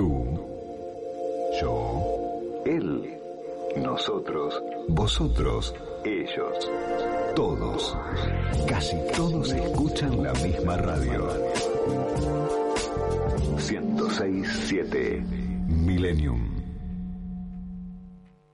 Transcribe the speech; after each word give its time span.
Tú, 0.00 0.24
yo, 1.60 2.40
él, 2.64 3.18
nosotros, 3.76 4.62
vosotros, 4.88 5.74
ellos, 6.06 6.70
todos, 7.36 7.98
casi 8.66 8.96
todos 9.14 9.52
escuchan 9.52 10.22
la 10.22 10.32
misma 10.32 10.78
radio. 10.78 11.28
1067 13.58 15.22
Millennium. 15.68 16.62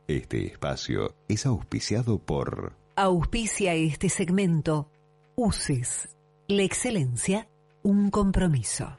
Este 0.09 0.49
espacio 0.49 1.15
es 1.29 1.47
auspiciado 1.47 2.19
por 2.19 2.73
Auspicia 2.97 3.73
este 3.75 4.09
segmento. 4.09 4.91
Uses. 5.37 6.09
La 6.49 6.65
excelencia, 6.65 7.49
un 7.85 8.11
compromiso. 8.11 8.99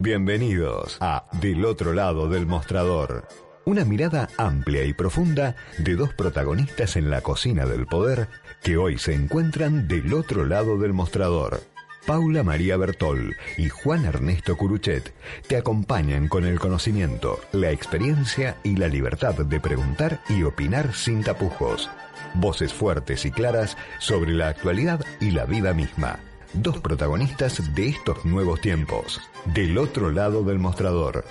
Bienvenidos 0.00 0.96
a 1.00 1.24
Del 1.40 1.64
otro 1.64 1.92
lado 1.92 2.28
del 2.28 2.46
mostrador. 2.46 3.26
Una 3.64 3.84
mirada 3.84 4.28
amplia 4.36 4.84
y 4.84 4.92
profunda 4.92 5.56
de 5.78 5.96
dos 5.96 6.14
protagonistas 6.14 6.94
en 6.94 7.10
la 7.10 7.20
cocina 7.20 7.66
del 7.66 7.84
poder 7.86 8.28
que 8.62 8.76
hoy 8.76 8.96
se 8.98 9.12
encuentran 9.12 9.88
del 9.88 10.14
otro 10.14 10.44
lado 10.44 10.78
del 10.78 10.92
mostrador. 10.92 11.62
Paula 12.06 12.44
María 12.44 12.76
Bertol 12.76 13.34
y 13.56 13.70
Juan 13.70 14.04
Ernesto 14.04 14.56
Curuchet 14.56 15.12
te 15.48 15.56
acompañan 15.56 16.28
con 16.28 16.44
el 16.44 16.60
conocimiento, 16.60 17.40
la 17.50 17.72
experiencia 17.72 18.56
y 18.62 18.76
la 18.76 18.86
libertad 18.86 19.34
de 19.34 19.58
preguntar 19.58 20.20
y 20.28 20.44
opinar 20.44 20.94
sin 20.94 21.24
tapujos. 21.24 21.90
Voces 22.34 22.72
fuertes 22.72 23.24
y 23.24 23.32
claras 23.32 23.76
sobre 23.98 24.30
la 24.30 24.46
actualidad 24.46 25.04
y 25.20 25.32
la 25.32 25.44
vida 25.44 25.74
misma 25.74 26.20
dos 26.52 26.78
protagonistas 26.80 27.74
de 27.74 27.88
estos 27.88 28.24
nuevos 28.24 28.60
tiempos, 28.60 29.20
del 29.46 29.78
otro 29.78 30.10
lado 30.10 30.42
del 30.42 30.58
mostrador, 30.58 31.24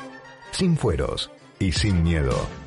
sin 0.52 0.78
fueros 0.78 1.32
y 1.60 1.72
sin 1.72 2.04
miedo. 2.04 2.67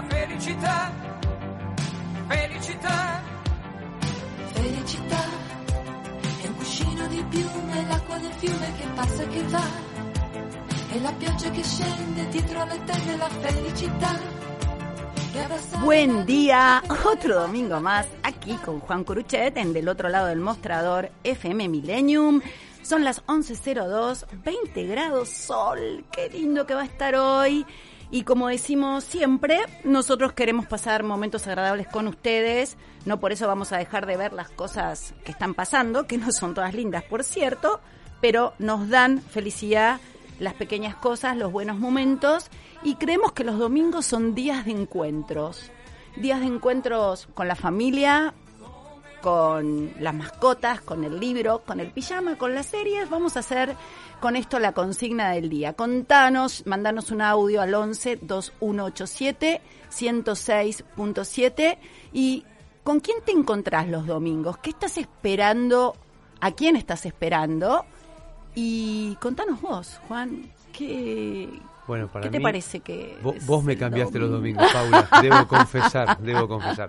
La 0.00 0.06
felicità. 0.08 0.92
Felicità. 2.28 3.22
Felicità 4.52 5.22
è 6.42 6.46
un 6.46 6.54
cuscino 6.56 7.06
di 7.08 7.24
piume, 7.28 7.86
l'acqua 7.88 8.18
del 8.18 8.32
fiume 8.32 8.72
che 8.78 8.86
passa 8.94 9.22
e 9.22 9.28
che 9.28 9.42
va. 9.44 9.64
È 10.90 10.98
la 11.00 11.12
pioggia 11.12 11.50
che 11.50 11.62
scende 11.62 12.28
dietro 12.28 12.64
le 12.64 12.84
tende, 12.84 13.16
la 13.16 13.28
felicità. 13.28 14.18
abraza- 15.42 15.78
Buen 15.78 16.24
día, 16.26 16.82
otro 17.04 17.40
domingo 17.40 17.80
más 17.80 18.06
aquí 18.22 18.56
con 18.64 18.80
Juan 18.80 19.04
Curuchet 19.04 19.56
en 19.56 19.72
Del 19.72 19.88
otro 19.88 20.08
lado 20.08 20.26
del 20.26 20.40
mostrador 20.40 21.10
FM 21.24 21.68
Millennium. 21.68 22.40
Son 22.82 23.04
las 23.04 23.22
11.02, 23.26 24.26
20 24.42 24.86
grados 24.86 25.28
sol, 25.28 26.04
qué 26.10 26.28
lindo 26.30 26.66
que 26.66 26.74
va 26.74 26.82
a 26.82 26.86
estar 26.86 27.14
hoy. 27.14 27.64
Y 28.12 28.24
como 28.24 28.48
decimos 28.48 29.04
siempre, 29.04 29.60
nosotros 29.84 30.32
queremos 30.32 30.66
pasar 30.66 31.04
momentos 31.04 31.46
agradables 31.46 31.86
con 31.86 32.08
ustedes, 32.08 32.76
no 33.04 33.20
por 33.20 33.30
eso 33.30 33.46
vamos 33.46 33.72
a 33.72 33.78
dejar 33.78 34.06
de 34.06 34.16
ver 34.16 34.32
las 34.32 34.50
cosas 34.50 35.14
que 35.24 35.30
están 35.30 35.54
pasando, 35.54 36.08
que 36.08 36.18
no 36.18 36.32
son 36.32 36.54
todas 36.54 36.74
lindas, 36.74 37.04
por 37.04 37.22
cierto, 37.22 37.80
pero 38.20 38.52
nos 38.58 38.88
dan 38.88 39.22
felicidad 39.22 40.00
las 40.40 40.54
pequeñas 40.54 40.96
cosas, 40.96 41.36
los 41.36 41.52
buenos 41.52 41.78
momentos 41.78 42.46
y 42.82 42.96
creemos 42.96 43.32
que 43.32 43.44
los 43.44 43.58
domingos 43.58 44.06
son 44.06 44.34
días 44.34 44.64
de 44.64 44.72
encuentros. 44.72 45.70
Días 46.16 46.40
de 46.40 46.46
encuentros 46.46 47.28
con 47.34 47.46
la 47.46 47.54
familia, 47.54 48.34
con 49.22 49.92
las 50.00 50.14
mascotas, 50.14 50.80
con 50.80 51.04
el 51.04 51.20
libro, 51.20 51.62
con 51.66 51.80
el 51.80 51.90
pijama, 51.90 52.36
con 52.36 52.54
las 52.54 52.66
series. 52.66 53.08
Vamos 53.10 53.36
a 53.36 53.40
hacer 53.40 53.76
con 54.20 54.36
esto 54.36 54.58
la 54.58 54.72
consigna 54.72 55.30
del 55.30 55.48
día. 55.48 55.74
Contanos, 55.74 56.66
mandanos 56.66 57.10
un 57.10 57.22
audio 57.22 57.60
al 57.60 57.74
11 57.74 58.20
2187 58.22 59.60
106.7 59.90 61.78
y 62.12 62.44
¿con 62.84 63.00
quién 63.00 63.18
te 63.24 63.32
encontrás 63.32 63.88
los 63.88 64.06
domingos? 64.06 64.58
¿Qué 64.58 64.70
estás 64.70 64.96
esperando? 64.98 65.96
¿A 66.40 66.52
quién 66.52 66.76
estás 66.76 67.06
esperando? 67.06 67.84
Y 68.54 69.16
contanos 69.20 69.60
vos, 69.60 70.00
Juan, 70.08 70.50
¿qué, 70.72 71.48
Bueno, 71.86 72.06
para 72.08 72.24
¿qué 72.24 72.30
te 72.30 72.38
mí, 72.38 72.42
parece 72.42 72.80
que 72.80 73.16
Vos 73.22 73.64
me 73.64 73.76
cambiaste 73.76 74.18
los 74.18 74.30
domingo? 74.30 74.60
domingos, 74.62 74.72
Paula. 74.72 75.08
Debo 75.22 75.46
confesar, 75.48 76.18
debo 76.20 76.46
confesar. 76.48 76.88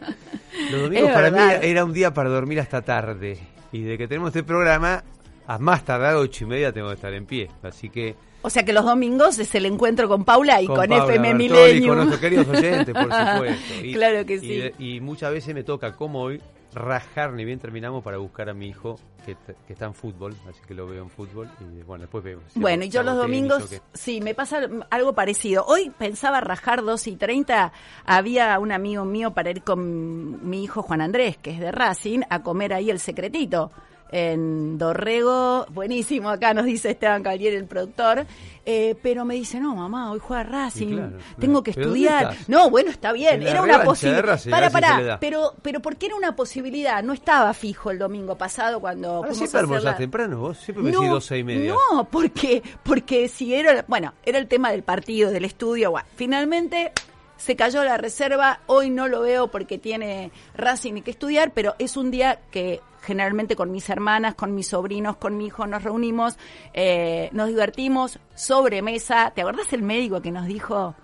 Los 0.72 0.82
domingos 0.84 1.10
Es 1.10 1.14
para 1.16 1.32
mí 1.32 1.38
verdad. 1.38 1.56
era, 1.56 1.64
era 1.66 1.86
un 1.86 1.94
día 1.94 2.14
para 2.14 2.30
dormir 2.30 2.60
hasta 2.60 2.82
tarde. 2.82 3.40
Y 3.72 3.82
de 3.84 3.98
que 3.98 4.08
tenemos 4.08 4.28
este 4.30 4.44
programa, 4.44 5.04
a 5.48 5.58
más 5.58 5.84
tardar 5.84 6.16
ocho 6.16 6.44
y 6.44 6.48
media 6.48 6.72
tengo 6.72 6.90
que 6.90 6.96
estar 6.96 7.14
en 7.14 7.26
pie. 7.26 7.50
Así 7.64 7.90
que 7.90 8.16
O 8.44 8.50
sea 8.50 8.64
que 8.64 8.74
los 8.74 8.86
domingos 8.86 9.40
es 9.40 9.56
el 9.56 9.66
encuentro 9.66 10.08
con 10.08 10.24
Paula 10.24 10.62
y 10.62 10.68
con, 10.68 10.76
Paula 10.76 10.98
FM 11.06 11.34
Bertoli, 11.34 11.50
Millennium. 11.64 11.88
con 11.88 11.98
nuestros 11.98 12.20
queridos 12.20 12.48
oyentes, 12.50 12.94
por 12.94 13.04
supuesto. 13.34 13.74
Y- 13.84 13.94
claro 13.94 14.26
que 14.26 14.36
y 14.36 14.40
sí. 14.40 14.72
Y, 14.78 15.00
muchas 15.00 15.32
veces 15.32 15.56
me 15.56 15.64
toca, 15.64 15.96
como 15.96 16.22
hoy, 16.22 16.42
rajar 16.74 17.34
ni 17.34 17.46
bien 17.46 17.60
terminamos 17.60 18.04
para 18.04 18.18
buscar 18.18 18.50
a 18.50 18.54
mi 18.54 18.68
hijo 18.68 18.98
que, 19.26 19.36
que 19.68 19.74
está 19.74 19.86
en 19.86 19.94
fútbol, 19.94 20.36
así 20.50 20.60
que 20.68 20.74
lo 20.74 20.88
veo 20.88 21.04
en 21.04 21.10
fútbol 21.10 21.50
y 21.60 21.84
bueno, 21.84 22.04
después 22.04 22.24
vemos. 22.24 22.44
si 22.48 22.60
Bueno, 22.60 22.86
y 22.86 22.90
yo 22.90 23.04
los 23.04 23.14
tenis 23.14 23.50
domingos, 23.50 23.82
sí, 23.94 24.22
me 24.22 24.34
pasa 24.34 24.62
algo 24.90 25.14
parecido. 25.14 25.66
Hoy 25.66 25.92
pensaba 25.92 26.42
rajar 26.42 26.84
2 26.84 27.08
y 27.08 27.16
30, 27.18 27.72
había 28.06 28.58
un 28.60 28.72
amigo 28.72 29.06
mío 29.06 29.32
para 29.32 29.52
ir 29.52 29.64
con 29.64 30.50
mi 30.50 30.64
hijo 30.64 30.82
Juan 30.82 31.02
Andrés, 31.02 31.38
que 31.38 31.52
es 31.52 31.60
de 31.60 31.72
Racing, 31.72 32.22
a 32.30 32.42
comer 32.42 32.74
ahí 32.74 32.90
el 32.90 33.00
secretito. 33.00 33.72
En 34.12 34.78
Dorrego, 34.78 35.66
buenísimo, 35.70 36.30
acá 36.30 36.54
nos 36.54 36.66
dice 36.66 36.92
Esteban 36.92 37.24
Cavalier, 37.24 37.54
el 37.54 37.66
productor, 37.66 38.26
eh, 38.66 38.96
pero 39.02 39.24
me 39.24 39.36
dice, 39.36 39.60
no, 39.60 39.74
mamá, 39.74 40.12
hoy 40.12 40.20
juega 40.20 40.44
Racing, 40.44 40.96
claro, 40.96 41.18
tengo 41.40 41.64
que 41.64 41.72
¿Pero 41.72 41.88
dónde 41.88 42.06
estudiar. 42.06 42.36
No, 42.48 42.70
bueno, 42.70 42.92
está 42.92 43.14
bien, 43.14 43.42
era 43.42 43.62
una 43.62 43.84
posibilidad. 43.84 44.38
Para, 44.50 44.70
para, 44.70 45.18
pero, 45.20 45.54
pero 45.62 45.80
porque 45.82 46.08
era 46.08 46.16
una 46.16 46.36
posibilidad, 46.36 47.02
no 47.02 47.14
estaba 47.14 47.54
fijo 47.54 47.90
el 47.90 48.00
domingo 48.00 48.38
pasado 48.38 48.82
cuando 48.82 49.10
Ahora 49.10 49.34
siempre 49.34 49.60
almorzás 49.62 49.98
temprano, 49.98 50.40
vos 50.40 50.58
siempre 50.58 50.84
me 50.84 50.92
decís 50.92 51.10
doce 51.10 51.38
y 51.38 51.44
media. 51.46 51.74
no, 51.74 52.04
porque, 52.04 52.62
porque 52.84 53.30
si 53.30 53.54
era, 53.54 53.86
bueno, 53.88 54.14
era 54.26 54.40
el 54.40 54.48
tema 54.48 54.72
del 54.72 54.84
partido, 54.84 55.32
del 55.32 55.46
estudio, 55.46 55.92
bueno, 55.92 56.08
finalmente 56.16 56.92
se 57.38 57.56
cayó 57.56 57.84
la 57.84 57.98
reserva, 57.98 58.60
hoy 58.68 58.90
no 58.90 59.08
lo 59.08 59.22
veo 59.22 59.48
porque 59.48 59.80
tiene 59.80 60.32
Racing 60.54 60.98
y 60.98 61.02
que 61.02 61.12
estudiar, 61.12 61.54
pero 61.54 61.76
es 61.80 61.98
un 61.98 62.12
día 62.12 62.40
que 62.52 62.82
generalmente 63.02 63.56
con 63.56 63.72
mis 63.72 63.90
hermanas, 63.90 64.36
con 64.36 64.56
mis 64.56 64.68
sobrinos, 64.68 65.18
con 65.18 65.38
mi 65.38 65.48
hijo 65.48 65.68
nos 65.68 65.84
reunimos, 65.84 66.38
eh, 66.74 67.30
nos 67.34 67.48
divertimos, 67.48 68.20
sobremesa, 68.36 69.32
¿te 69.36 69.42
acordás 69.42 69.74
el 69.74 69.82
médico 69.82 70.22
que 70.22 70.32
nos 70.32 70.46
dijo 70.46 70.96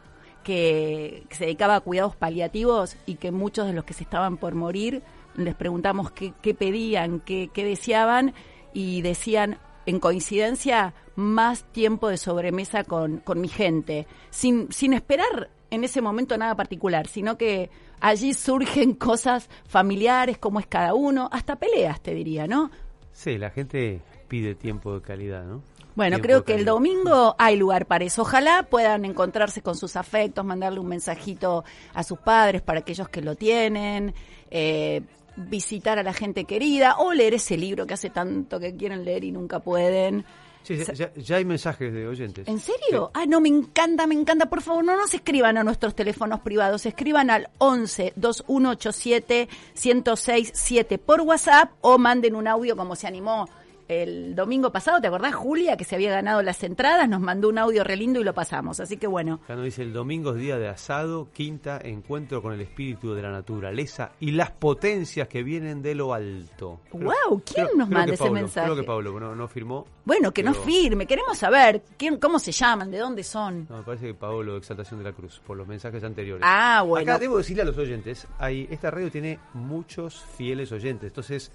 que, 0.43 1.25
se 1.31 1.45
dedicaba 1.45 1.75
a 1.75 1.81
cuidados 1.81 2.15
paliativos 2.15 2.95
y 3.05 3.15
que 3.15 3.31
muchos 3.31 3.67
de 3.67 3.73
los 3.73 3.83
que 3.83 3.93
se 3.93 4.03
estaban 4.03 4.37
por 4.37 4.55
morir 4.55 5.03
les 5.35 5.55
preguntamos 5.55 6.11
qué, 6.11 6.53
pedían, 6.53 7.19
qué, 7.19 7.49
qué 7.53 7.63
deseaban 7.63 8.33
y 8.73 9.01
decían, 9.01 9.59
en 9.85 9.99
coincidencia, 9.99 10.93
más 11.15 11.63
tiempo 11.63 12.09
de 12.09 12.17
sobremesa 12.17 12.83
con, 12.83 13.17
con 13.17 13.41
mi 13.41 13.47
gente, 13.47 14.07
sin, 14.29 14.71
sin 14.71 14.93
esperar 14.93 15.49
en 15.69 15.83
ese 15.83 16.01
momento 16.01 16.37
nada 16.37 16.55
particular, 16.55 17.07
sino 17.07 17.37
que 17.37 17.69
allí 17.99 18.33
surgen 18.33 18.93
cosas 18.95 19.49
familiares, 19.67 20.37
como 20.37 20.59
es 20.59 20.67
cada 20.67 20.93
uno, 20.93 21.29
hasta 21.31 21.57
peleas, 21.57 22.01
te 22.01 22.13
diría, 22.13 22.47
¿no? 22.47 22.71
Sí, 23.11 23.37
la 23.37 23.49
gente 23.49 24.01
pide 24.27 24.55
tiempo 24.55 24.93
de 24.93 25.01
calidad, 25.01 25.45
¿no? 25.45 25.61
Bueno, 25.95 26.19
creo 26.19 26.43
que 26.43 26.53
el 26.53 26.63
domingo 26.63 27.35
hay 27.39 27.57
lugar 27.57 27.87
para 27.87 28.05
eso. 28.05 28.21
Ojalá 28.21 28.67
puedan 28.69 29.03
encontrarse 29.03 29.63
con 29.63 29.75
sus 29.75 29.95
afectos, 29.95 30.45
mandarle 30.45 30.79
un 30.79 30.87
mensajito 30.87 31.63
a 31.95 32.03
sus 32.03 32.19
padres 32.19 32.61
para 32.61 32.81
aquellos 32.81 33.09
que 33.09 33.19
lo 33.19 33.33
tienen. 33.33 34.13
Eh, 34.51 35.01
visitar 35.37 35.99
a 35.99 36.03
la 36.03 36.13
gente 36.13 36.45
querida 36.45 36.97
o 36.97 37.13
leer 37.13 37.35
ese 37.35 37.57
libro 37.57 37.85
que 37.85 37.93
hace 37.93 38.09
tanto 38.09 38.59
que 38.59 38.75
quieren 38.75 39.05
leer 39.05 39.23
y 39.23 39.31
nunca 39.31 39.59
pueden. 39.59 40.25
Sí, 40.67 40.75
ya, 40.77 40.93
ya- 40.93 41.13
ya 41.15 41.35
hay 41.37 41.45
mensajes 41.45 41.93
de 41.93 42.07
oyentes. 42.07 42.47
¿En 42.47 42.59
serio? 42.59 43.09
Ah, 43.13 43.25
no, 43.25 43.39
me 43.39 43.47
encanta, 43.49 44.05
me 44.05 44.15
encanta. 44.15 44.47
Por 44.47 44.61
favor, 44.61 44.83
no 44.83 44.97
nos 44.97 45.13
escriban 45.13 45.57
a 45.57 45.63
nuestros 45.63 45.95
teléfonos 45.95 46.41
privados, 46.41 46.85
escriban 46.85 47.29
al 47.29 47.49
11 47.59 48.11
2187 48.17 49.47
1067 49.75 50.97
por 50.97 51.21
WhatsApp 51.21 51.71
o 51.81 51.97
manden 51.97 52.35
un 52.35 52.47
audio 52.47 52.75
como 52.75 52.95
se 52.95 53.07
animó 53.07 53.47
el 53.87 54.35
domingo 54.35 54.71
pasado. 54.71 54.99
¿Te 55.01 55.07
acordás, 55.07 55.33
Julia, 55.35 55.77
que 55.77 55.83
se 55.83 55.95
había 55.95 56.11
ganado 56.11 56.41
las 56.41 56.63
entradas? 56.63 57.07
Nos 57.09 57.21
mandó 57.21 57.49
un 57.49 57.57
audio 57.57 57.83
re 57.83 57.95
lindo 57.95 58.19
y 58.19 58.23
lo 58.23 58.33
pasamos. 58.33 58.79
Así 58.79 58.97
que 58.97 59.07
bueno, 59.07 59.39
Acá 59.43 59.55
nos 59.55 59.65
dice 59.65 59.81
el 59.83 59.93
domingo 59.93 60.31
es 60.33 60.37
día 60.41 60.57
de 60.57 60.67
asado, 60.67 61.29
quinta, 61.33 61.79
encuentro 61.83 62.41
con 62.41 62.53
el 62.53 62.61
espíritu 62.61 63.13
de 63.13 63.21
la 63.21 63.31
naturaleza 63.31 64.11
y 64.19 64.31
las 64.31 64.51
potencias 64.51 65.27
que 65.27 65.43
vienen 65.43 65.81
de 65.81 65.95
lo 65.95 66.13
alto. 66.13 66.81
Guau, 66.91 67.41
¿quién 67.45 67.67
nos 67.75 67.89
manda 67.89 68.13
ese 68.13 68.23
Pablo, 68.23 68.33
mensaje? 68.33 68.65
Creo 68.67 68.75
que 68.75 68.83
Pablo, 68.83 69.19
no, 69.19 69.35
no 69.35 69.47
firmó. 69.47 69.85
bueno, 70.05 70.31
que 70.31 70.43
Pero- 70.43 70.53
firme. 70.63 71.05
Queremos 71.05 71.37
saber 71.37 71.81
quién, 71.97 72.17
cómo 72.17 72.39
se 72.39 72.51
llaman, 72.51 72.91
de 72.91 72.97
dónde 72.97 73.23
son. 73.23 73.67
No, 73.69 73.77
me 73.77 73.83
parece 73.83 74.07
que 74.07 74.13
Pablo 74.13 74.57
Exaltación 74.57 74.99
de 74.99 75.05
la 75.05 75.13
Cruz, 75.13 75.41
por 75.45 75.55
los 75.57 75.67
mensajes 75.67 76.03
anteriores. 76.03 76.43
Ah, 76.45 76.83
bueno. 76.85 77.09
Acá 77.11 77.19
debo 77.19 77.37
decirle 77.37 77.61
a 77.61 77.65
los 77.65 77.77
oyentes, 77.77 78.27
hay, 78.39 78.67
esta 78.69 78.91
radio 78.91 79.09
tiene 79.11 79.39
muchos 79.53 80.23
fieles 80.37 80.71
oyentes, 80.71 81.09
entonces 81.09 81.51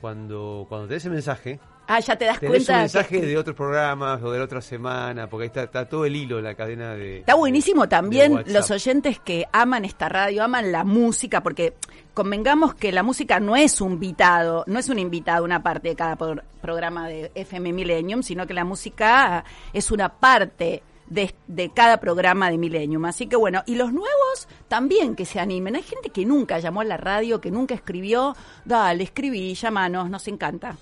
cuando, 0.00 0.66
cuando 0.68 0.88
te 0.88 0.96
ese 0.96 1.10
mensaje, 1.10 1.58
Ah, 1.90 2.00
ya 2.00 2.16
te 2.16 2.26
das 2.26 2.38
tenés 2.38 2.60
un 2.60 2.64
cuenta. 2.66 2.78
mensaje 2.80 3.20
que- 3.20 3.26
de 3.26 3.38
otros 3.38 3.56
programas 3.56 4.22
o 4.22 4.30
de 4.30 4.38
la 4.38 4.44
otra 4.44 4.60
semana, 4.60 5.26
porque 5.30 5.44
ahí 5.44 5.46
está, 5.46 5.62
está 5.62 5.88
todo 5.88 6.04
el 6.04 6.14
hilo 6.16 6.38
la 6.42 6.54
cadena 6.54 6.94
de... 6.94 7.20
Está 7.20 7.34
buenísimo 7.34 7.82
de- 7.82 7.88
también 7.88 8.36
de 8.44 8.52
los 8.52 8.70
oyentes 8.70 9.18
que 9.20 9.46
aman 9.52 9.86
esta 9.86 10.06
radio, 10.10 10.44
aman 10.44 10.70
la 10.70 10.84
música, 10.84 11.42
porque 11.42 11.72
convengamos 12.12 12.74
que 12.74 12.92
la 12.92 13.02
música 13.02 13.40
no 13.40 13.56
es 13.56 13.80
un 13.80 13.92
invitado, 13.92 14.64
no 14.66 14.78
es 14.78 14.88
un 14.90 14.98
invitado 14.98 15.44
una 15.44 15.62
parte 15.62 15.88
de 15.88 15.96
cada 15.96 16.16
por- 16.16 16.44
programa 16.60 17.08
de 17.08 17.30
FM 17.34 17.72
Millennium, 17.72 18.22
sino 18.22 18.46
que 18.46 18.52
la 18.52 18.64
música 18.64 19.44
es 19.72 19.90
una 19.90 20.10
parte 20.10 20.82
de, 21.10 21.34
de 21.46 21.70
cada 21.70 21.98
programa 22.00 22.50
de 22.50 22.58
Millennium. 22.58 23.04
Así 23.06 23.26
que 23.26 23.36
bueno, 23.36 23.62
y 23.66 23.74
los 23.76 23.92
nuevos 23.92 24.48
también 24.68 25.14
que 25.16 25.24
se 25.24 25.40
animen. 25.40 25.76
Hay 25.76 25.82
gente 25.82 26.10
que 26.10 26.24
nunca 26.26 26.58
llamó 26.58 26.80
a 26.80 26.84
la 26.84 26.96
radio, 26.96 27.40
que 27.40 27.50
nunca 27.50 27.74
escribió. 27.74 28.34
Dale, 28.64 29.04
escribí, 29.04 29.54
llámanos, 29.54 30.10
nos 30.10 30.26
encanta. 30.28 30.76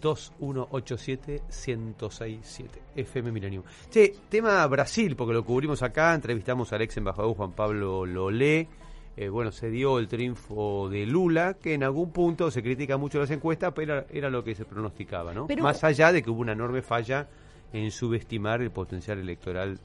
2187-1067 0.00 2.66
FM 2.96 3.32
Millennium. 3.32 3.62
Che, 3.90 4.14
tema 4.28 4.66
Brasil, 4.66 5.16
porque 5.16 5.34
lo 5.34 5.44
cubrimos 5.44 5.82
acá, 5.82 6.14
entrevistamos 6.14 6.72
al 6.72 6.82
ex 6.82 6.96
embajador 6.96 7.34
Juan 7.36 7.52
Pablo 7.52 8.06
Lolé. 8.06 8.68
Eh, 9.16 9.28
bueno, 9.28 9.50
se 9.50 9.68
dio 9.70 9.98
el 9.98 10.06
triunfo 10.06 10.88
de 10.88 11.04
Lula, 11.04 11.54
que 11.60 11.74
en 11.74 11.82
algún 11.82 12.12
punto 12.12 12.52
se 12.52 12.62
critica 12.62 12.96
mucho 12.96 13.18
las 13.18 13.30
encuestas, 13.32 13.72
pero 13.74 13.94
era, 13.94 14.06
era 14.10 14.30
lo 14.30 14.44
que 14.44 14.54
se 14.54 14.64
pronosticaba, 14.64 15.34
¿no? 15.34 15.48
Pero- 15.48 15.64
Más 15.64 15.82
allá 15.82 16.12
de 16.12 16.22
que 16.22 16.30
hubo 16.30 16.40
una 16.40 16.52
enorme 16.52 16.82
falla 16.82 17.26
en 17.72 17.90
subestimar 17.90 18.62
el 18.62 18.70
potencial 18.70 19.18
electoral 19.18 19.78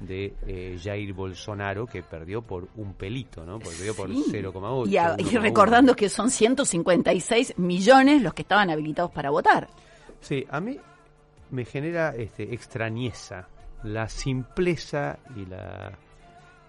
de 0.00 0.34
eh, 0.46 0.78
Jair 0.82 1.12
Bolsonaro, 1.12 1.86
que 1.86 2.02
perdió 2.02 2.42
por 2.42 2.68
un 2.76 2.94
pelito, 2.94 3.44
¿no? 3.46 3.58
Porque 3.58 3.76
perdió 3.76 3.94
por 3.94 4.08
Sí. 4.10 4.24
0,8. 4.30 4.88
Y, 4.88 4.96
a- 4.96 5.14
y 5.18 5.22
1,1. 5.24 5.40
recordando 5.40 5.94
que 5.96 6.08
son 6.08 6.30
156 6.30 7.54
millones 7.58 8.22
los 8.22 8.34
que 8.34 8.42
estaban 8.42 8.70
habilitados 8.70 9.10
para 9.12 9.30
votar. 9.30 9.68
Sí, 10.20 10.44
a 10.50 10.60
mí 10.60 10.78
me 11.50 11.64
genera 11.64 12.14
este, 12.16 12.52
extrañeza 12.54 13.48
la 13.82 14.08
simpleza 14.08 15.18
y 15.36 15.46
la, 15.46 15.92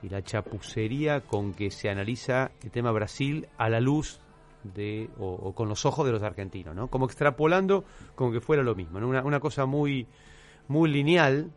y 0.03 0.09
la 0.09 0.21
chapucería 0.21 1.21
con 1.21 1.53
que 1.53 1.71
se 1.71 1.89
analiza 1.89 2.51
el 2.63 2.71
tema 2.71 2.91
Brasil 2.91 3.47
a 3.57 3.69
la 3.69 3.79
luz 3.79 4.19
de 4.63 5.09
o, 5.19 5.27
o 5.29 5.53
con 5.55 5.69
los 5.69 5.85
ojos 5.85 6.05
de 6.05 6.11
los 6.11 6.23
argentinos, 6.23 6.75
¿no? 6.75 6.87
Como 6.89 7.05
extrapolando 7.05 7.83
como 8.15 8.31
que 8.31 8.41
fuera 8.41 8.63
lo 8.63 8.75
mismo, 8.75 8.99
¿no? 8.99 9.07
Una, 9.07 9.23
una 9.23 9.39
cosa 9.39 9.65
muy 9.65 10.07
muy 10.67 10.89
lineal. 10.89 11.51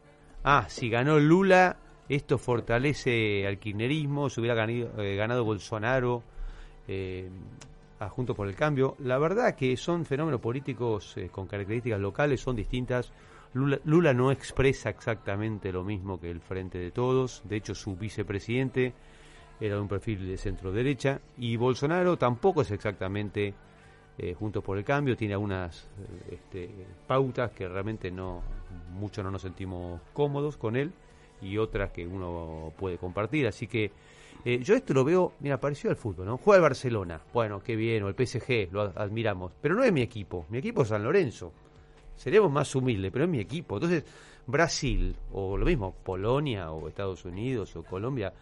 Ah, 0.45 0.67
si 0.69 0.89
ganó 0.89 1.19
Lula, 1.19 1.77
esto 2.09 2.39
fortalece 2.39 3.47
al 3.47 3.59
kirchnerismo, 3.59 4.31
si 4.31 4.41
hubiera 4.41 4.55
ganado, 4.55 5.03
eh, 5.03 5.17
ganado 5.17 5.45
Bolsonaro, 5.45 6.23
eh, 6.87 7.29
a 8.01 8.09
Juntos 8.09 8.37
por 8.37 8.49
el 8.49 8.55
Cambio. 8.55 8.97
La 9.01 9.19
verdad 9.19 9.55
que 9.55 9.77
son 9.77 10.05
fenómenos 10.05 10.41
políticos 10.41 11.17
eh, 11.17 11.29
con 11.31 11.47
características 11.47 12.01
locales, 12.01 12.41
son 12.41 12.57
distintas. 12.57 13.13
Lula, 13.55 13.79
Lula 13.85 14.13
no 14.13 14.31
expresa 14.31 14.91
exactamente 14.91 15.73
lo 15.73 15.83
mismo 15.83 16.21
que 16.21 16.31
el 16.31 16.41
Frente 16.41 16.79
de 16.79 16.91
Todos. 16.91 17.43
De 17.45 17.57
hecho, 17.57 17.75
su 17.75 17.97
vicepresidente 17.97 18.95
era 19.61 19.75
de 19.75 19.81
un 19.81 19.89
perfil 19.89 20.27
de 20.27 20.37
centro 20.37 20.73
derecha. 20.73 21.21
Y 21.39 21.57
Bolsonaro 21.57 22.17
tampoco 22.17 22.63
es 22.63 22.71
exactamente 22.71 23.55
eh, 24.19 24.35
Juntos 24.35 24.63
por 24.65 24.77
el 24.79 24.85
Cambio. 24.85 25.17
Tiene 25.17 25.35
algunas 25.35 25.85
eh, 26.29 26.35
este, 26.35 26.71
pautas 27.07 27.53
que 27.53 27.69
realmente 27.69 28.11
no 28.11 28.43
mucho 28.93 29.23
no 29.23 29.31
nos 29.31 29.43
sentimos 29.43 30.01
cómodos 30.13 30.57
con 30.57 30.77
él 30.77 30.93
y 31.41 31.57
otras 31.57 31.91
que 31.93 32.07
uno 32.07 32.73
puede 32.77 32.99
compartir. 32.99 33.47
Así 33.47 33.67
que 33.67 33.91
eh, 34.45 34.61
yo 34.63 34.75
esto 34.75 34.93
lo 34.95 35.05
veo, 35.05 35.33
mira, 35.41 35.59
parecido 35.61 35.91
al 35.91 35.97
fútbol, 35.97 36.27
¿no? 36.27 36.37
Juega 36.39 36.57
el 36.59 36.63
Barcelona, 36.63 37.21
bueno, 37.33 37.61
qué 37.63 37.77
bien, 37.77 38.03
o 38.03 38.09
el 38.09 38.15
PSG, 38.15 38.69
lo 38.73 38.83
ad- 38.83 38.93
admiramos, 38.99 39.53
pero 39.61 39.75
no 39.75 39.83
es 39.85 39.93
mi 39.93 40.03
equipo, 40.03 40.47
mi 40.51 40.59
equipo 40.59 40.83
es 40.83 40.89
San 40.89 41.03
Lorenzo. 41.03 41.53
Seremos 42.17 42.51
más 42.51 42.75
humildes, 42.75 43.13
pero 43.13 43.25
es 43.25 43.31
mi 43.31 43.39
equipo. 43.39 43.77
Entonces, 43.77 44.05
Brasil, 44.47 45.15
o 45.33 45.57
lo 45.57 45.65
mismo, 45.65 45.95
Polonia, 46.05 46.73
o 46.73 46.89
Estados 46.89 47.25
Unidos, 47.25 47.75
o 47.77 47.83
Colombia, 47.85 48.33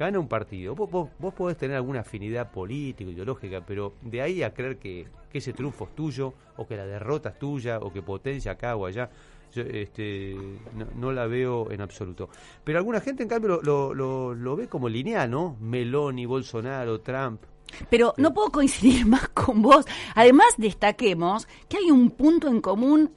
gana 0.00 0.18
un 0.18 0.28
partido. 0.28 0.74
Vos, 0.74 0.90
vos, 0.90 1.10
vos 1.18 1.34
podés 1.34 1.58
tener 1.58 1.76
alguna 1.76 2.00
afinidad 2.00 2.50
política, 2.50 3.10
ideológica, 3.10 3.62
pero 3.66 3.92
de 4.00 4.22
ahí 4.22 4.42
a 4.42 4.54
creer 4.54 4.78
que, 4.78 5.06
que 5.30 5.38
ese 5.38 5.52
triunfo 5.52 5.84
es 5.84 5.94
tuyo, 5.94 6.32
o 6.56 6.66
que 6.66 6.74
la 6.74 6.86
derrota 6.86 7.28
es 7.28 7.38
tuya, 7.38 7.78
o 7.78 7.92
que 7.92 8.00
potencia 8.00 8.52
acá 8.52 8.76
o 8.76 8.86
allá, 8.86 9.10
yo, 9.52 9.62
este, 9.62 10.34
no, 10.74 10.86
no 10.96 11.12
la 11.12 11.26
veo 11.26 11.70
en 11.70 11.82
absoluto. 11.82 12.30
Pero 12.64 12.78
alguna 12.78 13.00
gente, 13.00 13.22
en 13.22 13.28
cambio, 13.28 13.60
lo, 13.60 13.62
lo, 13.62 13.94
lo, 13.94 14.34
lo 14.34 14.56
ve 14.56 14.68
como 14.68 14.88
lineal, 14.88 15.30
¿no? 15.30 15.58
Meloni, 15.60 16.24
Bolsonaro, 16.24 17.00
Trump. 17.02 17.42
Pero 17.90 18.14
no 18.16 18.32
puedo 18.32 18.50
coincidir 18.50 19.06
más 19.14 19.28
con 19.28 19.60
vos. 19.60 19.84
Además, 20.14 20.54
destaquemos 20.56 21.46
que 21.68 21.76
hay 21.76 21.90
un 21.90 22.10
punto 22.10 22.48
en 22.48 22.62
común 22.62 23.10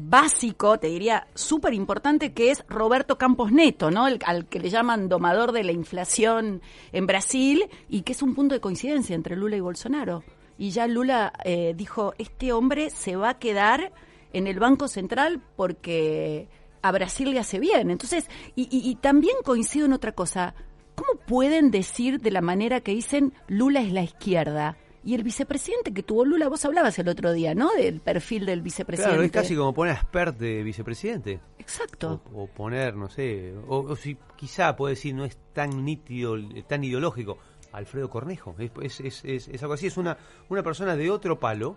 básico, 0.00 0.78
te 0.78 0.86
diría, 0.88 1.26
súper 1.34 1.74
importante, 1.74 2.32
que 2.32 2.50
es 2.50 2.64
Roberto 2.68 3.18
Campos 3.18 3.52
Neto, 3.52 3.90
¿no? 3.90 4.06
El- 4.08 4.20
al 4.24 4.46
que 4.46 4.60
le 4.60 4.70
llaman 4.70 5.08
domador 5.08 5.52
de 5.52 5.64
la 5.64 5.72
inflación 5.72 6.62
en 6.92 7.06
Brasil, 7.06 7.64
y 7.88 8.02
que 8.02 8.12
es 8.12 8.22
un 8.22 8.34
punto 8.34 8.54
de 8.54 8.60
coincidencia 8.60 9.14
entre 9.14 9.36
Lula 9.36 9.56
y 9.56 9.60
Bolsonaro. 9.60 10.22
Y 10.56 10.70
ya 10.70 10.86
Lula 10.86 11.32
eh, 11.44 11.74
dijo, 11.76 12.14
este 12.18 12.52
hombre 12.52 12.90
se 12.90 13.16
va 13.16 13.30
a 13.30 13.38
quedar 13.38 13.92
en 14.32 14.46
el 14.46 14.58
Banco 14.58 14.88
Central 14.88 15.40
porque 15.56 16.48
a 16.82 16.92
Brasil 16.92 17.30
le 17.30 17.38
hace 17.40 17.58
bien. 17.58 17.90
Entonces, 17.90 18.28
y, 18.56 18.62
y- 18.70 18.88
y 18.90 18.94
también 18.96 19.36
coincido 19.44 19.86
en 19.86 19.92
otra 19.92 20.12
cosa. 20.12 20.54
¿Cómo 20.94 21.20
pueden 21.26 21.70
decir 21.70 22.20
de 22.20 22.32
la 22.32 22.40
manera 22.40 22.80
que 22.80 22.90
dicen 22.92 23.32
Lula 23.46 23.80
es 23.82 23.92
la 23.92 24.02
izquierda? 24.02 24.76
Y 25.04 25.14
el 25.14 25.22
vicepresidente 25.22 25.92
que 25.94 26.02
tuvo 26.02 26.24
Lula, 26.24 26.48
vos 26.48 26.64
hablabas 26.64 26.98
el 26.98 27.08
otro 27.08 27.32
día, 27.32 27.54
¿no? 27.54 27.72
Del 27.74 28.00
perfil 28.00 28.44
del 28.46 28.62
vicepresidente. 28.62 29.10
Claro, 29.14 29.24
es 29.24 29.30
casi 29.32 29.54
como 29.56 29.72
poner 29.72 29.94
a 29.96 30.00
Spert 30.00 30.36
de 30.38 30.62
vicepresidente. 30.62 31.40
Exacto. 31.58 32.20
O, 32.34 32.42
o 32.42 32.46
poner, 32.48 32.94
no 32.96 33.08
sé, 33.08 33.54
o, 33.68 33.78
o 33.78 33.96
si 33.96 34.16
quizá 34.36 34.74
puede 34.76 34.94
decir 34.96 35.14
no 35.14 35.24
es 35.24 35.36
tan 35.52 35.84
nítido, 35.84 36.36
tan 36.66 36.82
ideológico, 36.84 37.38
Alfredo 37.72 38.10
Cornejo. 38.10 38.54
Es, 38.58 38.72
es, 38.82 39.00
es, 39.00 39.24
es- 39.24 39.48
es 39.48 39.62
algo 39.62 39.74
así, 39.74 39.86
es 39.86 39.96
una, 39.96 40.18
una 40.48 40.62
persona 40.62 40.96
de 40.96 41.10
otro 41.10 41.38
palo, 41.38 41.76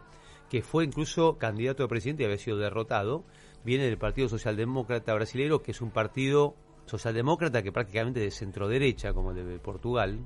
que 0.50 0.62
fue 0.62 0.84
incluso 0.84 1.38
candidato 1.38 1.84
a 1.84 1.88
presidente 1.88 2.24
y 2.24 2.26
había 2.26 2.38
sido 2.38 2.58
derrotado. 2.58 3.24
Viene 3.64 3.86
del 3.86 3.98
Partido 4.00 4.28
Socialdemócrata 4.28 5.14
Brasilero, 5.14 5.62
que 5.62 5.72
es 5.72 5.82
un 5.82 5.92
partido 5.92 6.56
socialdemócrata 6.88 7.62
que 7.64 7.72
prácticamente 7.72 8.20
de 8.20 8.32
centro 8.32 8.68
derecha, 8.68 9.14
como 9.14 9.32
el 9.32 9.48
de 9.48 9.60
Portugal. 9.60 10.20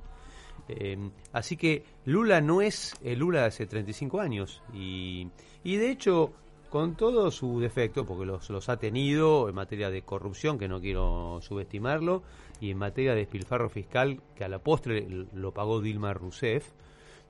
Eh, 0.67 0.97
así 1.31 1.57
que 1.57 1.83
Lula 2.05 2.41
no 2.41 2.61
es 2.61 2.93
el 3.03 3.19
Lula 3.19 3.41
de 3.41 3.45
hace 3.47 3.65
35 3.65 4.19
años. 4.19 4.61
Y, 4.73 5.27
y 5.63 5.77
de 5.77 5.91
hecho, 5.91 6.33
con 6.69 6.95
todos 6.95 7.35
sus 7.35 7.61
defectos, 7.61 8.05
porque 8.05 8.25
los, 8.25 8.49
los 8.49 8.69
ha 8.69 8.77
tenido 8.77 9.47
en 9.47 9.55
materia 9.55 9.89
de 9.89 10.01
corrupción, 10.01 10.57
que 10.57 10.67
no 10.67 10.81
quiero 10.81 11.39
subestimarlo, 11.41 12.23
y 12.59 12.71
en 12.71 12.77
materia 12.77 13.11
de 13.11 13.19
despilfarro 13.19 13.69
fiscal, 13.69 14.21
que 14.35 14.43
a 14.43 14.49
la 14.49 14.59
postre 14.59 15.07
lo 15.33 15.53
pagó 15.53 15.81
Dilma 15.81 16.13
Rousseff, 16.13 16.71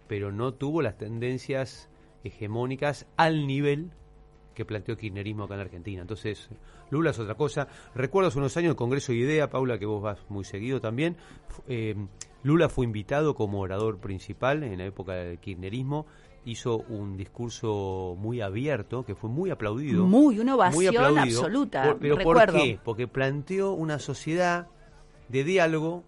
pero 0.07 0.31
no 0.31 0.53
tuvo 0.53 0.81
las 0.81 0.97
tendencias 0.97 1.89
hegemónicas 2.23 3.05
al 3.17 3.47
nivel 3.47 3.91
que 4.55 4.65
planteó 4.65 4.93
el 4.93 4.97
kirchnerismo 4.99 5.43
acá 5.43 5.53
en 5.55 5.59
Argentina. 5.61 6.01
Entonces, 6.01 6.49
Lula 6.89 7.11
es 7.11 7.19
otra 7.19 7.35
cosa. 7.35 7.67
Recuerdo 7.93 8.29
hace 8.29 8.39
unos 8.39 8.55
años 8.57 8.71
el 8.71 8.75
Congreso 8.75 9.11
de 9.11 9.19
Idea, 9.19 9.49
Paula, 9.49 9.77
que 9.77 9.85
vos 9.85 10.01
vas 10.01 10.17
muy 10.29 10.43
seguido 10.45 10.81
también. 10.81 11.17
eh, 11.67 11.95
Lula 12.43 12.69
fue 12.69 12.85
invitado 12.85 13.33
como 13.35 13.59
orador 13.59 13.97
principal 13.99 14.63
en 14.63 14.77
la 14.77 14.85
época 14.85 15.13
del 15.13 15.39
kirchnerismo. 15.39 16.05
Hizo 16.45 16.77
un 16.77 17.17
discurso 17.17 18.15
muy 18.19 18.39
abierto, 18.41 19.03
que 19.03 19.15
fue 19.15 19.29
muy 19.31 19.49
aplaudido. 19.49 20.05
Muy, 20.05 20.37
una 20.39 20.53
ovación 20.55 20.75
muy 20.75 20.87
aplaudido. 20.87 21.39
absoluta. 21.41 21.83
Por- 21.83 21.97
pero 21.99 22.15
recuerdo. 22.17 22.53
¿por 22.53 22.61
qué? 22.63 22.79
Porque 22.83 23.07
planteó 23.07 23.73
una 23.73 23.97
sociedad 23.99 24.67
de 25.27 25.43
diálogo 25.43 26.03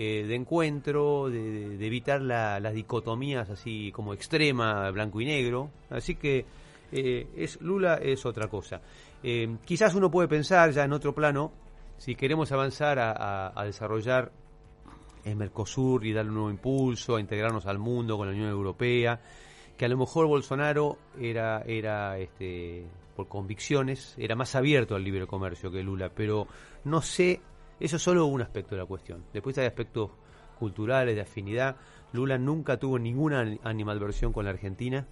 eh, 0.00 0.24
de 0.28 0.34
encuentro, 0.36 1.28
de 1.28 1.74
evitar 1.86 2.20
la- 2.22 2.60
las 2.60 2.72
dicotomías 2.74 3.50
así 3.50 3.90
como 3.92 4.14
extrema, 4.14 4.88
blanco 4.92 5.20
y 5.20 5.24
negro. 5.26 5.70
Así 5.90 6.14
que 6.16 6.44
eh, 6.92 7.28
es 7.36 7.60
Lula 7.60 7.96
es 7.96 8.24
otra 8.26 8.48
cosa. 8.48 8.80
Eh, 9.22 9.56
quizás 9.64 9.94
uno 9.94 10.10
puede 10.10 10.28
pensar 10.28 10.70
ya 10.70 10.84
en 10.84 10.92
otro 10.92 11.14
plano, 11.14 11.52
si 11.96 12.14
queremos 12.14 12.52
avanzar 12.52 12.98
a, 13.00 13.64
desarrollar 13.64 14.30
el 15.24 15.36
Mercosur 15.36 16.06
y 16.06 16.12
darle 16.12 16.30
un 16.30 16.34
nuevo 16.36 16.50
impulso, 16.50 17.16
a 17.16 17.20
integrarnos 17.20 17.66
al 17.66 17.78
mundo 17.78 18.16
con 18.16 18.28
la 18.28 18.32
Unión 18.32 18.48
Europea, 18.48 19.20
que 19.76 19.84
a 19.84 19.88
lo 19.88 19.96
mejor 19.96 20.26
Bolsonaro 20.26 20.98
era, 21.20 21.62
era 21.66 22.18
este, 22.18 22.86
por 23.16 23.28
convicciones, 23.28 24.14
era 24.16 24.36
más 24.36 24.54
abierto 24.54 24.94
al 24.94 25.02
libre 25.02 25.26
comercio 25.26 25.70
que 25.70 25.82
Lula, 25.82 26.10
pero 26.14 26.46
no 26.84 27.02
sé, 27.02 27.40
eso 27.80 27.96
es 27.96 28.02
solo 28.02 28.26
un 28.26 28.42
aspecto 28.42 28.76
de 28.76 28.80
la 28.82 28.86
cuestión. 28.86 29.24
Después 29.32 29.58
hay 29.58 29.66
aspectos 29.66 30.10
culturales, 30.58 31.14
de 31.14 31.22
afinidad. 31.22 31.76
Lula 32.12 32.38
nunca 32.38 32.78
tuvo 32.78 32.98
ninguna 32.98 33.40
ani- 33.40 33.60
animadversión 33.62 34.32
con 34.32 34.44
la 34.44 34.50
Argentina, 34.50 35.06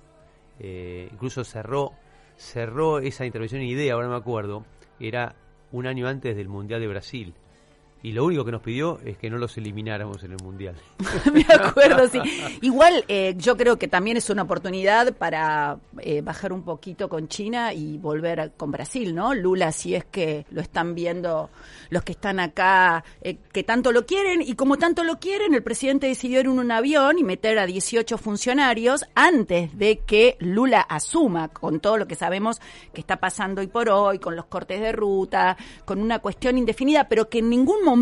eh, 0.59 1.09
incluso 1.13 1.45
cerró, 1.45 1.93
cerró 2.37 2.99
esa 2.99 3.27
intervención 3.27 3.61
en 3.63 3.69
idea, 3.69 3.95
ahora 3.95 4.09
me 4.09 4.17
acuerdo, 4.17 4.65
era 5.01 5.35
un 5.73 5.87
año 5.87 6.09
antes 6.09 6.37
del 6.37 6.49
Mundial 6.49 6.81
de 6.81 6.89
Brasil. 6.89 7.35
Y 8.07 8.13
lo 8.13 8.25
único 8.25 8.45
que 8.45 8.53
nos 8.53 8.63
pidió 8.63 9.01
es 9.05 9.19
que 9.19 9.29
no 9.29 9.37
los 9.37 9.57
elimináramos 9.57 10.23
en 10.23 10.31
el 10.31 10.39
Mundial. 10.41 10.77
Me 11.33 11.45
acuerdo, 11.53 12.07
sí. 12.07 12.21
Igual 12.61 13.05
eh, 13.09 13.35
yo 13.37 13.57
creo 13.57 13.81
que 13.81 13.89
también 13.89 14.17
es 14.17 14.31
una 14.31 14.43
oportunidad 14.43 15.13
para 15.15 15.79
eh, 15.99 16.21
bajar 16.21 16.53
un 16.53 16.63
poquito 16.63 17.09
con 17.09 17.27
China 17.27 17.75
y 17.75 17.99
volver 17.99 18.53
con 18.57 18.71
Brasil, 18.71 19.13
¿no? 19.13 19.35
Lula, 19.35 19.73
si 19.73 19.97
es 19.97 20.05
que 20.05 20.47
lo 20.53 20.61
están 20.61 20.95
viendo 20.95 21.51
los 21.91 22.05
que 22.05 22.13
están 22.13 22.39
acá, 22.39 23.03
eh, 23.23 23.39
que 23.53 23.65
tanto 23.65 23.91
lo 23.91 24.07
quieren, 24.07 24.41
y 24.41 24.55
como 24.55 24.77
tanto 24.77 25.03
lo 25.03 25.19
quieren, 25.19 25.53
el 25.55 25.65
presidente 25.65 26.07
decidió 26.07 26.39
ir 26.39 26.47
en 26.47 26.61
un 26.61 26.71
avión 26.71 27.19
y 27.19 27.25
meter 27.25 27.59
a 27.59 27.67
18 27.67 28.19
funcionarios 28.19 29.05
antes 29.17 29.77
de 29.77 29.99
que 29.99 30.37
Lula 30.39 30.81
asuma 30.81 31.49
con 31.49 31.81
todo 31.81 31.97
lo 31.97 32.07
que 32.07 32.15
sabemos 32.15 32.61
que 32.93 33.01
está 33.01 33.17
pasando 33.17 33.63
hoy 33.63 33.67
por 33.67 33.89
hoy, 33.89 34.21
con 34.21 34.37
los 34.37 34.47
cortes 34.47 34.81
de 34.81 34.93
ruta, 34.93 35.57
con 35.85 36.01
una 36.01 36.21
cuestión 36.21 36.57
indefinida, 36.57 37.09
pero 37.09 37.29
que 37.29 37.41
en 37.41 37.51
ningún 37.51 37.85
momento 37.85 37.96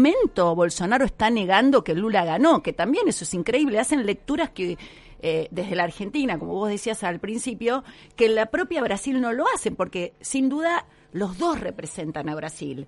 Bolsonaro 0.54 1.04
está 1.04 1.30
negando 1.30 1.84
que 1.84 1.94
Lula 1.94 2.24
ganó, 2.24 2.62
que 2.62 2.72
también 2.72 3.08
eso 3.08 3.24
es 3.24 3.34
increíble, 3.34 3.78
hacen 3.78 4.06
lecturas 4.06 4.50
que 4.50 4.78
eh, 5.22 5.48
desde 5.50 5.76
la 5.76 5.84
Argentina, 5.84 6.38
como 6.38 6.54
vos 6.54 6.68
decías 6.68 7.02
al 7.04 7.18
principio, 7.18 7.84
que 8.16 8.28
la 8.28 8.46
propia 8.46 8.82
Brasil 8.82 9.20
no 9.20 9.32
lo 9.32 9.44
hacen, 9.54 9.74
porque 9.76 10.12
sin 10.20 10.48
duda 10.48 10.86
los 11.12 11.38
dos 11.38 11.60
representan 11.60 12.28
a 12.28 12.34
Brasil. 12.34 12.86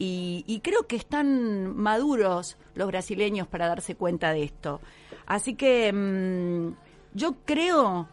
Y, 0.00 0.60
creo 0.62 0.86
que 0.86 0.94
están 0.94 1.76
maduros 1.76 2.56
los 2.74 2.86
brasileños 2.86 3.48
para 3.48 3.66
darse 3.66 3.96
cuenta 3.96 4.32
de 4.32 4.44
esto. 4.44 4.80
Así 5.26 5.54
que 5.54 5.92
mm, 5.92 6.74
yo 7.14 7.34
creo 7.44 8.08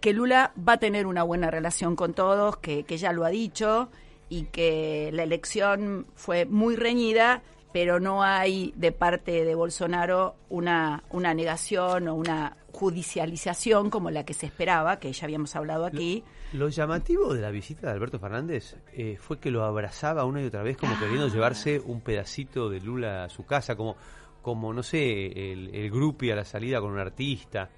que 0.00 0.12
Lula 0.12 0.52
va 0.56 0.72
a 0.72 0.78
tener 0.78 1.06
una 1.06 1.22
buena 1.22 1.48
relación 1.48 1.94
con 1.94 2.14
todos, 2.14 2.56
que 2.56 2.84
ya 2.96 3.12
lo 3.12 3.24
ha 3.24 3.28
dicho, 3.28 3.90
y 4.30 4.44
que 4.44 5.10
la 5.12 5.24
elección 5.24 6.06
fue 6.14 6.46
muy 6.46 6.76
reñida, 6.76 7.42
pero 7.72 8.00
no 8.00 8.22
hay 8.22 8.72
de 8.76 8.92
parte 8.92 9.44
de 9.44 9.54
Bolsonaro 9.54 10.34
una, 10.48 11.04
una 11.10 11.34
negación 11.34 12.08
o 12.08 12.14
una 12.14 12.56
judicialización 12.72 13.90
como 13.90 14.10
la 14.10 14.24
que 14.24 14.34
se 14.34 14.46
esperaba, 14.46 14.98
que 14.98 15.12
ya 15.12 15.24
habíamos 15.24 15.54
hablado 15.56 15.84
aquí. 15.84 16.24
Lo 16.52 16.68
llamativo 16.68 17.34
de 17.34 17.40
la 17.40 17.50
visita 17.50 17.86
de 17.86 17.92
Alberto 17.92 18.18
Fernández 18.18 18.76
eh, 18.92 19.16
fue 19.18 19.38
que 19.38 19.50
lo 19.50 19.64
abrazaba 19.64 20.24
una 20.24 20.42
y 20.42 20.46
otra 20.46 20.62
vez 20.62 20.76
como 20.76 20.98
queriendo 20.98 21.28
llevarse 21.28 21.80
un 21.80 22.00
pedacito 22.00 22.68
de 22.68 22.80
Lula 22.80 23.24
a 23.24 23.28
su 23.28 23.44
casa, 23.44 23.76
como, 23.76 23.96
como 24.42 24.72
no 24.72 24.82
sé, 24.82 25.52
el, 25.52 25.74
el 25.74 25.90
groupie 25.90 26.32
a 26.32 26.36
la 26.36 26.44
salida 26.44 26.80
con 26.80 26.92
un 26.92 26.98
artista. 26.98 27.68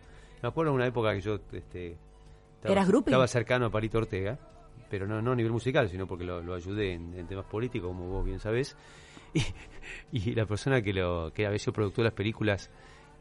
Me 0.42 0.48
acuerdo 0.48 0.72
de 0.72 0.76
una 0.76 0.86
época 0.86 1.12
que 1.12 1.20
yo 1.20 1.38
este, 1.52 1.96
estaba, 2.56 2.80
estaba 2.80 3.26
cercano 3.26 3.66
a 3.66 3.70
Palito 3.70 3.98
Ortega, 3.98 4.38
pero 4.88 5.06
no, 5.06 5.20
no 5.20 5.32
a 5.32 5.36
nivel 5.36 5.52
musical, 5.52 5.88
sino 5.88 6.06
porque 6.06 6.24
lo, 6.24 6.42
lo 6.42 6.54
ayudé 6.54 6.94
en, 6.94 7.14
en 7.14 7.26
temas 7.26 7.46
políticos, 7.46 7.88
como 7.88 8.08
vos 8.08 8.24
bien 8.24 8.40
sabés. 8.40 8.76
Y, 10.12 10.30
y 10.30 10.34
la 10.34 10.44
persona 10.46 10.80
que, 10.82 10.92
lo, 10.92 11.32
que 11.34 11.46
había 11.46 11.58
sido 11.58 11.72
productor 11.72 12.04
de 12.04 12.10
las 12.10 12.14
películas, 12.14 12.70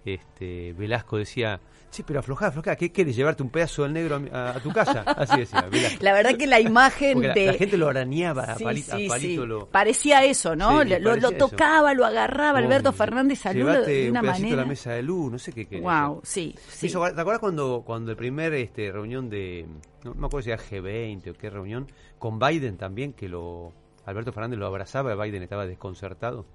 este, 0.06 0.74
Velasco, 0.74 1.18
decía, 1.18 1.60
sí, 1.90 2.04
pero 2.06 2.20
aflojá, 2.20 2.48
aflojá, 2.48 2.76
¿qué 2.76 2.92
quieres? 2.92 3.16
¿Llevarte 3.16 3.44
un 3.44 3.50
pedazo 3.50 3.84
del 3.84 3.94
negro 3.94 4.22
a, 4.32 4.38
a- 4.38 4.58
a 4.58 4.60
tu 4.60 4.72
casa? 4.72 5.02
Así 5.08 5.40
decía, 5.40 5.62
Velasco. 5.72 5.98
La 6.02 6.14
verdad 6.14 6.36
que 6.38 6.48
la 6.48 6.60
imagen 6.60 7.22
la, 7.22 7.34
de... 7.34 7.46
la 7.48 7.54
gente 7.54 7.78
lo 7.78 7.88
arañaba 7.88 8.44
a, 8.44 8.56
Sí, 8.56 8.66
sí, 8.84 9.06
a 9.06 9.10
Palito. 9.10 9.42
sí. 9.44 9.48
Lo, 9.48 9.68
Parecía 9.68 10.24
eso, 10.26 10.56
¿no? 10.56 10.82
Sí, 10.84 10.90
lo, 11.00 11.32
tocaba, 11.32 11.94
lo 11.94 12.06
agarraba 12.06 12.60
Alberto 12.60 12.92
Fernández 12.92 13.42
llevate 13.54 13.90
de 13.92 14.10
una 14.12 14.22
un 14.22 14.26
manera. 14.28 14.56
la 14.58 14.66
mesa 14.66 14.92
de 14.94 15.04
luz, 15.04 15.32
no 15.32 15.40
sé 15.40 15.54
qué 15.54 15.80
Wow, 15.80 16.22
sí, 16.24 16.56
sí. 16.68 16.90
¿Te 16.90 16.98
acuerdas 16.98 17.40
cuando, 17.40 17.84
cuando 17.86 18.12
el 18.12 18.18
primer 18.18 18.54
este, 18.54 18.92
reunión 18.92 19.30
de, 19.30 19.66
no 20.04 20.14
me 20.16 20.26
acuerdo 20.28 20.44
si 20.44 20.52
era 20.52 20.62
G20 20.62 21.32
o 21.32 21.34
qué 21.36 21.50
reunión, 21.50 21.88
con 22.20 22.38
Biden 22.40 22.78
también, 22.78 23.14
que 23.14 23.30
lo 23.30 23.72
Alberto 24.12 24.32
Fernández 24.32 24.60
lo 24.60 24.68
abrazaba, 24.68 25.16
Biden 25.16 25.44
estaba 25.44 25.66
desconcertado? 25.66 26.46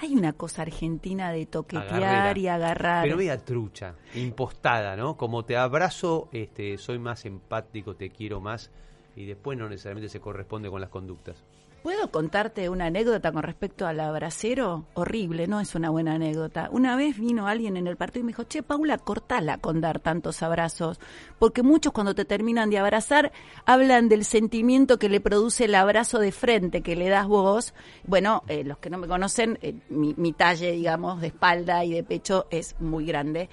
Hay 0.00 0.14
una 0.14 0.32
cosa 0.32 0.62
argentina 0.62 1.30
de 1.32 1.46
toquetear 1.46 2.02
Agarrera. 2.02 2.38
y 2.38 2.48
agarrar. 2.48 3.04
Pero 3.04 3.16
media 3.16 3.38
trucha, 3.38 3.94
impostada, 4.14 4.96
¿no? 4.96 5.16
Como 5.16 5.44
te 5.44 5.56
abrazo, 5.56 6.28
este, 6.32 6.78
soy 6.78 6.98
más 6.98 7.24
empático, 7.24 7.94
te 7.94 8.10
quiero 8.10 8.40
más, 8.40 8.70
y 9.16 9.26
después 9.26 9.58
no 9.58 9.68
necesariamente 9.68 10.08
se 10.08 10.20
corresponde 10.20 10.70
con 10.70 10.80
las 10.80 10.90
conductas. 10.90 11.44
¿Puedo 11.82 12.10
contarte 12.10 12.68
una 12.68 12.86
anécdota 12.86 13.32
con 13.32 13.42
respecto 13.42 13.86
al 13.86 14.00
abracero? 14.00 14.84
Horrible, 14.92 15.46
no 15.46 15.60
es 15.60 15.74
una 15.74 15.88
buena 15.88 16.12
anécdota. 16.12 16.68
Una 16.72 16.94
vez 16.94 17.18
vino 17.18 17.46
alguien 17.46 17.78
en 17.78 17.86
el 17.86 17.96
partido 17.96 18.20
y 18.20 18.24
me 18.24 18.32
dijo, 18.32 18.44
che, 18.44 18.62
Paula, 18.62 18.98
cortala 18.98 19.56
con 19.56 19.80
dar 19.80 19.98
tantos 19.98 20.42
abrazos, 20.42 21.00
porque 21.38 21.62
muchos 21.62 21.94
cuando 21.94 22.14
te 22.14 22.26
terminan 22.26 22.68
de 22.68 22.76
abrazar 22.76 23.32
hablan 23.64 24.10
del 24.10 24.26
sentimiento 24.26 24.98
que 24.98 25.08
le 25.08 25.22
produce 25.22 25.64
el 25.64 25.74
abrazo 25.74 26.18
de 26.18 26.32
frente 26.32 26.82
que 26.82 26.96
le 26.96 27.08
das 27.08 27.26
vos. 27.26 27.72
Bueno, 28.04 28.42
eh, 28.48 28.62
los 28.62 28.76
que 28.76 28.90
no 28.90 28.98
me 28.98 29.08
conocen, 29.08 29.58
eh, 29.62 29.74
mi, 29.88 30.12
mi 30.18 30.34
talle, 30.34 30.72
digamos, 30.72 31.22
de 31.22 31.28
espalda 31.28 31.82
y 31.86 31.94
de 31.94 32.04
pecho 32.04 32.46
es 32.50 32.76
muy 32.78 33.06
grande. 33.06 33.48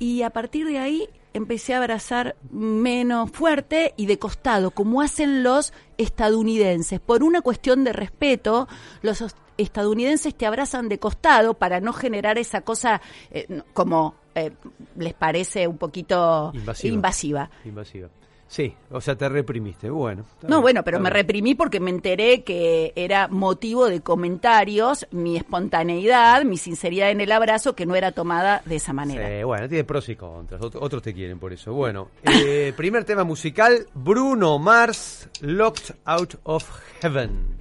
Y 0.00 0.22
a 0.22 0.30
partir 0.30 0.66
de 0.66 0.78
ahí 0.78 1.08
empecé 1.38 1.72
a 1.74 1.78
abrazar 1.78 2.36
menos 2.50 3.30
fuerte 3.30 3.94
y 3.96 4.04
de 4.06 4.18
costado, 4.18 4.70
como 4.72 5.00
hacen 5.00 5.42
los 5.42 5.72
estadounidenses. 5.96 7.00
Por 7.00 7.22
una 7.22 7.40
cuestión 7.40 7.84
de 7.84 7.92
respeto, 7.92 8.68
los 9.02 9.22
os- 9.22 9.34
estadounidenses 9.56 10.34
te 10.34 10.46
abrazan 10.46 10.88
de 10.88 10.98
costado 10.98 11.54
para 11.54 11.80
no 11.80 11.92
generar 11.92 12.38
esa 12.38 12.60
cosa 12.60 13.00
eh, 13.30 13.62
como 13.72 14.14
eh, 14.34 14.52
les 14.96 15.14
parece 15.14 15.66
un 15.66 15.78
poquito 15.78 16.52
Invasiva. 16.54 16.94
invasiva. 16.94 17.50
Invasiva. 17.64 18.08
Sí, 18.50 18.74
o 18.90 19.00
sea, 19.02 19.14
te 19.14 19.28
reprimiste. 19.28 19.90
Bueno. 19.90 20.24
No, 20.42 20.48
bien, 20.48 20.60
bueno, 20.62 20.82
pero 20.82 20.98
me 20.98 21.10
bien. 21.10 21.14
reprimí 21.16 21.54
porque 21.54 21.80
me 21.80 21.90
enteré 21.90 22.44
que 22.44 22.94
era 22.96 23.28
motivo 23.28 23.88
de 23.90 24.00
comentarios 24.00 25.06
mi 25.10 25.36
espontaneidad, 25.36 26.44
mi 26.44 26.56
sinceridad 26.56 27.10
en 27.10 27.20
el 27.20 27.30
abrazo, 27.30 27.74
que 27.76 27.84
no 27.84 27.94
era 27.94 28.12
tomada 28.12 28.62
de 28.64 28.76
esa 28.76 28.94
manera. 28.94 29.28
Sí, 29.28 29.44
bueno, 29.44 29.68
tiene 29.68 29.84
pros 29.84 30.08
y 30.08 30.16
contras. 30.16 30.60
Ot- 30.62 30.78
otros 30.80 31.02
te 31.02 31.12
quieren 31.12 31.38
por 31.38 31.52
eso. 31.52 31.74
Bueno, 31.74 32.08
eh, 32.22 32.72
primer 32.74 33.04
tema 33.04 33.22
musical: 33.22 33.86
Bruno 33.94 34.58
Mars, 34.58 35.28
Locked 35.42 35.94
Out 36.06 36.36
of 36.44 36.66
Heaven. 37.02 37.57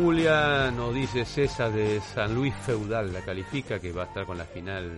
Julia, 0.00 0.70
nos 0.70 0.94
dice 0.94 1.24
César 1.24 1.72
de 1.72 2.00
San 2.00 2.32
Luis 2.34 2.54
Feudal, 2.54 3.12
la 3.12 3.20
califica 3.20 3.80
que 3.80 3.90
va 3.92 4.02
a 4.04 4.06
estar 4.06 4.24
con 4.26 4.38
la 4.38 4.44
final 4.44 4.88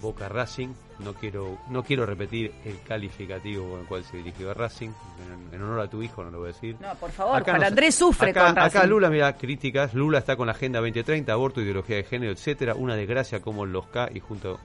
Boca 0.00 0.28
Racing. 0.28 0.68
No 1.00 1.14
quiero 1.14 1.58
no 1.70 1.82
quiero 1.82 2.06
repetir 2.06 2.52
el 2.64 2.80
calificativo 2.82 3.68
con 3.68 3.80
el 3.80 3.86
cual 3.86 4.04
se 4.04 4.18
dirigió 4.18 4.52
a 4.52 4.54
Racing, 4.54 4.90
en, 4.90 5.54
en 5.54 5.62
honor 5.62 5.80
a 5.80 5.88
tu 5.88 6.00
hijo 6.00 6.22
no 6.22 6.30
lo 6.30 6.38
voy 6.38 6.50
a 6.50 6.52
decir. 6.52 6.76
No, 6.80 6.94
por 6.94 7.10
favor, 7.10 7.36
Acá 7.38 7.54
nos- 7.54 7.64
Andrés 7.64 7.94
sufre 7.96 8.30
acá, 8.30 8.46
con 8.46 8.56
Racing. 8.56 8.78
Acá 8.78 8.86
Lula, 8.86 9.10
mira, 9.10 9.36
críticas. 9.36 9.92
Lula 9.94 10.18
está 10.18 10.36
con 10.36 10.46
la 10.46 10.52
Agenda 10.52 10.78
2030, 10.78 11.32
aborto, 11.32 11.60
ideología 11.60 11.96
de 11.96 12.04
género, 12.04 12.30
etcétera. 12.32 12.74
Una 12.76 12.94
desgracia 12.94 13.40
como 13.40 13.66
los 13.66 13.86
K 13.88 14.10
y 14.14 14.20
junto 14.20 14.54
eh, 14.54 14.58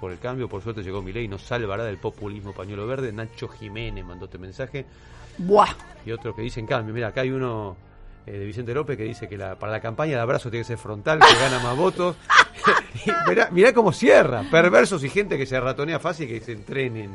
por 0.00 0.10
el 0.10 0.18
cambio. 0.18 0.48
Por 0.48 0.62
suerte 0.62 0.82
llegó 0.82 1.00
Milei 1.02 1.26
y 1.26 1.28
nos 1.28 1.42
salvará 1.42 1.84
del 1.84 1.98
populismo 1.98 2.52
pañuelo 2.52 2.84
verde. 2.88 3.12
Nacho 3.12 3.46
Jiménez 3.46 4.04
mandó 4.04 4.24
este 4.24 4.38
mensaje. 4.38 4.84
Buah. 5.38 5.68
Y 6.04 6.10
otro 6.10 6.34
que 6.34 6.42
dice 6.42 6.58
en 6.58 6.66
cambio. 6.66 6.92
Mira, 6.92 7.08
acá 7.08 7.20
hay 7.20 7.30
uno 7.30 7.76
eh, 8.26 8.32
de 8.32 8.44
Vicente 8.44 8.74
López 8.74 8.96
que 8.96 9.04
dice 9.04 9.28
que 9.28 9.36
la, 9.38 9.54
para 9.56 9.72
la 9.72 9.80
campaña 9.80 10.16
de 10.16 10.20
abrazo 10.22 10.50
tiene 10.50 10.62
que 10.64 10.68
ser 10.68 10.78
frontal, 10.78 11.18
que 11.20 11.34
gana 11.40 11.58
más 11.60 11.76
votos. 11.76 12.16
Mirá, 13.28 13.48
mirá 13.50 13.72
cómo 13.72 13.92
cierra. 13.92 14.44
Perversos 14.50 15.04
y 15.04 15.08
gente 15.08 15.36
que 15.38 15.46
se 15.46 15.58
ratonea 15.60 15.98
fácil, 16.00 16.26
que 16.28 16.40
se 16.40 16.52
entrenen. 16.52 17.10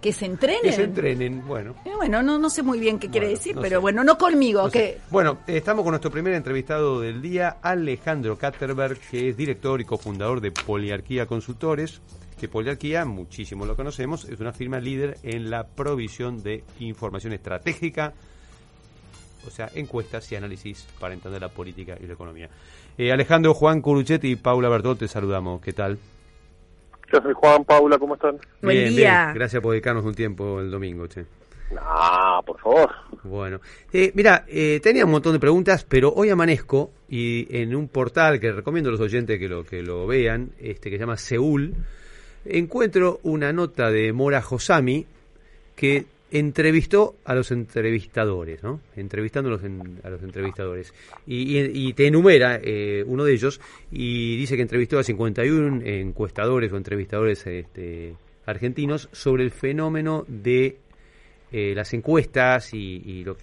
Que 0.00 0.12
se 0.12 0.26
entrenen. 0.26 0.62
Que 0.62 0.72
se 0.72 0.82
entrenen. 0.82 1.46
Bueno. 1.46 1.74
Eh, 1.84 1.90
Bueno, 1.96 2.22
no, 2.22 2.36
no 2.38 2.50
sé 2.50 2.62
muy 2.62 2.80
bien 2.80 2.98
qué 2.98 3.08
quiere 3.08 3.28
decir, 3.28 3.54
no 3.54 3.62
pero 3.62 3.76
sé. 3.76 3.80
bueno, 3.82 4.02
no 4.04 4.18
conmigo, 4.18 4.62
No 4.64 4.70
sé. 4.70 4.72
que 4.78 4.98
Bueno, 5.10 5.38
eh, 5.46 5.56
estamos 5.58 5.84
con 5.84 5.92
nuestro 5.92 6.10
primer 6.10 6.34
entrevistado 6.34 7.00
del 7.00 7.22
día, 7.22 7.58
Alejandro 7.62 8.36
Katterberg, 8.36 8.98
que 9.10 9.28
es 9.28 9.36
director 9.36 9.80
y 9.80 9.84
cofundador 9.84 10.40
de 10.40 10.50
Poliarquía 10.50 11.26
Consultores, 11.26 12.00
que 12.38 12.48
Poliarquía, 12.48 13.04
muchísimo 13.04 13.64
lo 13.64 13.76
conocemos, 13.76 14.24
es 14.24 14.40
una 14.40 14.52
firma 14.52 14.80
líder 14.80 15.18
en 15.22 15.48
la 15.50 15.68
provisión 15.68 16.42
de 16.42 16.64
información 16.80 17.32
estratégica, 17.32 18.12
o 19.46 19.50
sea, 19.50 19.70
encuestas 19.74 20.30
y 20.32 20.36
análisis 20.36 20.86
para 20.98 21.14
entender 21.14 21.40
la 21.40 21.48
política 21.48 21.96
y 22.00 22.06
la 22.06 22.14
economía. 22.14 22.48
Eh, 22.98 23.12
Alejandro, 23.12 23.54
Juan 23.54 23.80
Curuchetti 23.80 24.32
y 24.32 24.36
Paula 24.36 24.68
Bertot, 24.68 24.98
te 24.98 25.08
saludamos. 25.08 25.60
¿Qué 25.60 25.72
tal? 25.72 25.98
Yo 27.12 27.20
soy 27.20 27.32
Juan, 27.34 27.64
Paula, 27.64 27.98
¿cómo 27.98 28.14
están? 28.14 28.38
Buen 28.62 28.76
bien, 28.76 28.96
día. 28.96 29.24
bien. 29.24 29.34
Gracias 29.34 29.62
por 29.62 29.72
dedicarnos 29.72 30.04
un 30.04 30.14
tiempo 30.14 30.60
el 30.60 30.70
domingo, 30.70 31.06
che. 31.06 31.24
Ah, 31.80 32.40
por 32.44 32.58
favor. 32.58 32.90
Bueno, 33.24 33.60
eh, 33.92 34.12
mira, 34.14 34.44
eh, 34.48 34.80
tenía 34.82 35.04
un 35.04 35.10
montón 35.10 35.32
de 35.32 35.38
preguntas, 35.38 35.84
pero 35.88 36.12
hoy 36.12 36.30
amanezco 36.30 36.90
y 37.08 37.46
en 37.56 37.74
un 37.74 37.88
portal 37.88 38.40
que 38.40 38.52
recomiendo 38.52 38.90
a 38.90 38.92
los 38.92 39.00
oyentes 39.00 39.38
que 39.38 39.48
lo 39.48 39.64
que 39.64 39.82
lo 39.82 40.06
vean, 40.06 40.52
este 40.58 40.90
que 40.90 40.96
se 40.96 41.00
llama 41.00 41.16
Seúl, 41.16 41.74
encuentro 42.44 43.20
una 43.22 43.52
nota 43.52 43.90
de 43.90 44.12
Mora 44.12 44.42
Josami 44.42 45.06
que 45.76 46.06
entrevistó 46.32 47.16
a 47.24 47.34
los 47.34 47.50
entrevistadores, 47.50 48.62
¿no? 48.62 48.80
Entrevistándolos 48.96 49.62
en- 49.64 50.00
a 50.02 50.10
los 50.10 50.22
entrevistadores. 50.22 50.92
Y, 51.26 51.58
y- 51.58 51.92
te 51.92 52.06
enumera 52.06 52.58
eh, 52.62 53.04
uno 53.06 53.24
de 53.24 53.32
ellos 53.34 53.60
y 53.90 54.36
dice 54.38 54.56
que 54.56 54.62
entrevistó 54.62 54.98
a 54.98 55.02
51 55.04 55.82
encuestadores 55.84 56.72
o 56.72 56.76
entrevistadores 56.76 57.46
este, 57.46 58.14
argentinos 58.46 59.08
sobre 59.12 59.44
el 59.44 59.50
fenómeno 59.50 60.24
de 60.26 60.78
eh, 61.52 61.74
las 61.74 61.92
encuestas 61.92 62.72
y, 62.72 63.02
y 63.04 63.24
lo- 63.24 63.36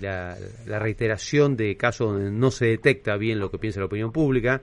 la, 0.00 0.36
la 0.66 0.78
reiteración 0.78 1.56
de 1.56 1.76
casos 1.76 2.12
donde 2.12 2.30
no 2.30 2.50
se 2.50 2.66
detecta 2.66 3.16
bien 3.16 3.38
lo 3.40 3.50
que 3.50 3.58
piensa 3.58 3.80
la 3.80 3.86
opinión 3.86 4.12
pública, 4.12 4.62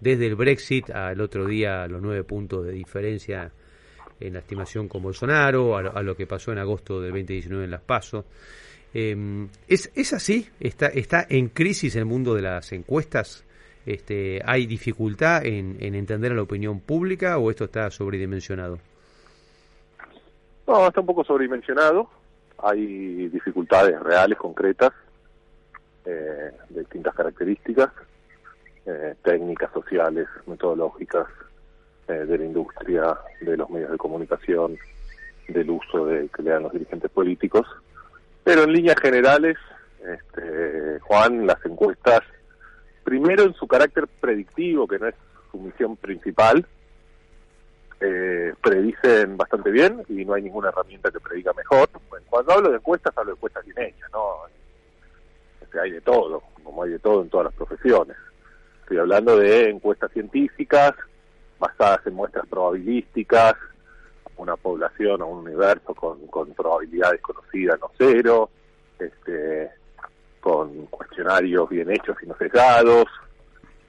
desde 0.00 0.26
el 0.26 0.34
Brexit 0.34 0.90
al 0.90 1.20
otro 1.20 1.46
día 1.46 1.86
los 1.86 2.02
nueve 2.02 2.24
puntos 2.24 2.66
de 2.66 2.72
diferencia 2.72 3.52
en 4.20 4.34
la 4.34 4.40
estimación 4.40 4.88
con 4.88 5.02
Bolsonaro, 5.02 5.76
a, 5.76 5.80
a 5.80 6.02
lo 6.02 6.16
que 6.16 6.26
pasó 6.26 6.52
en 6.52 6.58
agosto 6.58 7.00
del 7.00 7.10
2019 7.12 7.64
en 7.64 7.70
Las 7.70 7.82
Paso. 7.82 8.24
Eh, 8.94 9.48
¿es, 9.66 9.90
¿Es 9.94 10.12
así? 10.12 10.48
¿Está, 10.60 10.86
¿Está 10.86 11.26
en 11.28 11.48
crisis 11.48 11.96
el 11.96 12.04
mundo 12.04 12.34
de 12.34 12.42
las 12.42 12.72
encuestas? 12.72 13.44
Este, 13.84 14.40
¿Hay 14.44 14.66
dificultad 14.66 15.44
en, 15.44 15.76
en 15.80 15.94
entender 15.94 16.32
a 16.32 16.36
la 16.36 16.42
opinión 16.42 16.80
pública 16.80 17.38
o 17.38 17.50
esto 17.50 17.64
está 17.64 17.90
sobredimensionado? 17.90 18.78
No, 20.66 20.86
está 20.86 21.00
un 21.00 21.06
poco 21.06 21.24
sobredimensionado. 21.24 22.08
Hay 22.62 23.28
dificultades 23.28 24.00
reales, 24.00 24.38
concretas, 24.38 24.92
eh, 26.06 26.52
de 26.70 26.80
distintas 26.80 27.14
características, 27.14 27.90
eh, 28.86 29.14
técnicas, 29.22 29.72
sociales, 29.72 30.26
metodológicas, 30.46 31.26
eh, 32.08 32.12
de 32.12 32.38
la 32.38 32.44
industria, 32.44 33.18
de 33.40 33.56
los 33.56 33.70
medios 33.70 33.90
de 33.90 33.96
comunicación, 33.96 34.76
del 35.48 35.70
uso 35.70 36.06
de, 36.06 36.28
que 36.28 36.42
le 36.42 36.50
dan 36.50 36.64
los 36.64 36.72
dirigentes 36.72 37.10
políticos. 37.10 37.66
Pero 38.42 38.64
en 38.64 38.72
líneas 38.72 38.96
generales, 39.00 39.56
este, 40.06 41.00
Juan, 41.00 41.46
las 41.46 41.64
encuestas, 41.64 42.20
primero 43.04 43.44
en 43.44 43.54
su 43.54 43.66
carácter 43.66 44.06
predictivo, 44.20 44.86
que 44.86 44.98
no 44.98 45.08
es 45.08 45.14
su 45.50 45.58
misión 45.58 45.96
principal, 45.96 46.66
eh, 48.00 48.52
predicen 48.62 49.38
bastante 49.38 49.70
bien 49.70 50.02
y 50.08 50.26
no 50.26 50.34
hay 50.34 50.42
ninguna 50.42 50.68
herramienta 50.68 51.10
que 51.10 51.20
prediga 51.20 51.52
mejor. 51.54 51.88
Cuando 52.28 52.52
hablo 52.52 52.70
de 52.70 52.76
encuestas, 52.76 53.16
hablo 53.16 53.32
de 53.32 53.36
encuestas 53.36 53.64
bien 53.64 53.78
hechas, 53.78 54.10
¿no? 54.12 54.34
Este, 55.62 55.80
hay 55.80 55.92
de 55.92 56.00
todo, 56.02 56.42
como 56.62 56.82
hay 56.82 56.90
de 56.90 56.98
todo 56.98 57.22
en 57.22 57.30
todas 57.30 57.46
las 57.46 57.54
profesiones. 57.54 58.16
Estoy 58.82 58.98
hablando 58.98 59.38
de 59.38 59.70
encuestas 59.70 60.12
científicas 60.12 60.94
basadas 61.64 62.06
en 62.06 62.14
muestras 62.14 62.46
probabilísticas, 62.46 63.54
una 64.36 64.56
población 64.56 65.22
o 65.22 65.28
un 65.28 65.46
universo 65.46 65.94
con, 65.94 66.26
con 66.26 66.52
probabilidades 66.54 67.20
conocidas 67.20 67.78
no 67.80 67.90
cero, 67.96 68.50
este, 68.98 69.70
con 70.40 70.86
cuestionarios 70.86 71.68
bien 71.68 71.90
hechos 71.90 72.16
y 72.22 72.26
no 72.26 72.36
sesgados, 72.36 73.06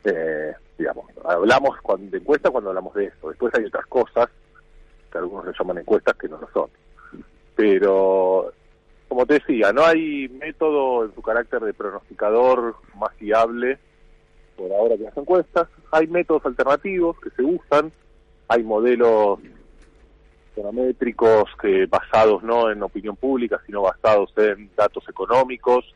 eh, 0.03 0.53
digamos, 0.77 1.05
hablamos 1.25 1.77
cuando, 1.81 2.11
de 2.11 2.17
encuestas 2.17 2.51
cuando 2.51 2.69
hablamos 2.69 2.93
de 2.93 3.05
eso. 3.05 3.29
Después 3.29 3.53
hay 3.55 3.65
otras 3.65 3.85
cosas 3.87 4.29
que 5.11 5.17
algunos 5.17 5.45
le 5.45 5.53
llaman 5.57 5.79
encuestas 5.79 6.15
que 6.15 6.29
no 6.29 6.37
lo 6.37 6.49
son. 6.51 6.69
Pero, 7.55 8.51
como 9.07 9.25
te 9.25 9.35
decía, 9.35 9.71
no 9.73 9.83
hay 9.85 10.27
método 10.29 11.05
en 11.05 11.15
su 11.15 11.21
carácter 11.21 11.61
de 11.61 11.73
pronosticador 11.73 12.75
más 12.99 13.13
fiable 13.15 13.79
por 14.55 14.71
ahora 14.71 14.97
que 14.97 15.03
las 15.03 15.17
encuestas. 15.17 15.67
Hay 15.91 16.07
métodos 16.07 16.45
alternativos 16.45 17.19
que 17.19 17.29
se 17.31 17.43
usan, 17.43 17.91
hay 18.47 18.63
modelos 18.63 19.39
econométricos 20.55 21.49
que 21.61 21.85
basados 21.85 22.41
no 22.43 22.71
en 22.71 22.81
opinión 22.81 23.15
pública, 23.15 23.61
sino 23.65 23.81
basados 23.81 24.31
en 24.37 24.69
datos 24.75 25.03
económicos, 25.09 25.93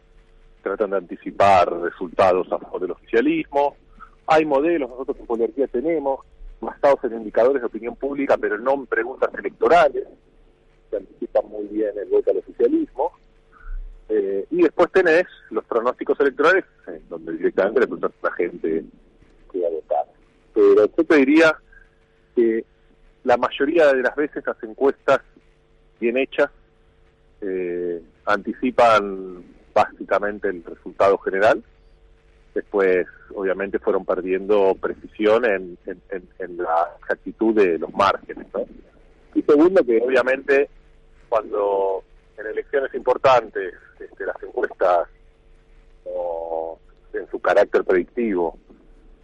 tratan 0.61 0.91
de 0.91 0.97
anticipar 0.97 1.71
resultados 1.81 2.51
a 2.51 2.59
favor 2.59 2.81
del 2.81 2.91
oficialismo. 2.91 3.75
Hay 4.27 4.45
modelos, 4.45 4.89
nosotros 4.89 5.17
en 5.19 5.25
Poliarquía 5.25 5.67
tenemos, 5.67 6.19
basados 6.59 7.03
en 7.05 7.13
indicadores 7.13 7.61
de 7.61 7.67
opinión 7.67 7.95
pública, 7.95 8.37
pero 8.37 8.57
no 8.57 8.73
en 8.73 8.85
preguntas 8.85 9.29
electorales, 9.37 10.07
que 10.89 10.97
anticipan 10.97 11.47
muy 11.47 11.65
bien 11.67 11.91
el 11.97 12.09
voto 12.09 12.31
al 12.31 12.37
oficialismo. 12.37 13.11
Eh, 14.09 14.45
y 14.49 14.63
después 14.63 14.91
tenés 14.91 15.25
los 15.51 15.63
pronósticos 15.65 16.19
electorales, 16.19 16.65
eh, 16.87 16.99
donde 17.09 17.33
directamente 17.33 17.79
le 17.81 17.85
preguntas 17.87 18.11
a 18.23 18.27
la 18.29 18.33
gente 18.35 18.83
que 19.51 19.59
va 19.61 19.67
a 19.67 19.71
votar. 19.71 20.05
Pero 20.53 20.85
yo 20.97 21.03
te 21.03 21.15
diría 21.17 21.55
que 22.35 22.65
la 23.23 23.37
mayoría 23.37 23.93
de 23.93 24.01
las 24.01 24.15
veces 24.15 24.43
las 24.45 24.61
encuestas 24.63 25.19
bien 25.99 26.17
hechas 26.17 26.49
eh, 27.41 28.01
anticipan 28.25 29.43
básicamente 29.73 30.49
el 30.49 30.63
resultado 30.63 31.17
general. 31.19 31.63
Después, 32.55 33.05
obviamente, 33.35 33.77
fueron 33.79 34.05
perdiendo 34.05 34.75
precisión 34.81 35.45
en, 35.45 35.77
en, 35.85 36.01
en- 36.09 36.29
en 36.39 36.57
la 36.57 36.95
exactitud 36.99 37.53
de 37.55 37.77
los 37.77 37.93
márgenes. 37.93 38.47
¿no? 38.53 38.65
Y 39.35 39.41
segundo, 39.43 39.83
que 39.83 40.01
obviamente 40.01 40.67
cuando 41.29 42.03
en 42.39 42.47
elecciones 42.47 42.93
importantes 42.93 43.73
este, 43.99 44.25
las 44.25 44.41
encuestas 44.43 45.08
no- 46.06 46.78
en 47.13 47.30
su 47.30 47.39
carácter 47.39 47.84
predictivo 47.84 48.58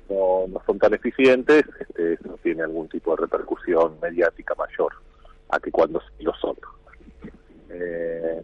no, 0.10 0.46
no 0.48 0.62
son 0.66 0.78
tan 0.80 0.94
eficientes, 0.94 1.64
este, 1.80 2.14
eso 2.14 2.38
tiene 2.44 2.64
algún 2.64 2.88
tipo 2.90 3.16
de 3.16 3.22
repercusión 3.24 3.98
mediática 4.02 4.54
mayor 4.56 4.94
a 5.50 5.60
que 5.60 5.72
cuando 5.72 6.02
lo 6.20 6.34
son. 6.36 6.56
Eh, 7.70 8.44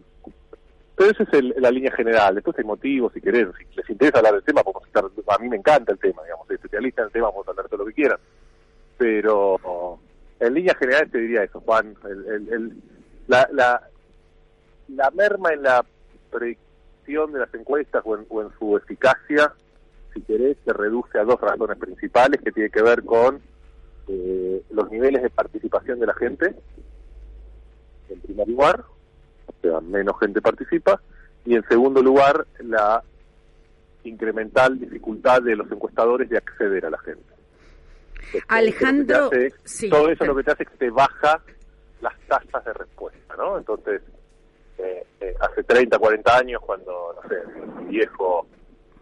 pero 0.96 1.10
esa 1.10 1.22
es 1.22 1.32
el- 1.34 1.54
la 1.58 1.70
línea 1.70 1.92
general. 1.92 2.34
Después 2.34 2.58
hay 2.58 2.64
motivos, 2.64 3.12
si 3.12 3.20
querés, 3.20 3.48
si 3.58 3.76
les 3.76 3.88
interesa 3.90 4.18
hablar 4.18 4.34
del 4.34 4.44
tema, 4.44 4.62
podemos 4.62 4.86
estar, 4.86 5.04
a 5.04 5.38
mí 5.38 5.48
me 5.48 5.56
encanta 5.56 5.92
el 5.92 5.98
tema, 5.98 6.22
digamos, 6.24 6.46
soy 6.46 6.56
especialista 6.56 7.02
en 7.02 7.06
el 7.06 7.12
tema, 7.12 7.28
a 7.28 7.50
hablar 7.50 7.68
todo 7.68 7.78
lo 7.78 7.86
que 7.86 7.94
quieran. 7.94 8.18
Pero 8.98 9.98
en 10.40 10.54
líneas 10.54 10.76
generales 10.76 11.10
te 11.10 11.18
diría 11.18 11.44
eso, 11.44 11.60
Juan. 11.60 11.94
El- 12.04 12.48
el- 12.52 12.82
la, 13.28 13.48
la, 13.52 13.88
la 14.88 15.10
merma 15.10 15.52
en 15.52 15.62
la 15.62 15.84
predicción 16.30 17.32
de 17.32 17.40
las 17.40 17.52
encuestas 17.54 18.02
o 18.04 18.16
en, 18.16 18.26
o 18.28 18.42
en 18.42 18.48
su 18.58 18.76
eficacia, 18.76 19.52
si 20.14 20.20
querés, 20.22 20.56
se 20.64 20.72
reduce 20.72 21.18
a 21.18 21.24
dos 21.24 21.40
razones 21.40 21.78
principales 21.78 22.40
que 22.42 22.52
tienen 22.52 22.70
que 22.72 22.82
ver 22.82 23.02
con 23.04 23.40
eh, 24.08 24.62
los 24.70 24.90
niveles 24.90 25.22
de 25.22 25.30
participación 25.30 25.98
de 26.00 26.06
la 26.06 26.14
gente, 26.14 26.54
en 28.08 28.20
primer 28.20 28.48
lugar, 28.48 28.84
o 29.46 29.52
sea, 29.62 29.80
menos 29.80 30.18
gente 30.20 30.40
participa, 30.42 31.00
y 31.44 31.54
en 31.54 31.66
segundo 31.68 32.02
lugar, 32.02 32.46
la 32.60 33.02
incremental 34.04 34.78
dificultad 34.78 35.42
de 35.42 35.56
los 35.56 35.70
encuestadores 35.70 36.28
de 36.28 36.36
acceder 36.38 36.84
a 36.86 36.90
la 36.90 36.98
gente. 36.98 37.22
Entonces, 38.26 38.44
Alejandro, 38.48 39.26
hace- 39.26 39.52
sí. 39.64 39.88
todo 39.90 40.08
eso 40.08 40.24
lo 40.24 40.34
que 40.36 40.42
te 40.44 40.50
hace 40.52 40.62
es 40.64 40.68
que 40.70 40.76
te 40.76 40.90
baja 40.90 41.40
las 42.00 42.14
tasas 42.28 42.64
de 42.64 42.72
respuesta, 42.72 43.36
¿no? 43.36 43.58
Entonces, 43.58 44.02
eh, 44.82 45.06
eh, 45.20 45.34
hace 45.40 45.62
30, 45.62 45.98
40 45.98 46.36
años, 46.36 46.60
cuando, 46.60 47.14
no 47.14 47.28
sé, 47.28 47.36
mi 47.78 47.84
viejo 47.86 48.46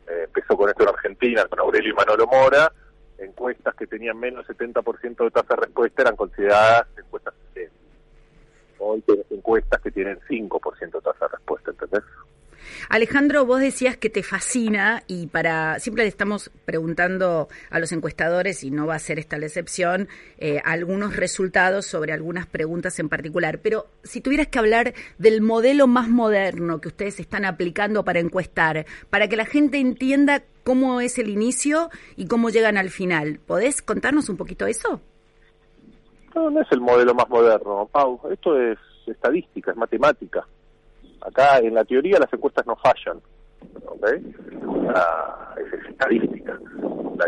eh, 0.07 0.25
empezó 0.25 0.57
con 0.57 0.69
esto 0.69 0.83
en 0.83 0.89
Argentina, 0.91 1.45
con 1.47 1.59
Aurelio 1.61 1.93
y 1.93 1.95
Manolo 1.95 2.27
Mora, 2.27 2.73
encuestas 3.19 3.75
que 3.75 3.87
tenían 3.87 4.19
menos 4.19 4.47
del 4.47 4.57
70% 4.57 5.25
de 5.25 5.31
tasa 5.31 5.55
de 5.55 5.61
respuesta 5.63 6.03
eran 6.03 6.17
consideradas 6.17 6.87
encuestas. 6.97 7.35
Hoy 8.83 9.03
tenés 9.03 9.27
encuestas 9.31 9.79
que 9.83 9.91
tienen 9.91 10.19
5% 10.21 10.91
de 10.91 11.01
tasa 11.03 11.27
de 11.27 11.37
respuesta, 11.37 11.71
¿entendés? 11.71 12.03
Alejandro, 12.89 13.45
vos 13.45 13.61
decías 13.61 13.97
que 13.97 14.11
te 14.11 14.23
fascina 14.23 15.03
y 15.07 15.27
para 15.27 15.79
siempre 15.79 16.05
le 16.05 16.09
estamos 16.09 16.51
preguntando 16.65 17.49
a 17.71 17.79
los 17.79 17.93
encuestadores 17.93 18.65
y 18.65 18.71
no 18.71 18.87
va 18.87 18.95
a 18.95 18.99
ser 18.99 19.19
esta 19.19 19.39
la 19.39 19.47
excepción 19.47 20.09
eh, 20.39 20.61
algunos 20.65 21.17
resultados 21.17 21.87
sobre 21.87 22.13
algunas 22.13 22.47
preguntas 22.47 22.99
en 22.99 23.09
particular. 23.09 23.61
Pero 23.63 23.87
si 24.03 24.21
tuvieras 24.21 24.49
que 24.49 24.59
hablar 24.59 24.95
del 25.19 25.41
modelo 25.41 25.87
más 25.87 26.09
moderno 26.09 26.81
que 26.81 26.89
ustedes 26.89 27.21
están 27.21 27.45
aplicando 27.45 28.05
para 28.05 28.21
encuestar, 28.21 28.87
para 29.11 29.29
que 29.29 29.37
la 29.37 29.47
gente 29.47 29.79
entienda 29.79 30.43
cómo 30.65 31.01
es 31.01 31.19
el 31.19 31.29
inicio 31.29 31.91
y 32.17 32.27
cómo 32.27 32.51
llegan 32.51 32.77
al 32.77 32.91
final, 32.91 33.41
¿podés 33.47 33.83
contarnos 33.83 34.29
un 34.29 34.37
poquito 34.37 34.67
eso? 34.67 35.01
No, 36.35 36.51
no 36.51 36.61
es 36.61 36.69
el 36.71 36.81
modelo 36.81 37.15
más 37.15 37.29
moderno, 37.29 37.89
Pau. 37.91 38.21
Esto 38.31 38.61
es 38.61 38.79
estadística, 39.07 39.73
es 39.73 39.77
matemática. 39.77 40.47
Acá 41.21 41.59
en 41.59 41.75
la 41.75 41.85
teoría 41.85 42.19
las 42.19 42.33
encuestas 42.33 42.67
no 42.67 42.77
fallan, 42.77 43.21
¿ok? 43.87 44.07
Ah, 44.95 45.55
es, 45.59 45.73
es 45.81 45.87
estadística. 45.91 46.59
La, 47.17 47.27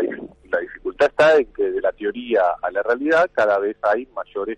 la 0.51 0.59
dificultad 0.59 1.07
está 1.09 1.35
en 1.37 1.45
que 1.53 1.71
de 1.71 1.81
la 1.81 1.91
teoría 1.91 2.41
a 2.61 2.71
la 2.71 2.81
realidad 2.83 3.29
cada 3.33 3.59
vez 3.59 3.77
hay 3.83 4.07
mayores 4.15 4.57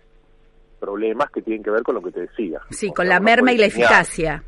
problemas 0.80 1.30
que 1.30 1.42
tienen 1.42 1.62
que 1.62 1.70
ver 1.70 1.82
con 1.82 1.94
lo 1.96 2.02
que 2.02 2.12
te 2.12 2.20
decía. 2.20 2.60
Sí, 2.70 2.88
O 2.88 2.94
con 2.94 3.06
sea, 3.06 3.14
la 3.16 3.20
merma 3.20 3.52
y 3.52 3.58
la 3.58 3.66
diseñar- 3.66 3.84
eficacia. 3.84 4.42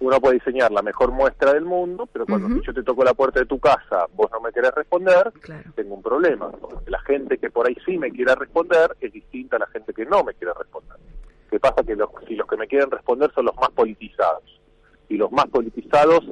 Uno 0.00 0.20
puede 0.20 0.34
diseñar 0.36 0.70
la 0.70 0.80
mejor 0.82 1.10
muestra 1.10 1.52
del 1.52 1.64
mundo, 1.64 2.08
pero 2.12 2.24
cuando 2.24 2.62
yo 2.62 2.72
te 2.72 2.84
toco 2.84 3.02
la 3.02 3.14
puerta 3.14 3.40
de 3.40 3.46
tu 3.46 3.58
casa, 3.58 4.06
vos 4.14 4.30
no 4.30 4.40
me 4.40 4.52
querés 4.52 4.72
responder, 4.72 5.32
Claro. 5.40 5.72
tengo 5.74 5.96
un 5.96 6.02
problema. 6.02 6.48
Porque 6.52 6.88
la 6.88 7.00
gente 7.00 7.36
que 7.38 7.50
por 7.50 7.66
ahí 7.66 7.76
sí 7.84 7.98
me 7.98 8.08
quiera 8.12 8.36
responder 8.36 8.94
es 9.00 9.12
distinta 9.12 9.56
a 9.56 9.58
la 9.60 9.66
gente 9.66 9.92
que 9.92 10.04
no 10.06 10.22
me 10.22 10.34
quiere 10.34 10.52
responder. 10.56 10.96
¿Qué 11.50 11.58
pasa? 11.60 11.82
Que 11.82 11.96
los, 11.96 12.10
si 12.26 12.34
los 12.36 12.46
que 12.46 12.56
me 12.56 12.66
quieren 12.66 12.90
responder 12.90 13.30
son 13.34 13.46
los 13.46 13.56
más 13.56 13.70
politizados. 13.70 14.42
Y 15.08 15.16
los 15.16 15.32
más 15.32 15.46
politizados 15.46 16.22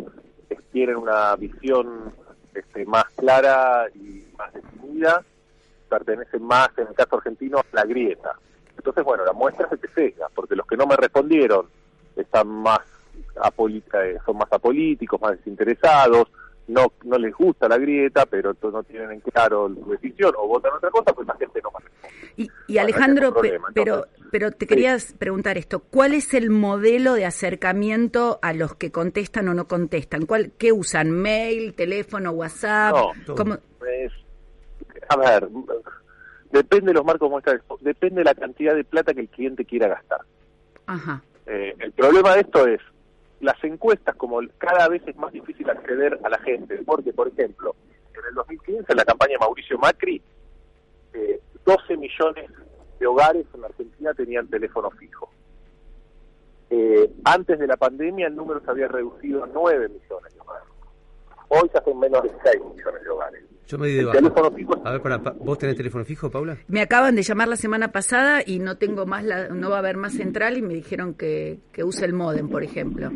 eh, 0.50 0.58
tienen 0.72 0.96
una 0.96 1.34
visión 1.36 2.12
este, 2.54 2.84
más 2.84 3.04
clara 3.16 3.86
y 3.94 4.24
más 4.36 4.52
definida, 4.52 5.24
pertenecen 5.88 6.42
más, 6.42 6.68
en 6.76 6.88
el 6.88 6.94
caso 6.94 7.16
argentino, 7.16 7.58
a 7.58 7.64
la 7.72 7.84
grieta. 7.84 8.32
Entonces, 8.76 9.04
bueno, 9.04 9.24
la 9.24 9.32
muestra 9.32 9.68
se 9.68 9.78
te 9.78 9.88
sesga, 9.88 10.28
porque 10.34 10.54
los 10.56 10.66
que 10.66 10.76
no 10.76 10.86
me 10.86 10.96
respondieron 10.96 11.66
están 12.14 12.48
más 12.48 12.80
apoli- 13.36 13.82
eh, 13.94 14.18
son 14.24 14.36
más 14.36 14.52
apolíticos, 14.52 15.20
más 15.20 15.32
desinteresados, 15.32 16.28
no 16.68 16.92
no 17.04 17.18
les 17.18 17.32
gusta 17.34 17.68
la 17.68 17.78
grieta, 17.78 18.26
pero 18.26 18.54
no 18.62 18.82
tienen 18.82 19.12
en 19.12 19.20
claro 19.20 19.68
su 19.68 19.90
decisión 19.90 20.34
o 20.36 20.48
votan 20.48 20.72
otra 20.74 20.90
cosa, 20.90 21.12
pues 21.12 21.26
la 21.28 21.36
gente 21.36 21.60
no 21.62 21.70
responde. 21.78 22.16
Y, 22.36 22.50
y 22.66 22.78
Alejandro, 22.78 23.32
problema, 23.32 23.68
pero, 23.72 23.94
entonces. 24.06 24.24
pero 24.30 24.50
te 24.50 24.66
querías 24.66 25.14
preguntar 25.14 25.56
esto, 25.58 25.80
¿cuál 25.80 26.12
es 26.12 26.34
el 26.34 26.50
modelo 26.50 27.14
de 27.14 27.24
acercamiento 27.24 28.38
a 28.42 28.52
los 28.52 28.74
que 28.74 28.90
contestan 28.92 29.48
o 29.48 29.54
no 29.54 29.66
contestan? 29.68 30.26
¿Cuál, 30.26 30.52
¿Qué 30.58 30.72
usan? 30.72 31.10
¿Mail, 31.10 31.74
teléfono, 31.74 32.32
WhatsApp? 32.32 32.94
No, 33.26 33.34
¿Cómo? 33.34 33.54
Es- 33.54 34.12
a 35.08 35.16
ver, 35.16 35.48
depende 36.50 36.88
de 36.88 36.94
los 36.94 37.04
marcos 37.04 37.30
muestras, 37.30 37.60
depende 37.80 38.16
de 38.20 38.24
la 38.24 38.34
cantidad 38.34 38.74
de 38.74 38.84
plata 38.84 39.14
que 39.14 39.20
el 39.20 39.28
cliente 39.28 39.64
quiera 39.64 39.88
gastar. 39.88 40.20
Ajá, 40.86 41.22
Eh, 41.46 41.74
el 41.78 41.92
problema 41.92 42.34
de 42.34 42.40
esto 42.40 42.66
es, 42.66 42.80
las 43.40 43.62
encuestas, 43.64 44.14
como 44.16 44.40
cada 44.58 44.88
vez 44.88 45.02
es 45.06 45.16
más 45.16 45.32
difícil 45.32 45.68
acceder 45.68 46.18
a 46.24 46.28
la 46.28 46.38
gente, 46.38 46.80
porque, 46.84 47.12
por 47.12 47.28
ejemplo, 47.28 47.74
en 48.14 48.20
el 48.28 48.34
2015, 48.34 48.84
en 48.88 48.96
la 48.96 49.04
campaña 49.04 49.32
de 49.32 49.38
Mauricio 49.38 49.78
Macri, 49.78 50.22
eh, 51.12 51.40
12 51.64 51.96
millones 51.96 52.50
de 52.98 53.06
hogares 53.06 53.46
en 53.54 53.64
Argentina 53.64 54.14
tenían 54.14 54.48
teléfono 54.48 54.90
fijo. 54.90 55.30
Eh, 56.70 57.10
antes 57.24 57.58
de 57.58 57.66
la 57.66 57.76
pandemia 57.76 58.26
el 58.26 58.34
número 58.34 58.60
se 58.60 58.70
había 58.70 58.88
reducido 58.88 59.44
a 59.44 59.46
9 59.46 59.88
millones 59.88 60.34
de 60.34 60.40
hogares. 60.40 60.68
Hoy 61.48 61.68
se 61.70 61.78
hacen 61.78 61.98
menos 61.98 62.22
de 62.24 62.30
6 62.42 62.62
millones 62.74 63.02
de 63.02 63.10
hogares. 63.10 63.44
Yo 63.68 63.78
me 63.78 63.88
di 63.88 63.94
de 63.94 64.00
El 64.00 64.06
baja. 64.06 64.18
teléfono 64.18 64.50
fijo 64.52 64.82
A 64.84 64.90
ver, 64.92 65.00
para, 65.00 65.16
¿vos 65.18 65.58
tenés 65.58 65.76
teléfono 65.76 66.04
fijo, 66.04 66.30
Paula? 66.30 66.56
me 66.68 66.80
acaban 66.80 67.16
de 67.16 67.22
llamar 67.22 67.48
la 67.48 67.56
semana 67.56 67.90
pasada 67.92 68.42
y 68.46 68.58
no 68.60 68.76
tengo 68.76 69.06
más, 69.06 69.24
la, 69.24 69.48
no 69.48 69.70
va 69.70 69.76
a 69.76 69.78
haber 69.80 69.96
más 69.96 70.12
central 70.14 70.56
y 70.56 70.62
me 70.62 70.74
dijeron 70.74 71.14
que, 71.14 71.58
que 71.72 71.82
use 71.82 72.04
el 72.04 72.12
modem, 72.12 72.48
por 72.48 72.62
ejemplo. 72.62 73.10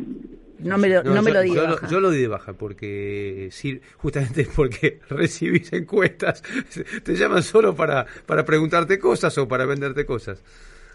No 0.58 0.76
me 0.76 0.88
lo, 0.90 1.02
no, 1.02 1.22
me 1.22 1.30
yo, 1.30 1.34
lo 1.34 1.40
di 1.40 1.54
de 1.54 1.60
baja. 1.62 1.86
yo 1.88 2.00
lo 2.00 2.10
di 2.10 2.20
de 2.20 2.28
baja 2.28 2.52
porque 2.52 3.48
sí, 3.50 3.80
justamente 3.96 4.46
porque 4.56 5.00
recibís 5.08 5.72
encuestas, 5.72 6.42
te 7.02 7.14
llaman 7.14 7.42
solo 7.42 7.74
para, 7.74 8.04
para 8.26 8.44
preguntarte 8.44 8.98
cosas 8.98 9.36
o 9.38 9.48
para 9.48 9.64
venderte 9.66 10.04
cosas. 10.04 10.42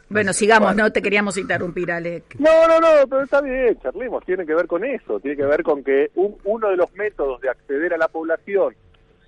Bueno, 0.08 0.34
sigamos, 0.34 0.76
no 0.76 0.92
te 0.92 1.02
queríamos 1.02 1.36
interrumpir, 1.36 1.92
Ale. 1.92 2.22
No, 2.38 2.68
no, 2.68 2.80
no, 2.80 3.08
pero 3.10 3.24
está 3.24 3.42
bien, 3.42 3.76
charlemos, 3.82 4.24
tiene 4.24 4.46
que 4.46 4.54
ver 4.54 4.68
con 4.68 4.86
eso, 4.86 5.20
tiene 5.20 5.36
que 5.36 5.46
ver 5.46 5.64
con 5.64 5.84
que 5.84 6.12
un- 6.14 6.36
uno 6.44 6.70
de 6.70 6.78
los 6.78 6.94
métodos 6.94 7.42
de 7.42 7.50
acceder 7.50 7.92
a 7.96 7.98
la 7.98 8.08
población 8.08 8.76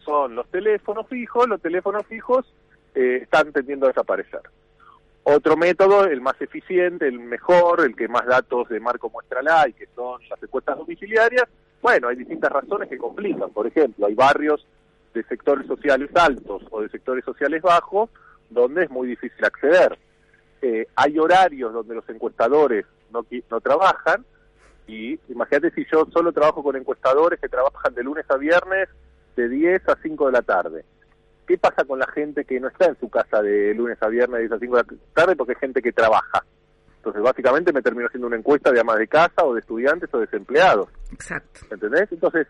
son 0.08 0.36
los 0.36 0.48
teléfonos 0.48 1.06
fijos, 1.08 1.48
los 1.50 1.62
teléfonos 1.62 2.06
fijos 2.08 2.46
eh, 2.96 3.20
están 3.24 3.52
tendiendo 3.52 3.86
a 3.86 3.90
desaparecer. 3.90 4.40
Otro 5.24 5.58
método, 5.58 6.06
el 6.06 6.22
más 6.22 6.42
eficiente, 6.42 7.06
el 7.06 7.20
mejor, 7.20 7.82
el 7.82 7.94
que 7.94 8.08
más 8.08 8.26
datos 8.26 8.70
de 8.70 8.80
marco 8.80 9.10
muestra 9.10 9.42
la 9.42 9.68
y 9.68 9.74
que 9.74 9.88
son 9.94 10.22
las 10.30 10.42
encuestas 10.42 10.78
domiciliarias, 10.78 11.44
bueno, 11.82 12.08
hay 12.08 12.16
distintas 12.16 12.50
razones 12.50 12.88
que 12.88 12.98
complican. 12.98 13.50
Por 13.50 13.68
ejemplo, 13.68 14.06
hay 14.08 14.16
barrios 14.16 14.66
de 15.14 15.24
sectores 15.24 15.68
sociales 15.68 16.10
altos 16.16 16.64
o 16.72 16.82
de 16.82 16.88
sectores 16.88 17.26
sociales 17.26 17.62
bajos 17.62 18.10
donde 18.50 18.86
es 18.86 18.90
muy 18.90 19.10
difícil 19.10 19.44
acceder. 19.44 20.00
Eh, 20.62 20.88
hay 20.96 21.20
horarios 21.20 21.74
donde 21.74 21.96
los 21.96 22.08
encuestadores 22.08 22.86
no, 23.12 23.26
no 23.52 23.60
trabajan 23.60 24.26
y 24.88 25.20
imagínate 25.28 25.72
si 25.72 25.86
yo 25.92 26.08
solo 26.14 26.32
trabajo 26.32 26.64
con 26.64 26.78
encuestadores 26.78 27.40
que 27.42 27.50
trabajan 27.50 27.94
de 27.94 28.04
lunes 28.04 28.26
a 28.30 28.38
viernes 28.38 28.88
de 29.38 29.48
10 29.48 29.88
a 29.88 29.96
5 30.02 30.26
de 30.26 30.32
la 30.34 30.42
tarde. 30.42 30.84
¿Qué 31.48 31.58
pasa 31.58 31.86
con 31.86 32.00
la 32.00 32.08
gente 32.08 32.44
que 32.44 32.60
no 32.60 32.68
está 32.68 32.88
en 32.88 33.00
su 33.00 33.10
casa 33.10 33.42
de 33.42 33.74
lunes 33.74 33.98
a 34.02 34.10
viernes 34.10 34.34
de 34.34 34.48
10 34.48 34.52
a 34.52 34.60
5 34.60 34.76
de 34.76 34.84
la 34.84 34.98
tarde? 35.14 35.36
Porque 35.38 35.54
es 35.54 35.60
gente 35.60 35.82
que 35.82 35.94
trabaja. 35.94 36.44
Entonces, 36.98 37.22
básicamente 37.22 37.72
me 37.72 37.82
termino 37.82 38.08
haciendo 38.08 38.28
una 38.28 38.36
encuesta 38.36 38.72
de 38.72 38.82
amas 38.82 38.98
de 38.98 39.08
casa 39.08 39.46
o 39.46 39.54
de 39.54 39.62
estudiantes 39.62 40.14
o 40.14 40.20
desempleados. 40.20 40.90
Exacto. 41.14 41.62
¿Entendés? 41.72 42.12
Entonces, 42.12 42.48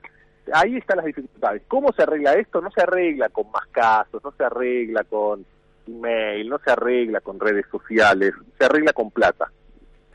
ahí 0.51 0.77
están 0.77 0.97
las 0.97 1.05
dificultades. 1.05 1.61
¿Cómo 1.67 1.91
se 1.93 2.03
arregla 2.03 2.33
esto? 2.33 2.61
No 2.61 2.71
se 2.71 2.81
arregla 2.81 3.29
con 3.29 3.51
más 3.51 3.67
casos, 3.67 4.23
no 4.23 4.31
se 4.31 4.43
arregla 4.43 5.03
con 5.03 5.45
email, 5.85 6.49
no 6.49 6.57
se 6.59 6.71
arregla 6.71 7.21
con 7.21 7.39
redes 7.39 7.65
sociales, 7.69 8.33
se 8.57 8.65
arregla 8.65 8.93
con 8.93 9.11
plata. 9.11 9.51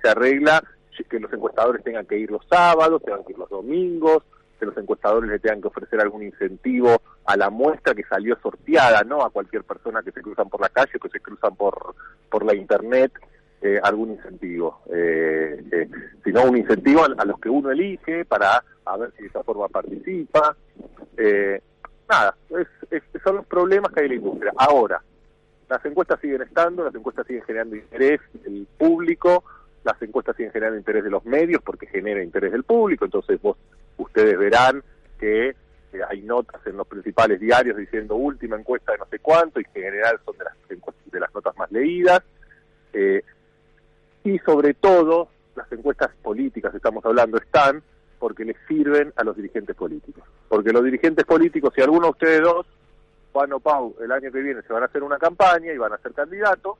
Se 0.02 0.08
arregla 0.08 0.62
que 1.08 1.20
los 1.20 1.32
encuestadores 1.32 1.82
tengan 1.82 2.06
que 2.06 2.18
ir 2.18 2.30
los 2.30 2.46
sábados, 2.48 3.02
tengan 3.02 3.24
que 3.24 3.32
ir 3.32 3.38
los 3.38 3.48
domingos, 3.48 4.22
que 4.62 4.66
los 4.66 4.78
encuestadores 4.78 5.28
le 5.28 5.40
tengan 5.40 5.60
que 5.60 5.66
ofrecer 5.66 6.00
algún 6.00 6.22
incentivo 6.22 7.02
a 7.24 7.36
la 7.36 7.50
muestra 7.50 7.96
que 7.96 8.04
salió 8.04 8.38
sorteada, 8.40 9.02
no 9.02 9.24
a 9.24 9.30
cualquier 9.30 9.64
persona 9.64 10.04
que 10.04 10.12
se 10.12 10.22
cruzan 10.22 10.48
por 10.48 10.60
la 10.60 10.68
calle 10.68 10.92
o 10.94 11.00
que 11.00 11.08
se 11.08 11.18
cruzan 11.18 11.56
por, 11.56 11.96
por 12.30 12.44
la 12.44 12.54
internet, 12.54 13.10
eh, 13.60 13.80
algún 13.82 14.12
incentivo, 14.12 14.82
eh, 14.94 15.64
eh, 15.72 15.88
sino 16.22 16.44
un 16.44 16.58
incentivo 16.58 17.04
a, 17.04 17.24
los 17.24 17.40
que 17.40 17.48
uno 17.48 17.72
elige 17.72 18.24
para 18.24 18.62
a 18.84 18.96
ver 18.96 19.12
si 19.16 19.22
de 19.22 19.28
esa 19.30 19.42
forma 19.42 19.66
participa. 19.66 20.56
Eh, 21.16 21.60
nada, 22.08 22.36
es, 22.50 23.02
son 23.24 23.36
los 23.38 23.46
problemas 23.46 23.92
que 23.92 24.02
hay 24.02 24.06
en 24.06 24.12
la 24.12 24.16
industria. 24.18 24.52
Ahora, 24.58 25.02
las 25.68 25.84
encuestas 25.84 26.20
siguen 26.20 26.42
estando, 26.42 26.84
las 26.84 26.94
encuestas 26.94 27.26
siguen 27.26 27.42
generando 27.42 27.74
interés, 27.74 28.20
el 28.44 28.68
público 28.78 29.42
las 29.84 30.00
encuestas 30.00 30.36
siguen 30.36 30.52
generando 30.52 30.78
interés 30.78 31.04
de 31.04 31.10
los 31.10 31.24
medios 31.24 31.60
porque 31.62 31.86
genera 31.86 32.22
interés 32.22 32.52
del 32.52 32.62
público, 32.62 33.04
entonces 33.04 33.40
vos 33.42 33.56
ustedes 33.96 34.38
verán 34.38 34.82
que 35.18 35.54
hay 36.08 36.22
notas 36.22 36.66
en 36.66 36.76
los 36.76 36.86
principales 36.86 37.38
diarios 37.38 37.76
diciendo 37.76 38.16
última 38.16 38.56
encuesta 38.56 38.92
de 38.92 38.98
no 38.98 39.06
sé 39.06 39.18
cuánto 39.18 39.60
y 39.60 39.64
en 39.74 39.82
general 39.82 40.18
son 40.24 40.36
de 40.38 40.44
las, 40.44 40.54
de 41.06 41.20
las 41.20 41.34
notas 41.34 41.56
más 41.56 41.70
leídas. 41.70 42.22
Eh, 42.92 43.22
y 44.24 44.38
sobre 44.38 44.74
todo, 44.74 45.28
las 45.54 45.70
encuestas 45.72 46.10
políticas, 46.22 46.74
estamos 46.74 47.04
hablando, 47.04 47.38
están 47.38 47.82
porque 48.18 48.44
les 48.44 48.56
sirven 48.68 49.12
a 49.16 49.24
los 49.24 49.36
dirigentes 49.36 49.74
políticos. 49.74 50.24
Porque 50.48 50.72
los 50.72 50.84
dirigentes 50.84 51.24
políticos, 51.24 51.72
si 51.74 51.82
alguno 51.82 52.06
de 52.06 52.10
ustedes 52.10 52.40
dos, 52.40 52.66
Juan 53.32 53.52
o 53.52 53.60
Pau, 53.60 53.96
el 54.00 54.12
año 54.12 54.30
que 54.30 54.40
viene 54.40 54.62
se 54.62 54.72
van 54.72 54.82
a 54.82 54.86
hacer 54.86 55.02
una 55.02 55.18
campaña 55.18 55.72
y 55.72 55.78
van 55.78 55.92
a 55.92 55.98
ser 55.98 56.12
candidatos, 56.12 56.78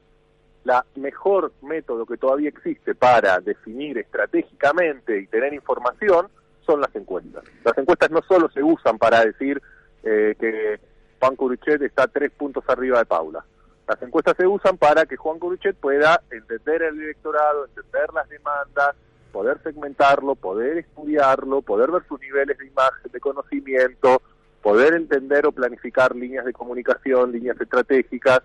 la 0.64 0.85
mejor 0.94 1.53
método 1.62 2.07
que 2.07 2.16
todavía 2.16 2.48
existe 2.48 2.94
para 2.94 3.40
definir 3.40 3.98
estratégicamente 3.98 5.18
y 5.18 5.27
tener 5.27 5.53
información 5.53 6.29
son 6.66 6.81
las 6.81 6.94
encuestas. 6.94 7.44
Las 7.64 7.77
encuestas 7.77 8.11
no 8.11 8.20
solo 8.22 8.51
se 8.51 8.62
usan 8.62 8.98
para 8.98 9.25
decir 9.25 9.61
eh, 10.03 10.35
que 10.38 10.81
Juan 11.20 11.37
Curuchet 11.37 11.81
está 11.83 12.07
tres 12.07 12.31
puntos 12.33 12.64
arriba 12.68 12.98
de 12.98 13.05
Paula. 13.05 13.44
Las 13.87 14.01
encuestas 14.03 14.37
se 14.37 14.46
usan 14.46 14.77
para 14.79 15.07
que 15.07 15.16
Juan 15.16 15.38
Curuchet 15.38 15.77
pueda 15.77 16.20
entender 16.31 16.83
el 16.83 17.01
electorado, 17.01 17.66
entender 17.66 18.12
las 18.14 18.29
demandas, 18.29 18.94
poder 19.33 19.61
segmentarlo, 19.62 20.35
poder 20.35 20.79
estudiarlo, 20.79 21.62
poder 21.62 21.90
ver 21.90 22.03
sus 22.07 22.20
niveles 22.20 22.57
de 22.59 22.66
imagen, 22.66 23.11
de 23.11 23.20
conocimiento, 23.20 24.22
poder 24.62 24.94
entender 24.94 25.46
o 25.46 25.53
planificar 25.53 26.14
líneas 26.14 26.44
de 26.44 26.53
comunicación, 26.53 27.33
líneas 27.33 27.61
estratégicas. 27.61 28.40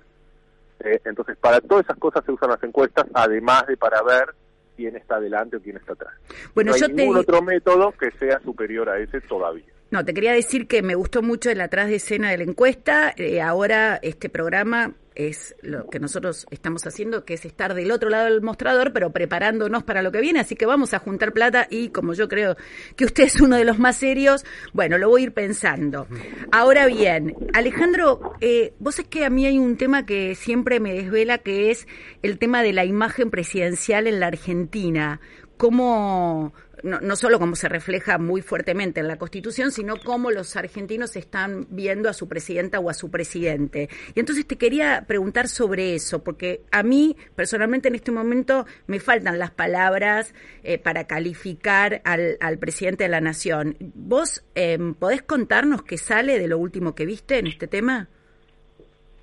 Eh, 0.80 1.02
entonces, 1.06 1.38
para 1.38 1.62
todas 1.62 1.86
esas 1.86 1.98
cosas 1.98 2.24
se 2.26 2.32
usan 2.32 2.50
las 2.50 2.64
encuestas, 2.64 3.06
además 3.14 3.68
de 3.68 3.78
para 3.78 4.02
ver 4.02 4.34
quién 4.78 4.96
está 4.96 5.16
adelante 5.16 5.58
o 5.58 5.62
quién 5.62 5.76
está 5.76 5.94
atrás. 5.94 6.14
Bueno, 6.56 6.72
no 6.72 6.78
yo 6.78 6.86
hay 6.86 6.94
ningún 6.94 7.16
te... 7.16 7.22
otro 7.22 7.42
método 7.42 7.92
que 7.92 8.12
sea 8.12 8.40
superior 8.40 8.88
a 8.88 9.00
ese 9.00 9.20
todavía. 9.20 9.66
No, 9.90 10.04
te 10.04 10.14
quería 10.14 10.34
decir 10.34 10.68
que 10.68 10.82
me 10.82 10.96
gustó 10.96 11.22
mucho 11.22 11.50
el 11.50 11.62
atrás 11.62 11.88
de 11.88 11.96
escena 11.96 12.30
de 12.32 12.38
la 12.38 12.44
encuesta. 12.44 13.14
Eh, 13.16 13.42
ahora 13.42 14.00
este 14.02 14.30
programa 14.30 14.96
es 15.18 15.56
lo 15.62 15.90
que 15.90 16.00
nosotros 16.00 16.46
estamos 16.52 16.86
haciendo, 16.86 17.26
que 17.26 17.34
es 17.34 17.46
estar 17.46 17.74
del 17.74 17.92
otro 17.92 18.10
lado 18.10 18.26
del 18.26 18.42
mostrador, 18.42 18.94
pero 18.94 19.12
preparándonos 19.12 19.84
para 19.84 20.04
lo 20.04 20.12
que 20.12 20.22
viene. 20.22 20.40
Así 20.40 20.56
que 20.56 20.68
vamos 20.68 20.94
a 20.94 21.00
juntar 21.00 21.34
plata 21.34 21.68
y 21.72 21.90
como 21.90 22.14
yo 22.14 22.28
creo 22.28 22.56
que 22.96 23.06
usted 23.06 23.24
es 23.24 23.42
uno 23.42 23.56
de 23.56 23.66
los 23.66 23.80
más 23.80 23.98
serios, 23.98 24.46
bueno, 24.74 24.98
lo 24.98 25.10
voy 25.10 25.22
a 25.22 25.24
ir 25.26 25.34
pensando. 25.34 26.06
Ahora 26.52 26.86
bien, 26.86 27.36
Alejandro, 27.54 28.34
eh, 28.42 28.74
vos 28.80 29.00
es 29.00 29.08
que 29.08 29.26
a 29.26 29.32
mí 29.32 29.46
hay 29.46 29.58
un 29.58 29.78
tema 29.78 30.06
que 30.06 30.36
siempre 30.36 30.80
me 30.80 30.94
desvela, 30.94 31.40
que 31.40 31.72
es 31.72 31.88
el 32.22 32.38
tema 32.38 32.62
de 32.62 32.74
la 32.74 32.86
imagen 32.86 33.32
presidencial 33.32 34.06
en 34.06 34.20
la 34.20 34.28
Argentina. 34.28 35.20
¿Cómo, 35.58 36.54
no, 36.84 37.00
no, 37.02 37.16
solo 37.16 37.40
cómo 37.40 37.56
se 37.56 37.68
refleja 37.68 38.18
muy 38.18 38.42
fuertemente 38.42 39.00
en 39.00 39.08
la 39.08 39.18
Constitución, 39.18 39.72
sino 39.72 39.96
cómo 40.04 40.30
los 40.30 40.56
argentinos 40.56 41.16
están 41.16 41.66
viendo 41.70 42.10
a 42.10 42.14
su 42.14 42.28
presidenta 42.28 42.80
o 42.80 42.90
a 42.90 42.94
su 42.94 43.10
presidente. 43.10 43.90
Y 44.14 44.20
entonces 44.20 44.46
te 44.46 44.58
quería 44.58 45.06
preguntar 45.08 45.48
sobre 45.48 45.96
eso, 45.96 46.24
porque 46.24 46.62
a 46.72 46.84
mí 46.84 47.18
personalmente 47.36 47.88
en 47.88 47.96
este 47.96 48.12
momento 48.12 48.66
me 48.86 49.00
faltan 49.00 49.40
las 49.40 49.52
palabras 49.52 50.34
eh, 50.64 50.78
para 50.78 51.06
calificar 51.06 52.02
al, 52.06 52.38
al, 52.40 52.60
presidente 52.60 53.06
de 53.06 53.10
la 53.10 53.22
Nación. 53.22 53.76
¿Vos 53.80 54.44
eh, 54.56 54.78
podés 55.00 55.24
contarnos 55.24 55.82
qué 55.82 55.98
sale 55.98 56.38
de 56.38 56.48
lo 56.48 56.60
último 56.60 56.94
que 56.94 57.06
viste 57.06 57.40
en 57.40 57.48
este 57.48 57.68
tema? 57.68 58.08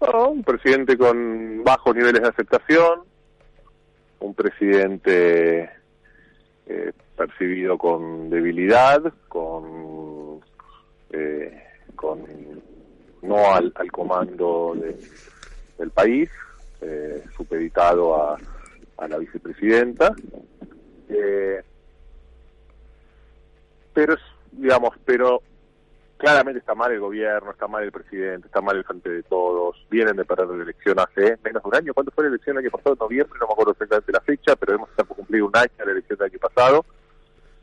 Un 0.00 0.42
presidente 0.42 0.98
con 0.98 1.62
bajos 1.64 1.94
niveles 1.94 2.22
de 2.22 2.28
aceptación, 2.28 3.04
un 4.18 4.34
presidente... 4.34 5.83
Eh, 6.66 6.92
percibido 7.16 7.76
con 7.76 8.30
debilidad, 8.30 9.12
con, 9.28 10.40
eh, 11.10 11.62
con 11.94 12.24
no 13.22 13.54
al, 13.54 13.72
al 13.74 13.92
comando 13.92 14.74
de, 14.74 14.96
del 15.78 15.90
país, 15.90 16.30
eh, 16.80 17.22
supeditado 17.36 18.16
a, 18.16 18.38
a, 18.96 19.08
la 19.08 19.18
vicepresidenta. 19.18 20.14
Eh, 21.08 21.62
pero, 23.92 24.16
digamos, 24.52 24.90
pero 25.04 25.42
claramente 26.24 26.60
está 26.60 26.74
mal 26.74 26.90
el 26.90 27.00
gobierno, 27.00 27.50
está 27.50 27.68
mal 27.68 27.84
el 27.84 27.92
presidente, 27.92 28.46
está 28.46 28.60
mal 28.60 28.76
el 28.76 28.84
frente 28.84 29.10
de 29.10 29.22
todos, 29.24 29.76
vienen 29.90 30.16
de 30.16 30.24
perder 30.24 30.48
la 30.48 30.62
elección 30.62 30.98
hace 30.98 31.38
menos 31.44 31.62
de 31.62 31.68
un 31.68 31.74
año. 31.74 31.94
¿Cuándo 31.94 32.10
fue 32.12 32.24
la 32.24 32.30
elección 32.30 32.56
el 32.56 32.64
año 32.64 32.70
pasado? 32.70 32.94
En 32.94 32.98
noviembre, 33.00 33.38
no 33.40 33.46
me 33.46 33.52
acuerdo 33.52 33.72
exactamente 33.72 34.12
la 34.12 34.20
fecha, 34.20 34.56
pero 34.56 34.74
hemos 34.74 34.90
estado 34.90 35.08
cumplir 35.08 35.42
un 35.42 35.54
año 35.54 35.70
la 35.84 35.92
elección 35.92 36.18
del 36.18 36.30
año 36.30 36.38
pasado. 36.38 36.84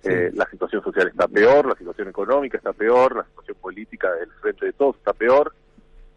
Sí. 0.04 0.10
Eh, 0.10 0.32
la 0.34 0.50
situación 0.50 0.84
social 0.84 1.08
está 1.08 1.28
peor, 1.28 1.65
la 1.67 1.76
situación 1.76 2.08
económica 2.08 2.58
está 2.58 2.74
peor, 2.74 3.15
la 3.15 3.24
situación 3.26 3.58
política 3.60 4.12
del 4.13 4.32
frente 4.41 4.65
de 4.67 4.74
todos 4.74 4.95
está 4.97 5.13
peor. 5.13 5.54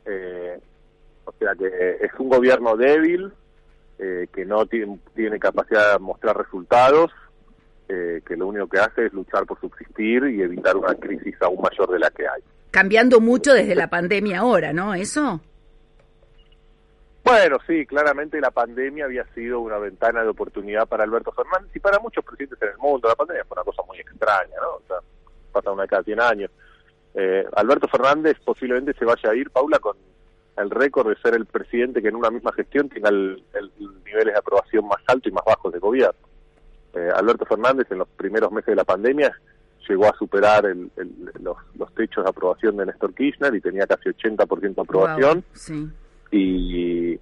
Eh, 0.04 0.60
o 1.24 1.32
sea 1.38 1.54
que 1.54 1.98
es 2.00 2.12
un 2.18 2.28
gobierno 2.28 2.76
débil, 2.76 3.32
eh, 3.98 4.26
que 4.34 4.44
no 4.44 4.66
tiene, 4.66 4.98
tiene, 5.14 5.38
capacidad 5.38 5.94
de 5.94 5.98
mostrar 5.98 6.36
resultados, 6.36 7.10
eh, 7.88 8.22
que 8.26 8.36
lo 8.36 8.48
único 8.48 8.66
que 8.66 8.78
hace 8.78 9.06
es 9.06 9.12
luchar 9.12 9.44
por 9.46 9.60
subsistir 9.60 10.24
y 10.24 10.42
evitar 10.42 10.76
una 10.76 10.94
crisis 10.94 11.34
aún 11.42 11.60
mayor 11.60 11.90
de 11.90 11.98
la 11.98 12.10
que 12.10 12.26
hay. 12.26 12.42
Cambiando 12.70 13.20
mucho 13.20 13.52
desde 13.52 13.74
la 13.74 13.88
pandemia 13.88 14.40
ahora, 14.40 14.72
¿no? 14.72 14.94
¿Eso? 14.94 15.40
Bueno, 17.24 17.56
sí, 17.66 17.86
claramente 17.86 18.40
la 18.40 18.50
pandemia 18.50 19.06
había 19.06 19.24
sido 19.34 19.60
una 19.60 19.78
ventana 19.78 20.22
de 20.22 20.28
oportunidad 20.28 20.86
para 20.86 21.04
Alberto 21.04 21.32
Fernández 21.32 21.70
y 21.74 21.80
para 21.80 21.98
muchos 21.98 22.24
presidentes 22.24 22.60
en 22.60 22.68
el 22.68 22.78
mundo. 22.78 23.08
La 23.08 23.14
pandemia 23.14 23.44
fue 23.44 23.54
una 23.56 23.64
cosa 23.64 23.82
muy 23.86 23.98
extraña, 23.98 24.56
¿no? 24.60 24.74
O 24.76 24.82
sea, 24.86 24.96
pasa 25.52 25.70
una 25.70 25.86
cada 25.86 26.02
100 26.02 26.20
años. 26.20 26.50
Eh, 27.14 27.46
Alberto 27.56 27.88
Fernández 27.88 28.36
posiblemente 28.44 28.92
se 28.94 29.04
vaya 29.06 29.30
a 29.30 29.34
ir, 29.34 29.50
Paula, 29.50 29.78
con 29.78 29.96
el 30.56 30.70
récord 30.70 31.08
de 31.08 31.16
ser 31.22 31.34
el 31.34 31.46
presidente 31.46 32.02
que 32.02 32.08
en 32.08 32.16
una 32.16 32.30
misma 32.30 32.52
gestión 32.52 32.88
tenga 32.88 33.08
el, 33.08 33.42
el, 33.54 33.72
el 33.78 34.04
niveles 34.04 34.34
de 34.34 34.38
aprobación 34.38 34.86
más 34.86 35.00
alto 35.06 35.28
y 35.28 35.32
más 35.32 35.44
bajos 35.44 35.72
de 35.72 35.78
gobierno. 35.78 36.33
Eh, 36.94 37.10
Alberto 37.14 37.44
Fernández 37.44 37.86
en 37.90 37.98
los 37.98 38.08
primeros 38.08 38.52
meses 38.52 38.66
de 38.66 38.76
la 38.76 38.84
pandemia 38.84 39.32
llegó 39.88 40.06
a 40.06 40.16
superar 40.16 40.64
el, 40.66 40.90
el, 40.96 41.12
los, 41.42 41.56
los, 41.76 41.92
techos 41.94 42.24
de 42.24 42.30
aprobación 42.30 42.76
de 42.76 42.86
Néstor 42.86 43.12
Kirchner 43.14 43.54
y 43.54 43.60
tenía 43.60 43.86
casi 43.86 44.08
80% 44.08 44.74
de 44.74 44.80
aprobación. 44.80 45.34
Wow, 45.34 45.44
sí 45.52 45.88
y, 46.34 47.20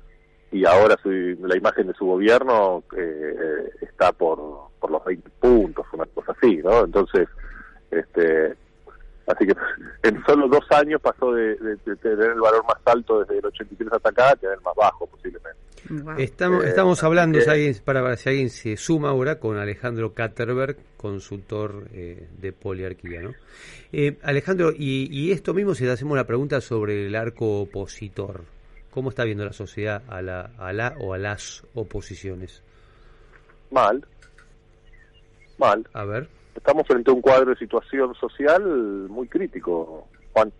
y 0.51 0.65
ahora 0.65 0.97
su, 1.03 1.11
la 1.11 1.57
imagen 1.57 1.89
de 1.89 1.95
su 1.95 2.07
gobierno 2.07 2.83
eh, 2.97 3.71
está 3.81 4.13
por, 4.13 4.41
por 4.81 4.91
los 4.91 5.05
20 5.05 5.29
puntos, 5.41 5.87
una 5.93 6.07
cosa 6.07 6.33
así, 6.33 6.57
¿no? 6.59 6.85
Entonces, 6.85 7.29
este, 7.91 8.55
así 9.27 9.47
que 9.47 9.55
en 10.09 10.25
solo 10.25 10.49
dos 10.49 10.65
años 10.71 11.01
pasó 11.01 11.33
de, 11.33 11.57
de, 11.57 11.77
de 11.85 11.97
tener 11.97 12.31
el 12.31 12.41
valor 12.41 12.65
más 12.65 12.79
alto 12.85 13.21
desde 13.21 13.39
el 13.39 13.47
83 13.47 13.93
hasta 13.93 14.09
acá 14.09 14.31
a 14.31 14.37
tener 14.37 14.57
el 14.57 14.63
más 14.63 14.75
bajo 14.75 15.07
posiblemente. 15.07 15.61
Wow. 15.91 16.15
Estamos, 16.19 16.65
eh, 16.65 16.69
estamos 16.69 17.03
hablando, 17.03 17.39
eh, 17.39 17.43
si 17.43 17.51
alguien, 17.51 17.77
para, 17.85 18.17
si 18.17 18.29
alguien 18.29 18.51
se 18.51 18.77
suma 18.77 19.11
ahora, 19.11 19.41
con 19.41 19.59
Alejandro 19.59 20.15
Katterberg, 20.15 20.77
consultor 20.97 21.89
eh, 21.93 22.29
de 22.39 22.53
poliarquía. 22.53 23.21
¿no? 23.23 23.33
Eh, 23.93 24.19
Alejandro, 24.23 24.71
y, 24.71 25.09
y, 25.11 25.33
esto 25.33 25.55
mismo, 25.55 25.75
si 25.75 25.85
le 25.85 25.91
hacemos 25.91 26.17
la 26.17 26.25
pregunta 26.25 26.61
sobre 26.61 27.07
el 27.07 27.17
arco 27.17 27.63
opositor, 27.63 28.43
¿Cómo 28.93 29.09
está 29.09 29.25
viendo 29.25 29.47
la 29.47 29.55
sociedad 29.55 30.03
a 30.07 30.21
la, 30.21 30.51
a 30.59 30.71
la 30.75 30.95
o 31.01 31.15
a 31.15 31.19
las 31.19 31.65
oposiciones? 31.75 32.63
Mal. 33.71 34.07
Mal. 35.57 35.89
A 35.95 36.05
ver. 36.05 36.29
Estamos 36.55 36.87
frente 36.87 37.11
a 37.11 37.15
un 37.15 37.21
cuadro 37.21 37.51
de 37.51 37.57
situación 37.57 38.15
social 38.15 38.63
muy 39.09 39.29
crítico, 39.29 40.07
Juan. 40.33 40.53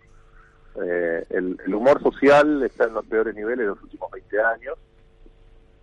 Eh, 0.83 1.25
el, 1.29 1.73
humor 1.73 2.01
social 2.01 2.63
está 2.63 2.85
en 2.85 2.95
los 2.95 3.05
peores 3.05 3.35
niveles 3.35 3.59
de 3.59 3.65
los 3.65 3.81
últimos 3.83 4.11
20 4.11 4.41
años. 4.41 4.77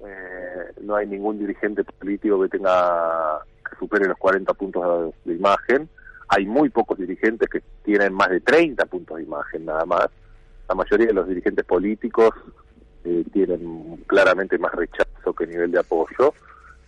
Eh, 0.05 0.73
no 0.83 0.97
hay 0.97 1.07
ningún 1.07 1.39
dirigente 1.39 1.85
político 1.85 2.41
que 2.43 2.49
tenga 2.49 3.41
que 3.69 3.77
supere 3.77 4.09
los 4.09 4.19
40 4.19 4.53
puntos 4.55 5.15
de, 5.25 5.31
de 5.33 5.39
imagen. 5.39 5.89
Hay 6.29 6.47
muy 6.47 6.71
pocos 6.71 6.99
dirigentes 6.99 7.49
que 7.49 7.63
tienen 7.85 8.13
más 8.13 8.31
de 8.31 8.41
30 8.41 8.85
puntos 8.87 9.17
de 9.17 9.25
imagen 9.25 9.65
nada 9.65 9.85
más 9.85 10.09
la 10.71 10.77
mayoría 10.77 11.09
de 11.09 11.13
los 11.13 11.27
dirigentes 11.27 11.65
políticos 11.65 12.31
eh, 13.05 13.25
tienen 13.33 13.97
claramente 14.07 14.57
más 14.57 14.73
rechazo 14.73 15.33
que 15.33 15.45
nivel 15.45 15.73
de 15.73 15.81
apoyo. 15.81 16.33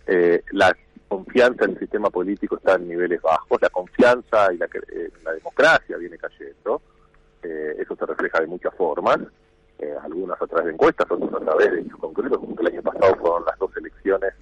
Eh, 0.07 0.43
la 0.51 0.75
confianza 1.13 1.65
en 1.65 1.71
el 1.71 1.79
sistema 1.79 2.09
político 2.09 2.57
está 2.57 2.75
en 2.75 2.87
niveles 2.87 3.21
bajos, 3.21 3.61
la 3.61 3.69
confianza 3.69 4.51
y 4.51 4.57
la, 4.57 4.65
eh, 4.65 5.11
democracia 5.35 5.97
viene 5.97 6.17
cayendo. 6.17 6.81
Eh, 7.43 7.75
eso 7.79 7.95
se 7.95 8.05
refleja 8.05 8.39
de 8.39 8.47
muchas 8.47 8.73
formas, 8.73 9.19
eh, 9.77 9.93
algunas 10.01 10.41
a 10.41 10.47
través 10.47 10.65
de 10.65 10.73
encuestas, 10.73 11.05
otras 11.11 11.33
a 11.33 11.45
través 11.45 11.71
de 11.71 11.81
hechos 11.81 11.99
concretos, 11.99 12.39
como 12.39 12.59
el 12.59 12.67
año 12.67 12.81
pasado 12.81 13.15
fueron 13.17 13.45
las 13.45 13.59
dos 13.59 13.75
elecciones 13.77 14.33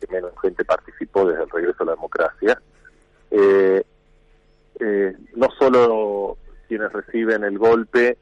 que 0.00 0.06
menos 0.12 0.32
gente 0.42 0.64
participó 0.64 1.26
desde 1.26 1.44
el 1.44 1.50
regreso 1.50 1.82
a 1.82 1.86
la 1.86 1.92
democracia. 1.92 2.60
no 5.36 5.50
solo 5.58 6.36
quienes 6.68 6.92
reciben 6.92 7.44
el 7.44 7.58
golpe 7.58 8.16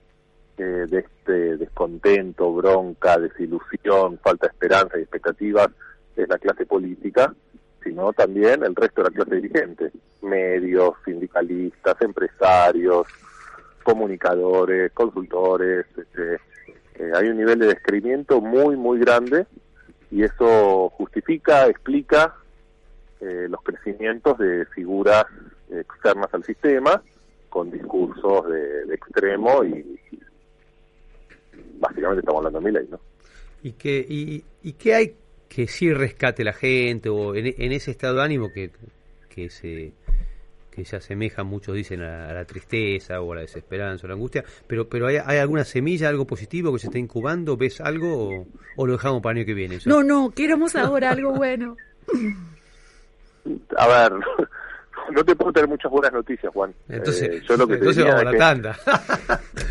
de 0.57 0.99
este 0.99 1.57
descontento, 1.57 2.53
bronca, 2.53 3.19
desilusión, 3.19 4.19
falta 4.19 4.47
de 4.47 4.53
esperanza 4.53 4.99
y 4.99 5.03
expectativas 5.03 5.69
es 6.17 6.29
la 6.29 6.39
clase 6.39 6.67
política, 6.67 7.35
sino 7.83 8.13
también 8.13 8.63
el 8.65 8.75
resto 8.75 9.03
de 9.03 9.11
la 9.11 9.15
clase 9.15 9.37
dirigente, 9.37 9.91
medios, 10.23 10.95
sindicalistas, 11.05 12.01
empresarios, 12.01 13.07
comunicadores, 13.83 14.93
consultores, 14.93 15.87
este, 15.97 16.35
eh, 16.95 17.11
hay 17.15 17.29
un 17.29 17.39
nivel 17.39 17.59
de 17.59 17.67
descreimiento 17.67 18.41
muy, 18.41 18.77
muy 18.77 18.99
grande 18.99 19.47
y 20.11 20.23
eso 20.23 20.91
justifica, 20.91 21.67
explica 21.67 22.37
eh, 23.21 23.47
los 23.49 23.63
crecimientos 23.63 24.39
de 24.39 24.67
figuras 24.67 25.25
externas 25.71 26.33
al 26.35 26.45
sistema 26.45 27.03
con 27.49 27.71
discursos 27.71 28.47
de, 28.49 28.95
extremo 28.95 29.65
y, 29.65 29.99
básicamente 31.79 32.21
estamos 32.21 32.39
hablando 32.39 32.61
de 32.61 32.65
mi 32.65 32.73
ley, 32.73 32.89
¿no? 32.91 33.01
¿Y 33.63 33.73
qué, 33.73 34.05
y, 34.09 34.45
y 34.63 34.73
qué 34.75 34.95
hay 34.95 35.17
que 35.53 35.69
sí 35.69 35.93
rescate 35.93 36.45
la 36.45 36.55
gente 36.55 37.11
o 37.11 37.35
en, 37.35 37.73
ese 37.73 37.91
estado 37.91 38.17
de 38.17 38.23
ánimo 38.23 38.51
que, 38.51 38.71
que 39.29 39.51
se 39.51 39.93
que 40.71 40.87
se 40.87 40.97
asemeja, 40.97 41.43
muchos 41.43 41.75
dicen, 41.75 42.01
a, 42.01 42.33
la 42.33 42.47
tristeza 42.47 43.21
o 43.21 43.33
a 43.33 43.35
la 43.35 43.41
desesperanza 43.43 44.05
o 44.05 44.07
a 44.07 44.09
la 44.09 44.15
angustia, 44.15 44.43
pero 44.67 44.89
pero 44.89 45.09
hay, 45.09 45.17
hay 45.23 45.37
alguna 45.37 45.65
semilla, 45.65 46.09
algo 46.09 46.27
positivo 46.27 46.73
que 46.73 46.79
se 46.79 46.87
está 46.87 46.99
incubando, 46.99 47.59
¿ves 47.59 47.83
algo 47.83 48.47
o, 48.77 48.87
lo 48.87 48.93
dejamos 48.95 49.21
para 49.21 49.33
el 49.33 49.39
año 49.41 49.47
que 49.47 49.53
viene? 49.53 49.79
No, 49.85 50.03
no, 50.03 50.31
queremos 50.31 50.75
ahora 50.75 51.11
algo 51.11 51.35
bueno. 51.35 51.77
A 53.77 53.89
ver, 53.89 54.13
no 55.11 55.23
te 55.23 55.37
puedo 55.37 55.53
tener 55.53 55.69
muchas 55.69 55.93
buenas 55.93 56.15
noticias, 56.15 56.51
Juan. 56.55 56.73
Entonces, 56.89 57.29
eh, 57.29 57.43
yo 57.47 57.59
lo 57.59 57.67
que 57.67 57.75
entonces 57.75 58.03
vamos 58.03 58.23
a 58.23 58.25
la 58.25 58.39
tanda. 58.39 58.79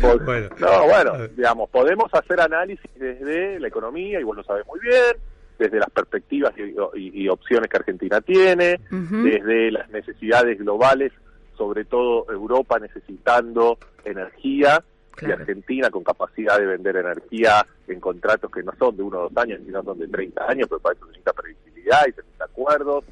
bueno. 0.24 0.48
No, 0.60 0.84
bueno, 0.84 1.26
digamos, 1.34 1.68
podemos 1.70 2.08
hacer 2.14 2.40
análisis 2.40 2.88
desde 2.94 3.58
la 3.58 3.66
economía, 3.66 4.20
y 4.20 4.22
vos 4.22 4.36
lo 4.36 4.44
sabes 4.44 4.64
muy 4.68 4.78
bien, 4.78 5.16
desde 5.58 5.78
las 5.78 5.90
perspectivas 5.90 6.52
y, 6.94 7.28
opciones 7.28 7.68
que 7.68 7.76
Argentina 7.76 8.20
tiene, 8.20 8.80
desde 8.90 9.70
las 9.70 9.88
necesidades 9.90 10.58
globales, 10.58 11.12
sobre 11.56 11.84
todo 11.84 12.30
Europa 12.30 12.78
necesitando 12.78 13.78
energía 14.04 14.82
y 15.20 15.30
Argentina 15.30 15.90
con 15.90 16.02
capacidad 16.02 16.58
de 16.58 16.66
vender 16.66 16.96
energía 16.96 17.66
en 17.86 18.00
contratos 18.00 18.50
que 18.50 18.62
no 18.62 18.72
son 18.78 18.96
de 18.96 19.02
uno 19.02 19.18
o 19.18 19.28
dos 19.28 19.36
años, 19.36 19.60
sino 19.64 19.82
son 19.82 19.98
de 19.98 20.08
30 20.08 20.50
años, 20.50 20.68
pero 20.68 20.80
para 20.80 20.94
eso 20.94 21.06
necesita 21.06 21.32
previsibilidad 21.32 22.06
y 22.06 22.10
necesita 22.10 22.44
acuerdos 22.44 23.04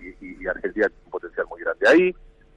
y, 0.00 0.46
Argentina 0.46 0.86
tiene 0.88 1.04
un 1.06 1.10
potencial 1.10 1.46
muy 1.48 1.60
grande 1.60 1.88
ahí. 1.88 2.14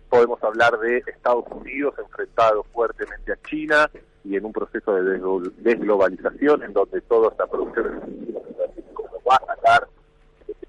Podemos 0.10 0.44
hablar 0.44 0.78
de 0.80 0.98
Estados 1.08 1.46
Unidos 1.52 1.96
enfrentado 1.98 2.64
fuertemente 2.72 3.32
a 3.32 3.38
China 3.48 3.90
y 4.24 4.36
en 4.36 4.46
un 4.46 4.54
proceso 4.54 4.94
de 4.96 5.20
desglobalización 5.58 6.64
en 6.64 6.74
donde 6.74 7.02
toda 7.02 7.30
esta 7.30 7.48
producción 7.48 8.02
va 9.30 9.36
a 9.36 9.56
sacar 9.56 9.88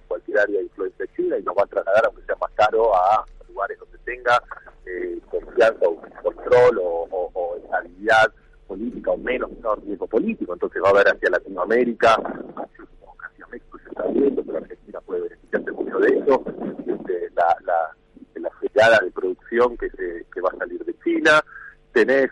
cualquier 0.08 0.38
área 0.40 0.58
de 0.58 0.64
influencia 0.64 1.06
China 1.16 1.38
y 1.38 1.42
nos 1.42 1.56
va 1.56 1.62
a 1.62 1.66
trasladar, 1.66 2.06
aunque 2.06 2.22
sea 2.22 2.36
más 2.40 2.50
caro, 2.54 2.94
a 2.94 3.24
lugares 3.48 3.78
donde 3.78 3.98
tenga 3.98 4.42
eh, 4.86 5.18
confianza 5.30 5.86
o 5.86 6.00
control 6.22 6.80
o, 6.82 7.56
estabilidad 7.62 8.32
política 8.66 9.12
o 9.12 9.16
menos, 9.16 9.50
menor 9.52 9.82
riesgo 9.84 10.06
político. 10.06 10.52
Entonces 10.52 10.82
va 10.82 10.88
a 10.88 10.90
haber 10.90 11.08
hacia 11.08 11.30
Latinoamérica, 11.30 12.14
hacia 12.14 13.46
México 13.46 13.78
se 13.78 13.88
está 13.88 14.06
viendo, 14.08 14.42
pero 14.42 14.58
Argentina 14.58 15.00
puede 15.00 15.22
beneficiarse 15.22 15.72
mucho 15.72 15.98
de 15.98 16.18
eso. 16.18 16.44
Este, 16.86 17.30
la, 17.34 17.56
la, 17.64 18.50
la 18.74 18.98
de 18.98 19.10
producción 19.12 19.76
que, 19.76 19.90
se, 19.90 20.26
que 20.32 20.40
va 20.40 20.50
a 20.50 20.58
salir 20.58 20.84
de 20.84 20.94
China. 21.04 21.44
Tenés 21.92 22.30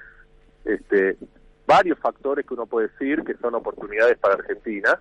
este, 0.65 1.17
varios 1.69 1.99
factores 1.99 2.47
que 2.47 2.55
uno 2.55 2.65
puede 2.65 2.89
decir 2.89 3.23
que 3.25 3.35
son 3.37 3.55
oportunidades 3.55 4.17
para 4.17 4.35
Argentina, 4.35 4.99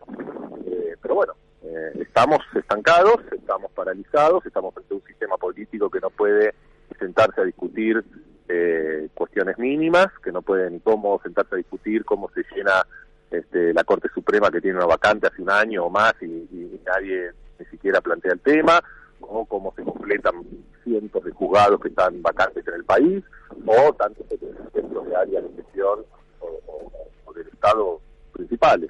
eh, 0.65 0.97
pero 1.01 1.15
bueno, 1.15 1.33
eh, 1.63 1.93
estamos 2.01 2.39
estancados, 2.53 3.19
estamos 3.31 3.71
paralizados, 3.71 4.45
estamos 4.45 4.73
frente 4.73 4.93
a 4.93 4.97
un 4.97 5.03
sistema 5.05 5.37
político 5.37 5.89
que 5.89 6.01
no 6.01 6.09
puede 6.09 6.53
sentarse 6.99 7.39
a 7.39 7.45
discutir 7.45 8.03
eh, 8.49 9.07
cuestiones 9.13 9.57
mínimas, 9.57 10.07
que 10.21 10.33
no 10.33 10.41
puede 10.41 10.69
ni 10.69 10.81
cómo 10.81 11.21
sentarse 11.23 11.55
a 11.55 11.57
discutir 11.57 12.03
cómo 12.03 12.29
se 12.31 12.43
llena 12.53 12.85
este, 13.31 13.73
la 13.73 13.85
Corte 13.85 14.09
Suprema 14.13 14.51
que 14.51 14.59
tiene 14.59 14.75
una 14.75 14.87
vacante 14.87 15.27
hace 15.27 15.41
un 15.41 15.49
año 15.49 15.85
o 15.85 15.89
más 15.89 16.15
y, 16.21 16.81
nadie 16.85 17.31
ni 17.59 17.65
siquiera 17.67 18.01
plantea 18.01 18.33
el 18.33 18.41
tema, 18.41 18.81
o 19.21 19.45
cómo 19.45 19.73
se 19.77 19.83
completan 19.83 20.35
cientos 20.83 21.23
de 21.23 21.31
juzgados 21.31 21.79
que 21.79 21.87
están 21.87 22.21
vacantes 22.21 22.67
en 22.67 22.73
el 22.73 22.83
país, 22.83 23.23
o 23.65 23.93
tantos 23.93 24.25
ejemplos 24.29 25.07
de 25.07 25.15
áreas 25.15 25.43
de 25.43 25.63
gestión 25.63 26.16
o, 26.39 27.33
del 27.33 27.47
Estado 27.47 27.99
principales. 28.33 28.89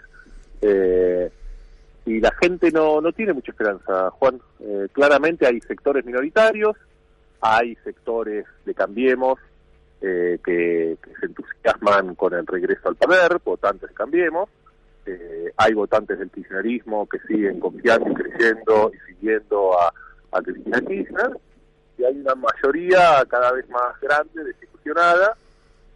Eh, 0.61 1.29
y 2.05 2.19
la 2.19 2.31
gente 2.39 2.71
no, 2.71 3.01
no 3.01 3.11
tiene 3.11 3.33
mucha 3.33 3.51
esperanza, 3.51 4.09
Juan. 4.11 4.39
Eh, 4.59 4.87
claramente 4.91 5.45
hay 5.45 5.59
sectores 5.61 6.05
minoritarios, 6.05 6.75
hay 7.41 7.75
sectores 7.83 8.45
de 8.65 8.73
Cambiemos 8.73 9.39
eh, 10.01 10.39
que, 10.43 10.97
se 11.19 11.25
entusiasman 11.25 12.15
con 12.15 12.33
el 12.33 12.45
regreso 12.45 12.89
al 12.89 12.95
poder, 12.95 13.39
votantes 13.43 13.89
de 13.89 13.95
Cambiemos, 13.95 14.49
hay 15.55 15.73
votantes 15.73 16.19
del 16.19 16.29
kirchnerismo 16.29 17.07
que 17.07 17.17
siguen 17.19 17.61
confiando 17.61 18.09
y 18.09 18.13
creyendo 18.13 18.91
y 18.93 19.13
siguiendo 19.13 19.79
a, 19.79 19.93
a 20.33 20.41
Cristina 20.41 20.81
Kirchner, 20.81 21.31
y 21.97 22.03
hay 22.03 22.19
una 22.19 22.35
mayoría 22.35 23.23
cada 23.29 23.53
vez 23.53 23.67
más 23.69 23.99
grande, 24.01 24.43
destitucionada, 24.43 25.37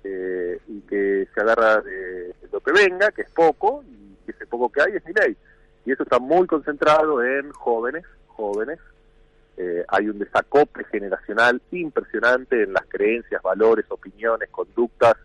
eh, 0.03 0.59
y 0.67 0.81
que 0.81 1.27
se 1.33 1.41
agarra 1.41 1.81
de 1.81 2.33
lo 2.51 2.59
que 2.59 2.71
venga, 2.71 3.11
que 3.11 3.23
es 3.23 3.29
poco, 3.29 3.83
y 3.83 4.29
ese 4.29 4.45
poco 4.47 4.71
que 4.71 4.81
hay 4.81 4.95
es 4.95 5.05
mi 5.05 5.13
ley. 5.13 5.35
Y 5.85 5.91
eso 5.91 6.03
está 6.03 6.19
muy 6.19 6.47
concentrado 6.47 7.23
en 7.23 7.51
jóvenes, 7.51 8.05
jóvenes. 8.27 8.79
Eh, 9.57 9.83
hay 9.87 10.09
un 10.09 10.19
desacople 10.19 10.85
generacional 10.85 11.61
impresionante 11.71 12.63
en 12.63 12.73
las 12.73 12.85
creencias, 12.87 13.41
valores, 13.41 13.85
opiniones, 13.89 14.49
conductas 14.49 15.15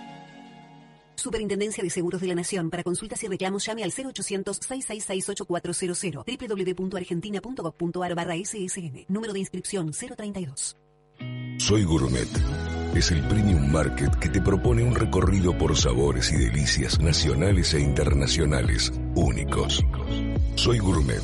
Superintendencia 1.23 1.81
de 1.81 1.89
Seguros 1.89 2.19
de 2.19 2.27
la 2.27 2.35
Nación. 2.35 2.69
Para 2.69 2.83
consultas 2.83 3.23
y 3.23 3.27
reclamos 3.27 3.65
llame 3.65 3.85
al 3.85 3.93
0800-666-8400 3.93 6.75
www.argentina.gov.ar 6.75 8.13
barra 8.13 8.35
SSN. 8.35 9.05
Número 9.07 9.31
de 9.31 9.39
inscripción 9.39 9.93
032. 9.93 10.75
Soy 11.59 11.85
Gourmet. 11.85 12.27
Es 12.93 13.09
el 13.11 13.25
premium 13.29 13.71
market 13.71 14.13
que 14.19 14.27
te 14.27 14.41
propone 14.41 14.83
un 14.83 14.95
recorrido 14.95 15.57
por 15.57 15.77
sabores 15.77 16.29
y 16.33 16.35
delicias 16.35 16.99
nacionales 16.99 17.73
e 17.73 17.79
internacionales 17.79 18.91
únicos. 19.15 19.81
Soy 20.55 20.79
Gourmet 20.79 21.23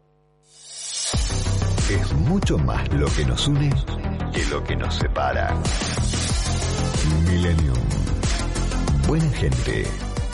Es 1.91 2.13
mucho 2.13 2.57
más 2.57 2.87
lo 2.93 3.05
que 3.07 3.25
nos 3.25 3.49
une 3.49 3.69
que 4.31 4.45
lo 4.45 4.63
que 4.63 4.77
nos 4.77 4.95
separa. 4.95 5.53
Millennium. 7.29 7.75
Buena 9.07 9.29
gente. 9.31 9.85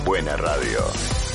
Buena 0.05 0.37
radio. 0.37 1.26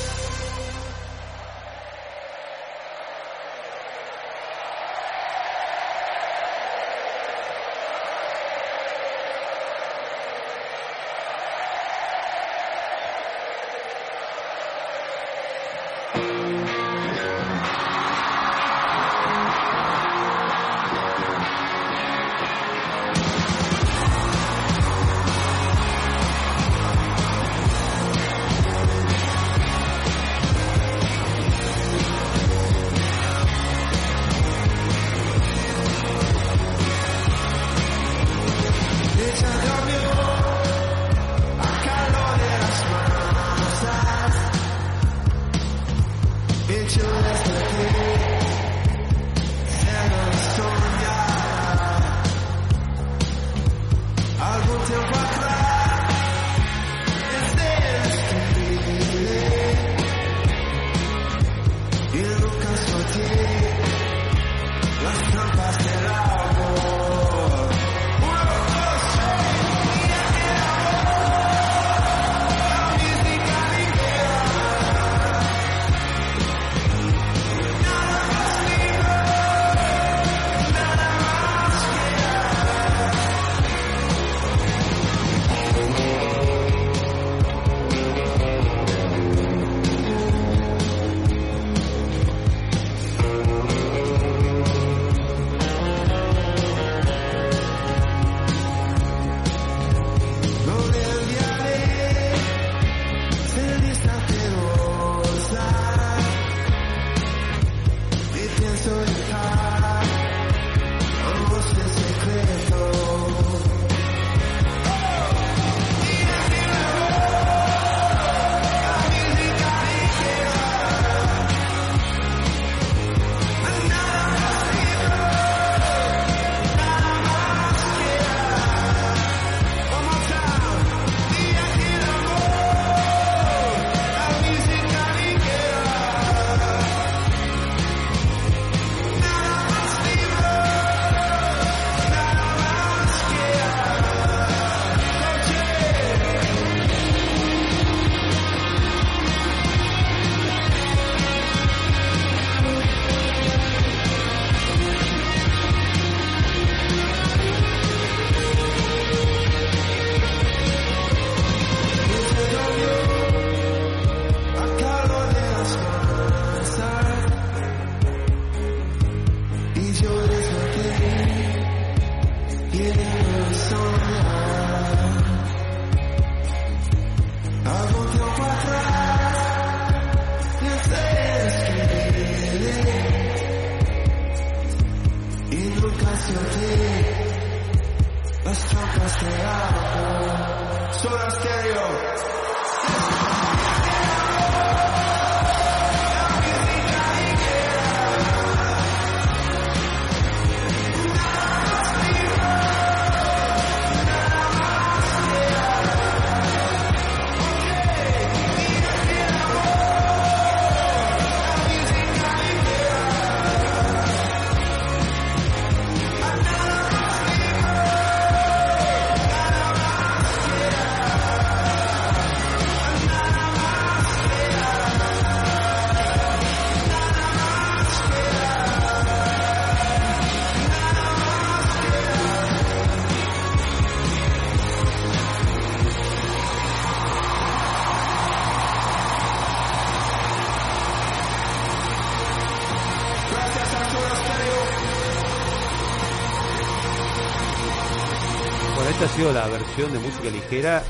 Esta 248.93 249.05
ha 249.05 249.07
sido 249.09 249.33
la 249.33 249.47
versión 249.47 249.91
de 249.91 249.99
música 249.99 250.29
ligera 250.29 250.83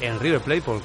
en 0.00 0.18
River 0.20 0.40
Plate 0.40 0.62
por, 0.62 0.80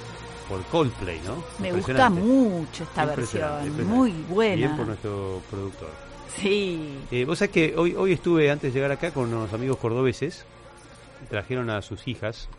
por 0.49 0.63
Coldplay, 0.65 1.19
¿no? 1.25 1.43
Me 1.59 1.71
gusta 1.71 2.09
mucho 2.09 2.83
esta 2.83 3.03
Impresionante, 3.03 3.15
versión, 3.15 3.67
impresionante. 3.67 3.83
muy 3.83 4.11
buena. 4.29 4.55
Bien 4.55 4.75
por 4.77 4.87
nuestro 4.87 5.41
productor. 5.49 5.89
Sí. 6.35 6.97
Eh, 7.11 7.25
Vos 7.25 7.37
sabés 7.39 7.51
que 7.51 7.75
hoy, 7.77 7.93
hoy 7.95 8.13
estuve, 8.13 8.49
antes 8.49 8.73
de 8.73 8.79
llegar 8.79 8.91
acá, 8.91 9.11
con 9.11 9.31
unos 9.33 9.53
amigos 9.53 9.77
cordobeses. 9.77 10.45
Trajeron 11.29 11.69
a 11.69 11.81
sus 11.81 12.07
hijas, 12.07 12.49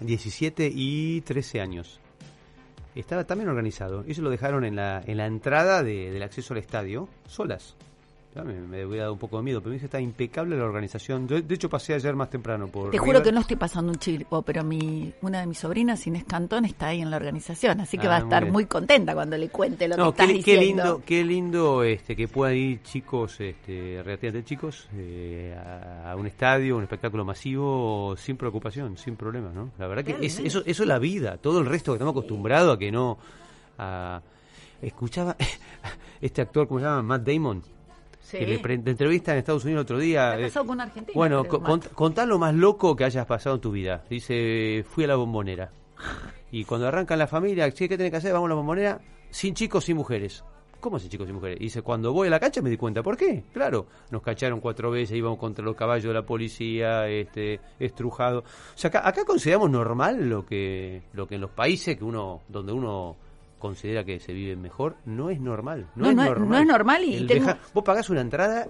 17 0.00 0.70
y 0.74 1.20
13 1.22 1.60
años. 1.60 2.00
Estaba 2.94 3.24
también 3.24 3.48
organizado. 3.48 4.02
Ellos 4.04 4.18
lo 4.18 4.30
dejaron 4.30 4.64
en 4.64 4.76
la, 4.76 5.02
en 5.06 5.16
la 5.16 5.26
entrada 5.26 5.82
de- 5.82 6.10
del 6.10 6.22
acceso 6.22 6.52
al 6.52 6.58
estadio, 6.58 7.08
solas. 7.28 7.76
Me, 8.44 8.54
me 8.60 8.86
hubiera 8.86 9.04
dado 9.04 9.12
un 9.14 9.18
poco 9.18 9.36
de 9.38 9.42
miedo, 9.42 9.60
pero 9.60 9.70
me 9.70 9.74
dice 9.74 9.86
está 9.86 10.00
impecable 10.00 10.56
la 10.56 10.64
organización. 10.64 11.26
Yo, 11.28 11.40
de 11.40 11.54
hecho, 11.54 11.68
pasé 11.68 11.94
ayer 11.94 12.14
más 12.14 12.30
temprano 12.30 12.68
por. 12.68 12.90
Te 12.90 12.98
juro 12.98 13.12
River. 13.12 13.22
que 13.24 13.32
no 13.32 13.40
estoy 13.40 13.56
pasando 13.56 13.92
un 13.92 13.98
chivo, 13.98 14.42
pero 14.42 14.64
mi 14.64 15.12
una 15.22 15.40
de 15.40 15.46
mis 15.46 15.58
sobrinas, 15.58 16.06
Inés 16.06 16.24
Cantón, 16.24 16.64
está 16.64 16.88
ahí 16.88 17.00
en 17.00 17.10
la 17.10 17.16
organización, 17.16 17.80
así 17.80 17.98
que 17.98 18.06
Ah, 18.06 18.10
va 18.10 18.16
a 18.16 18.20
estar 18.20 18.50
muy 18.50 18.66
contenta 18.66 19.14
cuando 19.14 19.36
le 19.36 19.48
cuente 19.48 19.88
lo 19.88 19.96
No, 19.96 20.04
que 20.14 20.22
estás 20.22 20.26
qué, 20.26 20.32
qué 20.32 20.56
diciendo. 20.58 20.82
lindo, 20.84 21.02
qué 21.04 21.24
lindo 21.24 21.82
este, 21.82 22.16
que 22.16 22.28
puedan 22.28 22.56
ir 22.56 22.82
chicos, 22.82 23.40
este, 23.40 24.02
relativamente 24.04 24.44
chicos, 24.48 24.88
eh, 24.94 25.56
a, 25.56 26.12
a 26.12 26.16
un 26.16 26.26
estadio, 26.26 26.76
un 26.76 26.82
espectáculo 26.84 27.24
masivo, 27.24 28.14
sin 28.16 28.36
preocupación, 28.36 28.96
sin 28.96 29.16
problemas, 29.16 29.54
¿no? 29.54 29.70
La 29.78 29.86
verdad 29.86 30.04
que 30.04 30.24
es- 30.24 30.38
eso, 30.38 30.62
eso 30.64 30.82
es 30.82 30.88
la 30.88 30.98
vida. 30.98 31.38
Todo 31.38 31.60
el 31.60 31.66
resto 31.66 31.92
que 31.92 31.96
estamos 31.96 32.12
acostumbrados 32.12 32.76
a 32.76 32.78
que 32.78 32.90
no... 32.92 33.18
A, 33.78 34.20
escuchaba 34.80 35.36
este 36.20 36.40
actor, 36.42 36.68
¿cómo 36.68 36.80
se 36.80 36.86
llama? 36.86 37.02
Matt 37.02 37.26
Damon. 37.26 37.62
Sí. 38.30 38.36
Que 38.38 38.46
le, 38.46 38.58
pre- 38.58 38.74
en 38.74 39.38
Estados 39.38 39.64
Unidos 39.64 39.78
el 39.80 39.84
otro 39.84 39.98
día. 39.98 40.38
Eh, 40.38 40.50
con 40.66 40.78
argentina, 40.82 41.14
Bueno, 41.16 41.40
creo, 41.44 41.50
co- 41.52 41.60
Matt. 41.60 41.70
cont- 41.70 41.88
contá 41.94 42.26
lo 42.26 42.38
más 42.38 42.54
loco 42.54 42.94
que 42.94 43.04
hayas 43.04 43.24
pasado 43.24 43.54
en 43.56 43.62
tu 43.62 43.70
vida. 43.70 44.04
Dice, 44.10 44.84
fui 44.86 45.04
a 45.04 45.06
la 45.08 45.16
bombonera. 45.16 45.70
Y 46.50 46.64
cuando 46.64 46.86
arrancan 46.88 47.18
la 47.18 47.26
familia, 47.26 47.70
¿sí, 47.70 47.88
¿qué 47.88 47.96
tienen 47.96 48.10
que 48.10 48.16
hacer? 48.16 48.32
Vamos 48.32 48.46
a 48.46 48.50
la 48.50 48.54
bombonera, 48.54 49.00
sin 49.30 49.54
chicos, 49.54 49.84
sin 49.84 49.96
mujeres. 49.96 50.42
¿Cómo 50.80 50.98
sin 50.98 51.10
chicos 51.10 51.28
y 51.28 51.32
mujeres? 51.32 51.58
Y 51.60 51.64
dice, 51.64 51.82
cuando 51.82 52.12
voy 52.12 52.28
a 52.28 52.30
la 52.30 52.38
cancha 52.40 52.62
me 52.62 52.70
di 52.70 52.76
cuenta. 52.78 53.02
¿Por 53.02 53.16
qué? 53.18 53.44
Claro, 53.52 53.86
nos 54.10 54.22
cacharon 54.22 54.60
cuatro 54.60 54.90
veces, 54.90 55.16
íbamos 55.16 55.38
contra 55.38 55.62
los 55.64 55.74
caballos 55.76 56.04
de 56.08 56.14
la 56.14 56.22
policía, 56.24 57.06
este, 57.08 57.60
estrujado. 57.78 58.40
O 58.40 58.44
sea, 58.76 58.88
acá, 58.88 59.06
acá 59.08 59.24
consideramos 59.26 59.70
normal 59.70 60.28
lo 60.28 60.46
que, 60.46 61.02
lo 61.14 61.26
que 61.26 61.34
en 61.34 61.40
los 61.42 61.50
países 61.50 61.96
que 61.98 62.04
uno, 62.04 62.40
donde 62.48 62.72
uno 62.72 63.16
considera 63.58 64.04
que 64.04 64.20
se 64.20 64.32
vive 64.32 64.56
mejor, 64.56 64.96
no 65.04 65.30
es 65.30 65.40
normal. 65.40 65.86
No, 65.94 66.04
No, 66.04 66.10
es 66.10 66.16
no 66.16 66.22
es- 66.22 66.28
normal. 66.30 66.48
no 66.50 66.58
es 66.58 66.66
normal 66.66 67.04
y 67.04 67.26
tengo- 67.26 67.46
veja- 67.46 67.58
Vos 67.74 67.84
pagás 67.84 68.08
una 68.10 68.20
entrada 68.20 68.68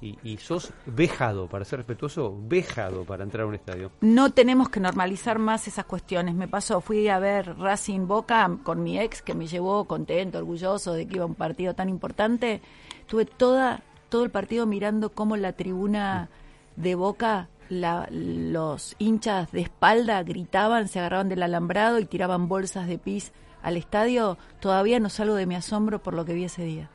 y, 0.00 0.16
y 0.22 0.36
sos 0.38 0.72
vejado, 0.86 1.48
para 1.48 1.64
ser 1.64 1.80
respetuoso, 1.80 2.36
vejado 2.46 3.04
para 3.04 3.24
entrar 3.24 3.42
a 3.44 3.46
un 3.48 3.56
estadio. 3.56 3.90
No 4.00 4.30
tenemos 4.32 4.68
que 4.68 4.78
normalizar 4.78 5.40
más 5.40 5.66
esas 5.66 5.86
cuestiones. 5.86 6.34
Me 6.36 6.46
pasó, 6.46 6.80
fui 6.80 7.08
a 7.08 7.18
ver 7.18 7.58
Racing 7.58 8.06
Boca 8.06 8.48
con 8.62 8.82
mi 8.84 8.98
ex, 9.00 9.22
que 9.22 9.34
me 9.34 9.48
llevó 9.48 9.86
contento, 9.86 10.38
orgulloso 10.38 10.92
de 10.92 11.06
que 11.08 11.16
iba 11.16 11.24
a 11.24 11.26
un 11.26 11.34
partido 11.34 11.74
tan 11.74 11.88
importante. 11.88 12.60
Tuve 13.08 13.24
toda, 13.24 13.82
todo 14.08 14.22
el 14.24 14.30
partido 14.30 14.66
mirando 14.66 15.10
cómo 15.10 15.36
la 15.36 15.52
tribuna 15.54 16.28
de 16.76 16.94
Boca, 16.94 17.48
la- 17.68 18.06
los 18.10 18.94
hinchas 19.00 19.50
de 19.50 19.62
espalda 19.62 20.22
gritaban, 20.22 20.86
se 20.86 21.00
agarraban 21.00 21.28
del 21.28 21.42
alambrado 21.42 21.98
y 21.98 22.04
tiraban 22.06 22.46
bolsas 22.46 22.86
de 22.86 22.98
pis 22.98 23.32
al 23.62 23.76
estadio. 23.76 24.38
Todavía 24.60 25.00
no 25.00 25.08
salgo 25.08 25.34
de 25.34 25.46
mi 25.46 25.54
asombro 25.54 26.02
por 26.02 26.14
lo 26.14 26.24
que 26.24 26.34
vi 26.34 26.44
ese 26.44 26.62
día. 26.62 26.90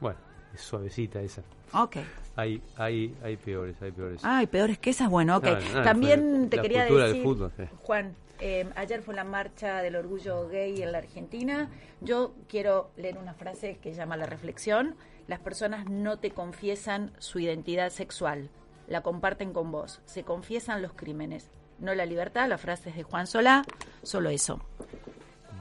Bueno, 0.00 0.18
es 0.54 0.60
suavecita 0.60 1.20
esa. 1.20 1.42
Ok. 1.72 1.96
Hay, 2.36 2.62
hay, 2.76 3.14
hay 3.22 3.36
peores, 3.36 3.76
hay 3.80 3.92
peores. 3.92 4.20
Ay, 4.24 4.46
peores 4.46 4.78
que 4.78 4.90
esas, 4.90 5.08
bueno, 5.08 5.36
ok. 5.36 5.44
No, 5.44 5.74
no, 5.74 5.82
También 5.82 6.48
fue 6.48 6.48
te 6.48 6.60
quería 6.60 6.84
decir, 6.84 7.22
fútbol, 7.22 7.52
sí. 7.56 7.64
Juan, 7.82 8.14
eh, 8.40 8.68
ayer 8.76 9.02
fue 9.02 9.14
la 9.14 9.24
marcha 9.24 9.82
del 9.82 9.96
orgullo 9.96 10.48
gay 10.48 10.82
en 10.82 10.92
la 10.92 10.98
Argentina. 10.98 11.68
Yo 12.00 12.34
quiero 12.48 12.90
leer 12.96 13.18
una 13.18 13.34
frase 13.34 13.78
que 13.80 13.94
llama 13.94 14.16
la 14.16 14.26
reflexión. 14.26 14.96
Las 15.26 15.40
personas 15.40 15.88
no 15.88 16.18
te 16.18 16.30
confiesan 16.32 17.12
su 17.18 17.38
identidad 17.38 17.90
sexual, 17.90 18.50
la 18.88 19.02
comparten 19.02 19.52
con 19.52 19.72
vos, 19.72 20.02
se 20.04 20.22
confiesan 20.22 20.82
los 20.82 20.92
crímenes, 20.92 21.50
no 21.78 21.94
la 21.94 22.04
libertad. 22.04 22.48
La 22.48 22.58
frase 22.58 22.90
es 22.90 22.96
de 22.96 23.04
Juan 23.04 23.26
Solá, 23.26 23.64
solo 24.02 24.28
eso. 24.28 24.60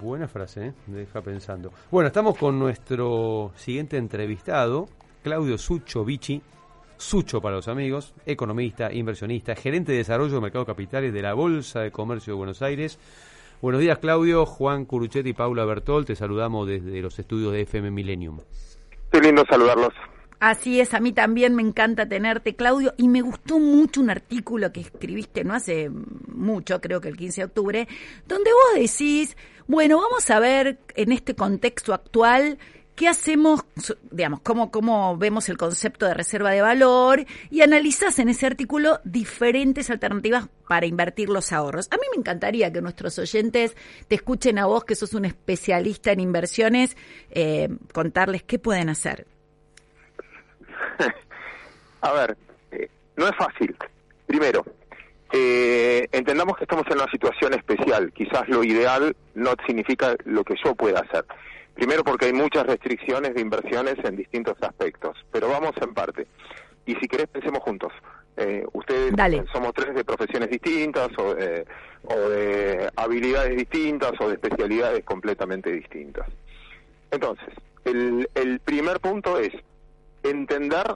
Buena 0.04 0.28
frase, 0.28 0.66
¿eh? 0.66 0.74
Me 0.88 0.98
deja 0.98 1.22
pensando. 1.22 1.72
Bueno, 1.90 2.08
estamos 2.08 2.38
con 2.38 2.60
nuestro 2.60 3.54
siguiente 3.56 3.96
entrevistado, 3.96 4.90
Claudio 5.24 5.58
Sucho 5.58 6.04
Vicci. 6.04 6.42
Sucho 6.98 7.42
para 7.42 7.56
los 7.56 7.70
amigos, 7.70 8.14
economista, 8.26 8.92
inversionista, 8.92 9.56
gerente 9.56 9.94
de 9.94 10.00
desarrollo 10.00 10.36
de 10.36 10.42
mercados 10.42 10.68
capitales 10.68 11.14
de 11.14 11.22
la 11.22 11.34
Bolsa 11.34 11.80
de 11.80 11.92
Comercio 11.92 12.34
de 12.34 12.38
Buenos 12.38 12.62
Aires. 12.62 13.00
Buenos 13.62 13.80
días, 13.80 13.98
Claudio. 14.00 14.46
Juan 14.46 14.84
Curuchetti 14.84 15.30
y 15.30 15.34
Paula 15.34 15.64
Bertol, 15.64 16.04
te 16.04 16.18
saludamos 16.18 16.68
desde 16.68 17.02
los 17.02 17.18
estudios 17.18 17.54
de 17.54 17.62
FM 17.62 17.90
Millennium. 17.90 18.40
Qué 19.10 19.22
lindo 19.22 19.46
saludarlos. 19.50 19.94
Así 20.42 20.82
es, 20.82 20.94
a 20.94 21.00
mí 21.00 21.14
también 21.14 21.56
me 21.56 21.62
encanta 21.62 22.06
tenerte, 22.06 22.58
Claudio, 22.58 22.94
y 22.98 23.08
me 23.08 23.22
gustó 23.22 23.60
mucho 23.60 24.02
un 24.02 24.10
artículo 24.10 24.74
que 24.74 24.82
escribiste 24.82 25.46
no 25.46 25.54
hace 25.54 25.90
mucho, 25.90 26.82
creo 26.82 27.00
que 27.00 27.08
el 27.08 27.16
15 27.16 27.40
de 27.40 27.46
octubre, 27.46 27.88
donde 28.28 28.52
vos 28.52 28.82
decís, 28.82 29.38
bueno, 29.68 29.98
vamos 29.98 30.30
a 30.30 30.40
ver 30.40 30.80
en 30.96 31.12
este 31.12 31.36
contexto 31.36 31.94
actual 31.94 32.58
qué 32.96 33.08
hacemos, 33.08 33.62
digamos, 34.12 34.42
cómo, 34.42 34.72
cómo 34.72 35.18
vemos 35.18 35.50
el 35.50 35.58
concepto 35.58 36.06
de 36.06 36.14
reserva 36.14 36.52
de 36.52 36.62
valor 36.62 37.26
y 37.50 37.62
analizás 37.62 38.20
en 38.20 38.30
ese 38.30 38.46
artículo 38.46 39.00
diferentes 39.04 39.90
alternativas 39.90 40.48
para 40.68 40.86
invertir 40.86 41.30
los 41.30 41.52
ahorros. 41.52 41.88
A 41.92 41.96
mí 41.96 42.04
me 42.12 42.20
encantaría 42.20 42.72
que 42.72 42.82
nuestros 42.82 43.18
oyentes 43.18 43.76
te 44.08 44.16
escuchen 44.16 44.60
a 44.60 44.66
vos, 44.66 44.84
que 44.84 44.96
sos 44.96 45.14
un 45.14 45.26
especialista 45.26 46.12
en 46.12 46.20
inversiones, 46.20 46.96
eh, 47.32 47.70
contarles 47.94 48.44
qué 48.44 48.60
pueden 48.60 48.90
hacer. 48.90 49.26
A 52.02 52.12
ver, 52.12 52.38
eh, 52.72 52.90
no 53.16 53.28
es 53.28 53.36
fácil. 53.38 53.76
Primero, 54.28 54.66
eh, 55.36 56.08
entendamos 56.12 56.56
que 56.56 56.66
estamos 56.66 56.86
en 56.92 56.98
una 56.98 57.10
situación 57.10 57.56
especial. 57.56 58.14
Quizás 58.14 58.48
lo 58.48 58.64
ideal 58.64 59.16
no 59.34 59.56
significa 59.66 60.16
lo 60.26 60.44
que 60.44 60.54
yo 60.64 60.76
pueda 60.76 61.00
hacer. 61.00 61.26
Primero 61.74 62.04
porque 62.04 62.28
hay 62.28 62.34
muchas 62.34 62.68
restricciones 62.68 63.34
de 63.34 63.42
inversiones 63.42 63.96
en 64.04 64.16
distintos 64.16 64.56
aspectos, 64.62 65.18
pero 65.32 65.50
vamos 65.50 65.72
en 65.82 65.96
parte. 65.96 66.28
Y 66.86 66.94
si 66.96 67.08
querés, 67.08 67.28
pensemos 67.30 67.64
juntos. 67.64 67.92
Eh, 68.38 68.64
ustedes 68.74 69.16
Dale. 69.16 69.44
somos 69.52 69.74
tres 69.74 69.96
de 69.96 70.06
profesiones 70.06 70.52
distintas 70.52 71.10
o, 71.18 71.36
eh, 71.36 71.66
o 72.04 72.16
de 72.30 72.90
habilidades 72.96 73.58
distintas 73.58 74.12
o 74.20 74.28
de 74.28 74.36
especialidades 74.36 75.04
completamente 75.04 75.72
distintas. 75.72 76.28
Entonces, 77.10 77.50
el, 77.86 78.30
el 78.36 78.60
primer 78.60 79.00
punto 79.00 79.40
es 79.40 79.52
entender 80.22 80.96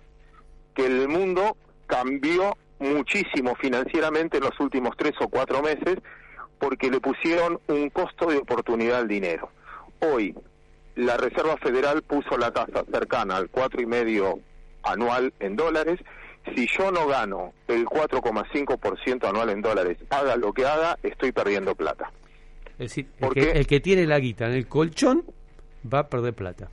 que 0.75 0.85
el 0.85 1.07
mundo 1.07 1.57
cambió 1.87 2.55
muchísimo 2.79 3.55
financieramente 3.55 4.37
en 4.37 4.43
los 4.43 4.59
últimos 4.59 4.95
tres 4.97 5.13
o 5.19 5.27
cuatro 5.27 5.61
meses 5.61 5.97
porque 6.59 6.89
le 6.89 6.99
pusieron 6.99 7.59
un 7.67 7.89
costo 7.89 8.27
de 8.27 8.37
oportunidad 8.37 8.99
al 8.99 9.07
dinero. 9.07 9.49
Hoy 9.99 10.35
la 10.95 11.17
Reserva 11.17 11.57
Federal 11.57 12.01
puso 12.01 12.37
la 12.37 12.51
tasa 12.51 12.83
cercana 12.91 13.37
al 13.37 13.49
cuatro 13.49 13.81
y 13.81 13.85
medio 13.85 14.39
anual 14.83 15.33
en 15.39 15.55
dólares. 15.55 15.99
Si 16.55 16.67
yo 16.67 16.91
no 16.91 17.07
gano 17.07 17.53
el 17.67 17.85
4,5% 17.85 19.27
anual 19.27 19.49
en 19.49 19.61
dólares, 19.61 19.97
haga 20.09 20.35
lo 20.37 20.53
que 20.53 20.65
haga, 20.65 20.97
estoy 21.03 21.31
perdiendo 21.31 21.75
plata. 21.75 22.11
Es 22.79 22.89
decir, 22.95 23.09
el 23.35 23.67
que 23.67 23.79
tiene 23.79 24.05
la 24.05 24.19
guita 24.19 24.45
en 24.47 24.53
el 24.53 24.67
colchón 24.67 25.23
va 25.91 25.99
a 25.99 26.07
perder 26.07 26.33
plata. 26.33 26.69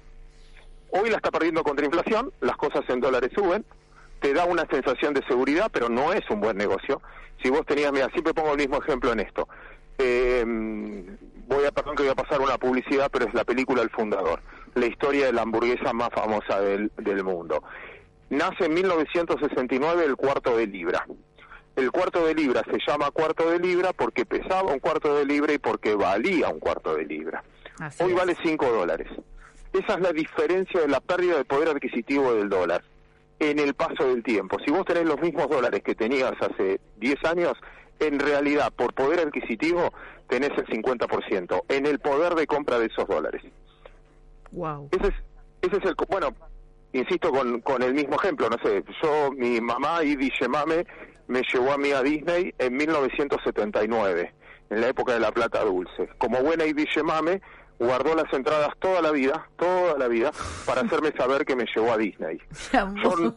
Hoy 0.91 1.11
la 1.11 1.17
está 1.17 1.31
perdiendo 1.31 1.65
contra 1.65 1.85
inflación, 1.85 2.33
las 2.41 2.57
cosas 2.57 2.83
en 2.89 3.01
dólares 3.01 3.31
suben, 3.35 3.65
te 4.21 4.33
da 4.33 4.45
una 4.45 4.67
sensación 4.71 5.15
de 5.15 5.25
seguridad, 5.27 5.71
pero 5.73 5.89
no 5.89 6.13
es 6.13 6.29
un 6.31 6.41
buen 6.41 6.57
negocio. 6.57 7.01
Si 7.43 7.51
vos 7.51 7.65
tenías, 7.67 7.93
mira, 7.93 8.09
siempre 8.11 8.33
pongo 8.35 8.53
el 8.53 8.59
mismo 8.59 8.79
ejemplo 8.79 9.13
en 9.13 9.21
esto. 9.21 9.49
Eh, 9.99 10.45
voy 11.47 11.65
a, 11.65 11.71
perdón 11.73 11.97
que 11.97 12.03
voy 12.05 12.13
a 12.13 12.15
pasar 12.15 12.41
una 12.41 12.59
publicidad, 12.59 13.11
pero 13.13 13.27
es 13.27 13.35
la 13.35 13.45
película 13.45 13.83
El 13.83 13.91
Fundador, 13.91 14.41
la 14.75 14.87
historia 14.87 15.27
de 15.27 15.33
la 15.33 15.43
hamburguesa 15.43 15.93
más 15.93 16.11
famosa 16.11 16.61
del, 16.61 16.91
del 16.97 17.23
mundo. 17.23 17.63
Nace 18.31 18.65
en 18.65 18.75
1969 18.75 20.05
el 20.05 20.17
cuarto 20.17 20.57
de 20.57 20.67
libra. 20.67 21.07
El 21.77 21.91
cuarto 21.91 22.25
de 22.25 22.35
libra 22.35 22.63
se 22.71 22.79
llama 22.87 23.11
cuarto 23.11 23.51
de 23.51 23.59
libra 23.59 23.93
porque 23.93 24.25
pesaba 24.25 24.73
un 24.73 24.79
cuarto 24.79 25.17
de 25.17 25.27
libra 25.27 25.53
y 25.53 25.59
porque 25.59 25.95
valía 25.95 26.49
un 26.49 26.61
cuarto 26.61 26.95
de 26.95 27.05
libra. 27.05 27.43
Así 27.79 28.03
Hoy 28.03 28.13
es. 28.13 28.17
vale 28.17 28.37
5 28.43 28.67
dólares. 28.71 29.09
Esa 29.73 29.95
es 29.95 30.01
la 30.01 30.13
diferencia 30.13 30.81
de 30.81 30.89
la 30.89 31.01
pérdida 31.01 31.37
de 31.37 31.45
poder 31.45 31.69
adquisitivo 31.69 32.33
del 32.35 32.49
dólar 32.49 32.85
en 33.39 33.59
el 33.59 33.75
paso 33.75 34.09
del 34.09 34.23
tiempo. 34.23 34.59
Si 34.65 34.71
vos 34.71 34.85
tenés 34.85 35.05
los 35.05 35.21
mismos 35.21 35.49
dólares 35.49 35.83
que 35.85 35.95
tenías 35.95 36.33
hace 36.41 36.81
10 36.97 37.25
años, 37.25 37.53
en 38.01 38.19
realidad 38.19 38.73
por 38.75 38.95
poder 38.95 39.21
adquisitivo 39.21 39.93
tenés 40.29 40.51
el 40.51 40.67
50% 40.67 41.63
en 41.69 41.87
el 41.87 41.99
poder 41.99 42.35
de 42.35 42.47
compra 42.47 42.79
de 42.79 42.87
esos 42.87 43.07
dólares. 43.07 43.43
Wow. 44.53 44.89
Ese 44.93 45.09
es, 45.09 45.15
ese 45.63 45.77
es 45.79 45.85
el... 45.85 45.95
Bueno, 46.09 46.35
insisto 46.93 47.31
con, 47.31 47.61
con 47.61 47.83
el 47.83 47.95
mismo 47.95 48.17
ejemplo, 48.17 48.49
no 48.49 48.57
sé, 48.63 48.85
yo, 49.03 49.31
mi 49.33 49.61
mamá, 49.61 50.03
Idi 50.05 50.31
Yemame, 50.41 50.87
me 51.27 51.43
llevó 51.53 51.73
a 51.73 51.79
mí 51.79 51.91
a 51.91 52.03
Disney 52.03 52.55
en 52.59 52.77
1979, 52.77 54.35
en 54.71 54.81
la 54.81 54.89
época 54.89 55.15
de 55.15 55.21
la 55.21 55.33
plata 55.33 55.65
dulce. 55.65 56.09
Como 56.19 56.43
buena 56.43 56.65
y 56.67 56.75
Mame, 57.03 57.41
guardó 57.79 58.15
las 58.15 58.33
entradas 58.33 58.71
toda 58.79 59.01
la 59.03 59.11
vida, 59.11 59.49
toda 59.57 59.99
la 59.99 60.09
vida, 60.09 60.31
para 60.67 60.83
hacerme 60.83 61.13
saber 61.17 61.45
que 61.45 61.57
me 61.57 61.65
llevó 61.75 61.93
a 61.93 61.99
Disney. 61.99 62.39
Yo, 62.73 63.35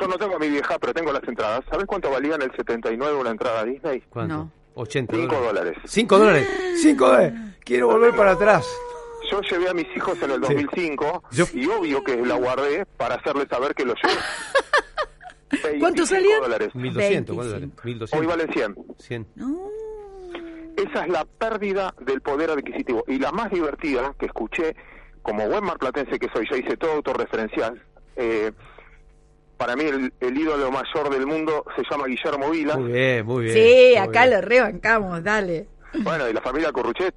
yo 0.00 0.08
no 0.08 0.16
tengo 0.18 0.36
a 0.36 0.38
mi 0.38 0.48
vieja, 0.48 0.78
pero 0.78 0.94
tengo 0.94 1.12
las 1.12 1.22
entradas. 1.28 1.64
¿Sabes 1.70 1.86
cuánto 1.86 2.10
valía 2.10 2.34
en 2.36 2.42
el 2.42 2.52
79 2.56 3.14
una 3.16 3.30
entrada 3.30 3.60
a 3.60 3.64
Disney? 3.64 4.00
¿Cuánto? 4.08 4.34
No. 4.34 4.50
80 4.74 5.14
5 5.14 5.34
dólares. 5.34 5.74
dólares. 5.74 5.78
5 5.84 6.18
dólares. 6.18 6.48
5 6.80 7.06
dólares. 7.06 7.34
Quiero 7.64 7.88
volver 7.88 8.16
para 8.16 8.32
atrás. 8.32 8.66
Yo 9.30 9.40
llevé 9.42 9.68
a 9.68 9.74
mis 9.74 9.86
hijos 9.96 10.20
en 10.22 10.30
el 10.30 10.40
2005 10.40 11.22
Yo- 11.30 11.44
y 11.54 11.66
obvio 11.66 12.02
que 12.02 12.16
la 12.24 12.34
guardé 12.36 12.84
para 12.96 13.16
hacerles 13.16 13.48
saber 13.48 13.74
que 13.74 13.84
lo 13.84 13.94
llevé. 13.94 14.14
¿Cuánto 15.78 16.02
25 16.02 16.06
salían? 16.06 16.40
dólares. 16.40 16.74
1200. 16.74 17.34
¿cuánto 17.36 17.52
25. 17.52 17.82
vale? 17.82 17.84
1200. 17.84 18.12
Hoy 18.18 18.26
valen 18.26 18.52
100. 18.52 18.76
100. 18.98 19.26
Esa 20.90 21.04
es 21.04 21.08
la 21.12 21.24
pérdida 21.24 21.94
del 22.00 22.20
poder 22.20 22.50
adquisitivo. 22.50 23.04
Y 23.06 23.18
la 23.18 23.30
más 23.32 23.50
divertida 23.50 24.14
que 24.18 24.26
escuché, 24.26 24.74
como 25.22 25.48
buen 25.48 25.64
marplatense 25.64 26.18
que 26.18 26.28
soy, 26.32 26.46
ya 26.50 26.56
hice 26.56 26.76
todo 26.76 26.92
autorreferencial. 26.92 27.80
Eh, 28.16 28.50
para 29.56 29.76
mí 29.76 29.84
el, 29.84 30.12
el 30.20 30.36
ídolo 30.36 30.70
mayor 30.72 31.08
del 31.10 31.26
mundo 31.26 31.64
se 31.76 31.82
llama 31.90 32.06
Guillermo 32.06 32.50
Vila. 32.50 32.76
Muy 32.76 32.92
bien, 32.92 33.24
muy 33.26 33.44
bien. 33.44 33.54
Sí, 33.56 33.84
muy 33.90 33.96
acá 33.96 34.26
bien. 34.26 34.34
lo 34.34 34.40
rebancamos, 34.48 35.22
dale. 35.22 35.66
Bueno, 36.00 36.28
y 36.28 36.32
la 36.32 36.40
familia 36.40 36.72
Corruchet 36.72 37.14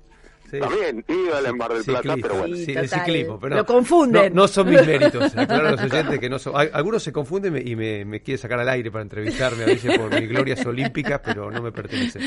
Sí. 0.51 0.59
también, 0.59 1.03
ídola 1.07 1.49
en 1.49 1.57
Mar 1.57 1.73
del 1.73 1.83
Plata, 1.83 2.15
pero 2.21 2.35
bueno. 2.35 2.55
Sí, 2.55 2.65
sí, 2.65 2.73
de 2.75 2.83
total. 2.83 2.99
ciclismo, 2.99 3.39
pero 3.39 3.49
no, 3.49 3.55
Lo 3.61 3.65
confunden. 3.65 4.31
No, 4.35 4.43
no 4.43 4.47
son 4.47 4.69
mis 4.69 4.85
méritos. 4.85 5.23
Aclaro 5.35 5.69
a 5.69 5.71
los 5.71 5.81
oyentes 5.81 6.19
que 6.19 6.29
no 6.29 6.37
son. 6.37 6.55
al- 6.55 6.69
Algunos 6.71 7.01
se 7.01 7.11
confunden 7.11 7.51
me- 7.53 7.61
y 7.61 7.75
me, 7.75 8.05
me 8.05 8.21
quieren 8.21 8.37
sacar 8.37 8.59
al 8.59 8.69
aire 8.69 8.91
para 8.91 9.01
entrevistarme 9.01 9.63
a 9.63 9.65
veces 9.65 9.97
por 9.97 10.13
mis 10.13 10.29
glorias 10.29 10.63
olímpicas, 10.63 11.19
pero 11.25 11.49
no 11.49 11.63
me 11.63 11.71
pertenecen. 11.71 12.21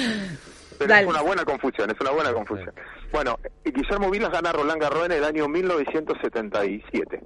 Pero 0.78 0.88
Dale. 0.88 1.02
es 1.02 1.08
una 1.08 1.22
buena 1.22 1.44
confusión, 1.44 1.90
es 1.90 2.00
una 2.00 2.10
buena 2.10 2.32
confusión. 2.32 2.72
Bueno, 3.10 3.38
Guillermo 3.64 4.10
Vilas 4.10 4.30
gana 4.30 4.52
Roland 4.52 4.80
Garros 4.80 5.06
en 5.06 5.12
el 5.12 5.24
año 5.24 5.48
1977 5.48 7.20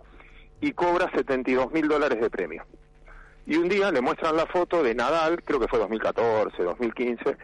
y 0.61 0.73
cobra 0.73 1.11
72 1.15 1.71
mil 1.73 1.89
dólares 1.89 2.21
de 2.21 2.31
premio. 2.31 2.65
Y 3.47 3.57
un 3.57 3.69
día 3.69 3.91
le 3.91 4.01
muestran 4.01 4.37
la 4.37 4.47
foto 4.47 4.83
de 4.83 4.95
Nadal, 4.95 5.43
creo 5.43 5.59
que 5.59 5.69
fue 5.69 5.79
2014, 5.81 6.63
2015, 6.63 7.37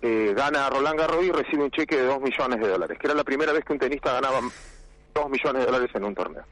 eh, 0.00 0.32
gana 0.34 0.68
Roland 0.70 0.98
Garros 0.98 1.24
y 1.24 1.30
recibe 1.30 1.64
un 1.64 1.70
cheque 1.70 1.96
de 1.96 2.06
2 2.06 2.20
millones 2.20 2.60
de 2.60 2.68
dólares, 2.68 2.98
que 2.98 3.06
era 3.06 3.14
la 3.14 3.22
primera 3.22 3.52
vez 3.52 3.64
que 3.64 3.72
un 3.72 3.78
tenista 3.78 4.14
ganaba 4.14 4.40
2 5.14 5.30
millones 5.30 5.60
de 5.60 5.66
dólares 5.66 5.90
en 5.94 6.04
un 6.04 6.14
torneo. 6.14 6.44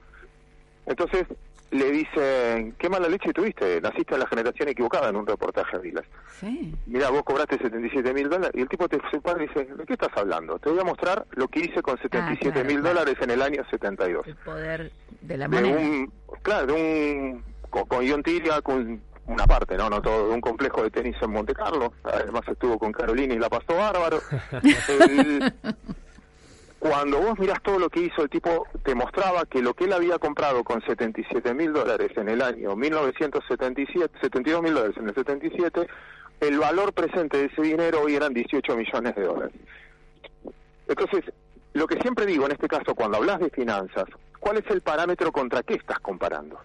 Entonces 0.87 1.27
le 1.71 1.91
dicen, 1.93 2.75
qué 2.79 2.89
mala 2.89 3.09
leche 3.09 3.33
tuviste, 3.33 3.81
naciste 3.81 4.15
en 4.15 4.21
la 4.21 4.27
generación 4.27 4.69
equivocada 4.69 5.09
en 5.11 5.17
un 5.17 5.27
reportaje 5.27 5.77
a 5.77 5.79
Vilas 5.79 6.05
Sí. 6.41 6.75
mira, 6.87 7.11
vos 7.11 7.23
cobraste 7.23 7.59
77 7.59 8.13
mil 8.15 8.29
dólares. 8.29 8.53
Y 8.55 8.63
el 8.63 8.69
tipo 8.69 8.89
te 8.89 8.99
separa 9.11 9.43
y 9.43 9.47
dice, 9.47 9.65
¿de 9.67 9.85
qué 9.87 9.93
estás 9.93 10.11
hablando? 10.17 10.59
Te 10.59 10.71
voy 10.71 10.81
a 10.81 10.85
mostrar 10.85 11.27
lo 11.33 11.47
que 11.49 11.61
hice 11.61 11.81
con 11.83 11.97
77 11.99 12.51
claro, 12.53 12.67
mil 12.69 12.81
claro. 12.81 12.95
dólares 12.99 13.17
en 13.23 13.31
el 13.31 13.43
año 13.43 13.63
72. 13.71 14.27
El 14.27 14.37
poder 14.37 14.91
de 15.21 15.37
la 15.37 15.49
De 15.49 15.63
un, 15.65 16.13
claro, 16.43 16.67
de 16.67 16.73
un, 16.73 17.45
con, 17.69 17.85
con 17.87 18.03
Ion 18.05 18.23
Tiria, 18.23 18.61
con 18.63 19.01
una 19.27 19.47
parte, 19.47 19.77
no, 19.77 19.89
no 19.89 20.03
todo, 20.03 20.29
de 20.29 20.35
un 20.35 20.41
complejo 20.41 20.83
de 20.83 20.91
tenis 20.91 21.15
en 21.23 21.31
Monte 21.31 21.55
Carlo. 21.55 21.93
Además 22.03 22.43
estuvo 22.49 22.79
con 22.79 22.91
Carolina 22.91 23.35
y 23.35 23.39
la 23.39 23.49
pasó 23.49 23.77
bárbaro. 23.77 24.21
El- 24.89 25.53
cuando 26.81 27.21
vos 27.21 27.39
mirás 27.39 27.63
todo 27.63 27.79
lo 27.79 27.91
que 27.91 28.01
hizo, 28.01 28.23
el 28.23 28.31
tipo 28.31 28.67
te 28.83 28.95
mostraba 28.95 29.45
que 29.45 29.61
lo 29.63 29.75
que 29.75 29.85
él 29.85 29.93
había 29.93 30.19
comprado 30.19 30.65
con 30.65 30.81
77 30.83 31.53
mil 31.55 31.73
dólares 31.75 32.11
en 32.17 32.29
el 32.31 32.41
año 32.43 32.75
1977, 32.75 34.19
72 34.21 34.63
mil 34.63 34.75
dólares 34.75 34.97
en 34.97 35.09
el 35.09 35.15
77, 35.15 35.87
el 36.41 36.59
valor 36.59 36.95
presente 36.95 37.37
de 37.37 37.45
ese 37.45 37.61
dinero 37.63 38.01
hoy 38.01 38.15
eran 38.17 38.33
18 38.33 38.75
millones 38.77 39.15
de 39.15 39.23
dólares. 39.23 39.55
Entonces, 40.89 41.33
lo 41.75 41.87
que 41.87 41.97
siempre 42.01 42.25
digo 42.27 42.47
en 42.47 42.53
este 42.53 42.67
caso, 42.67 42.95
cuando 42.95 43.19
hablas 43.19 43.41
de 43.41 43.51
finanzas, 43.51 44.07
¿cuál 44.41 44.57
es 44.57 44.65
el 44.71 44.81
parámetro 44.81 45.31
contra 45.33 45.63
qué 45.63 45.75
estás 45.75 46.01
comparando? 46.01 46.59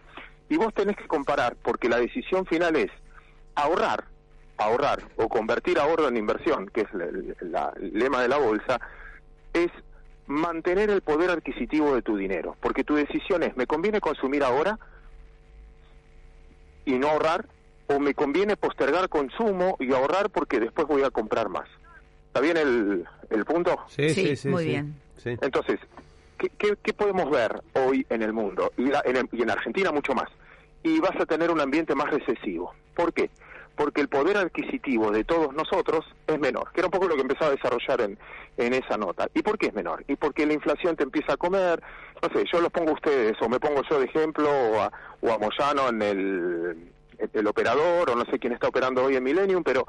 Y 0.47 0.55
vos 0.57 0.73
tenés 0.73 0.95
que 0.95 1.07
comparar, 1.07 1.57
porque 1.61 1.89
la 1.89 1.97
decisión 1.97 2.45
final 2.45 2.75
es 2.77 2.89
ahorrar, 3.55 4.05
ahorrar 4.57 4.99
o 5.17 5.27
convertir 5.27 5.77
ahorro 5.77 6.07
en 6.07 6.15
inversión, 6.17 6.67
que 6.69 6.81
es 6.81 6.93
la- 6.93 7.73
el 7.75 7.91
lema 7.99 8.21
de 8.21 8.29
la 8.29 8.37
bolsa, 8.37 8.79
es 9.53 9.69
mantener 10.27 10.89
el 10.89 11.01
poder 11.01 11.29
adquisitivo 11.29 11.93
de 11.95 12.01
tu 12.01 12.17
dinero, 12.17 12.55
porque 12.59 12.83
tu 12.83 12.95
decisión 12.95 13.43
es, 13.43 13.55
¿me 13.57 13.67
conviene 13.67 13.99
consumir 14.01 14.43
ahora 14.43 14.79
y 16.85 16.93
no 16.93 17.09
ahorrar? 17.09 17.45
¿O 17.87 17.99
me 17.99 18.15
conviene 18.15 18.57
postergar 18.57 19.09
consumo 19.09 19.75
y 19.79 19.93
ahorrar 19.93 20.31
porque 20.31 20.59
después 20.59 20.87
voy 20.87 21.03
a 21.03 21.11
comprar 21.11 21.49
más? 21.49 21.67
¿Está 22.27 22.41
bien 22.41 22.57
el, 22.57 23.05
el 23.29 23.45
punto? 23.45 23.77
Sí, 23.87 24.09
Sí, 24.09 24.25
sí, 24.29 24.35
sí. 24.35 24.47
muy 24.49 24.63
sí. 24.63 24.69
bien. 24.69 24.95
Sí. 25.17 25.29
Entonces, 25.41 25.79
¿qué, 26.39 26.49
qué, 26.57 26.75
qué 26.81 26.93
podemos 26.93 27.29
ver 27.29 27.61
hoy 27.73 28.05
en 28.09 28.23
el 28.23 28.33
mundo? 28.33 28.71
Y, 28.77 28.85
la- 28.85 29.03
en, 29.05 29.17
el- 29.17 29.29
y 29.31 29.43
en 29.43 29.51
Argentina 29.51 29.91
mucho 29.91 30.13
más. 30.15 30.27
Y 30.83 30.99
vas 30.99 31.15
a 31.19 31.25
tener 31.27 31.51
un 31.51 31.61
ambiente 31.61 31.93
más 31.93 32.09
recesivo. 32.09 32.73
¿Por 32.95 33.13
qué? 33.13 33.29
Porque 33.75 34.01
el 34.01 34.07
poder 34.07 34.37
adquisitivo 34.37 35.11
de 35.11 35.23
todos 35.23 35.53
nosotros 35.53 36.05
es 36.27 36.39
menor, 36.39 36.71
que 36.71 36.79
era 36.79 36.87
un 36.87 36.91
poco 36.91 37.07
lo 37.07 37.15
que 37.15 37.21
empezaba 37.21 37.51
a 37.51 37.55
desarrollar 37.55 38.01
en, 38.01 38.17
en 38.57 38.73
esa 38.73 38.97
nota. 38.97 39.27
¿Y 39.33 39.41
por 39.41 39.57
qué 39.57 39.67
es 39.67 39.73
menor? 39.73 40.03
Y 40.07 40.15
porque 40.15 40.45
la 40.45 40.53
inflación 40.53 40.95
te 40.95 41.03
empieza 41.03 41.33
a 41.33 41.37
comer, 41.37 41.81
no 42.21 42.29
sé, 42.29 42.45
yo 42.51 42.61
los 42.61 42.71
pongo 42.71 42.91
a 42.91 42.93
ustedes, 42.93 43.35
o 43.41 43.49
me 43.49 43.59
pongo 43.59 43.81
yo 43.89 43.99
de 43.99 44.05
ejemplo, 44.05 44.49
o 44.49 44.79
a, 44.79 44.91
o 45.21 45.31
a 45.31 45.37
Moyano 45.37 45.89
en 45.89 46.01
el, 46.01 46.91
el 47.33 47.47
operador, 47.47 48.09
o 48.09 48.15
no 48.15 48.23
sé 48.25 48.39
quién 48.39 48.53
está 48.53 48.69
operando 48.69 49.03
hoy 49.03 49.17
en 49.17 49.23
Millennium, 49.23 49.63
pero 49.63 49.85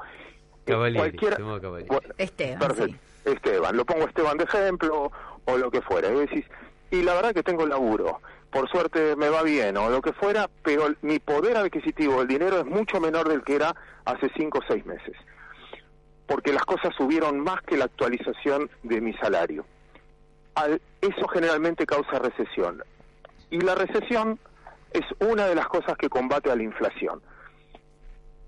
Cavalieri, 0.65 0.97
cualquiera... 1.17 1.37
Bueno, 1.37 2.13
Esteban, 2.17 2.59
Perfecto. 2.59 2.93
sí. 2.93 3.31
Esteban, 3.31 3.75
lo 3.75 3.85
pongo 3.85 4.03
a 4.03 4.07
Esteban 4.07 4.37
de 4.37 4.43
ejemplo 4.45 5.11
o 5.45 5.57
lo 5.57 5.71
que 5.71 5.81
fuera. 5.81 6.09
Y 6.09 6.15
decís, 6.15 6.45
y 6.91 7.03
la 7.03 7.13
verdad 7.13 7.33
que 7.33 7.43
tengo 7.43 7.65
laburo, 7.65 8.21
por 8.51 8.69
suerte 8.69 9.15
me 9.15 9.29
va 9.29 9.43
bien 9.43 9.77
o 9.77 9.89
lo 9.89 10.01
que 10.01 10.13
fuera, 10.13 10.49
pero 10.63 10.87
el- 10.87 10.97
mi 11.01 11.19
poder 11.19 11.57
adquisitivo 11.57 12.19
del 12.19 12.27
dinero 12.27 12.59
es 12.59 12.65
mucho 12.65 12.99
menor 12.99 13.27
del 13.27 13.43
que 13.43 13.55
era 13.55 13.75
hace 14.05 14.29
cinco 14.35 14.59
o 14.59 14.63
seis 14.67 14.85
meses. 14.85 15.15
Porque 16.27 16.51
las 16.53 16.63
cosas 16.65 16.93
subieron 16.95 17.39
más 17.39 17.61
que 17.61 17.77
la 17.77 17.85
actualización 17.85 18.69
de 18.83 19.01
mi 19.01 19.13
salario. 19.13 19.65
Al- 20.55 20.81
eso 21.01 21.27
generalmente 21.27 21.85
causa 21.85 22.19
recesión. 22.19 22.83
Y 23.49 23.61
la 23.61 23.75
recesión 23.75 24.39
es 24.91 25.03
una 25.19 25.45
de 25.47 25.55
las 25.55 25.67
cosas 25.67 25.97
que 25.97 26.09
combate 26.09 26.51
a 26.51 26.55
la 26.55 26.63
inflación 26.63 27.21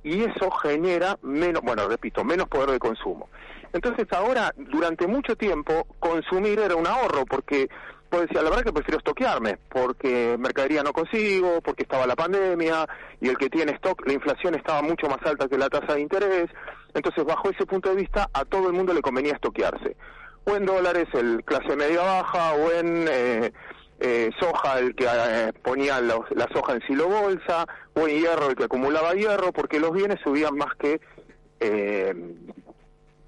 y 0.03 0.21
eso 0.23 0.49
genera 0.51 1.17
menos, 1.21 1.61
bueno, 1.61 1.87
repito, 1.87 2.23
menos 2.23 2.47
poder 2.47 2.71
de 2.71 2.79
consumo. 2.79 3.29
Entonces 3.73 4.07
ahora, 4.11 4.53
durante 4.55 5.05
mucho 5.07 5.35
tiempo, 5.35 5.85
consumir 5.99 6.59
era 6.59 6.75
un 6.75 6.87
ahorro, 6.87 7.25
porque 7.25 7.69
pues 8.09 8.23
decía, 8.23 8.41
la 8.41 8.49
verdad 8.49 8.65
que 8.65 8.73
prefiero 8.73 8.97
estoquearme, 8.97 9.57
porque 9.69 10.35
mercadería 10.39 10.81
no 10.83 10.93
consigo, 10.93 11.61
porque 11.61 11.83
estaba 11.83 12.07
la 12.07 12.15
pandemia, 12.15 12.87
y 13.21 13.29
el 13.29 13.37
que 13.37 13.49
tiene 13.49 13.73
stock, 13.73 14.05
la 14.07 14.13
inflación 14.13 14.55
estaba 14.55 14.81
mucho 14.81 15.07
más 15.07 15.19
alta 15.25 15.47
que 15.47 15.57
la 15.57 15.69
tasa 15.69 15.93
de 15.93 16.01
interés, 16.01 16.49
entonces 16.93 17.23
bajo 17.23 17.49
ese 17.51 17.65
punto 17.65 17.89
de 17.89 17.95
vista 17.95 18.27
a 18.33 18.45
todo 18.45 18.67
el 18.67 18.73
mundo 18.73 18.93
le 18.93 19.01
convenía 19.01 19.33
estoquearse, 19.33 19.95
o 20.45 20.55
en 20.55 20.65
dólares 20.65 21.07
el 21.13 21.43
clase 21.45 21.75
media 21.75 22.01
baja, 22.01 22.53
o 22.53 22.71
en... 22.71 23.07
Eh, 23.09 23.51
eh, 24.01 24.29
soja 24.39 24.79
el 24.79 24.95
que 24.95 25.05
eh, 25.05 25.51
ponía 25.61 25.99
los- 25.99 26.31
la 26.31 26.47
soja 26.53 26.71
en 26.71 26.81
silo 26.87 27.09
bolsa, 27.09 27.65
o 27.95 28.07
en 28.07 28.17
hierro 28.21 28.47
el 28.49 28.55
que 28.55 28.63
acumulaba 28.63 29.13
hierro, 29.13 29.51
porque 29.51 29.77
los 29.77 29.91
bienes 29.91 30.19
subían 30.23 30.55
más 30.55 30.73
que 30.79 31.01
eh, 31.59 32.13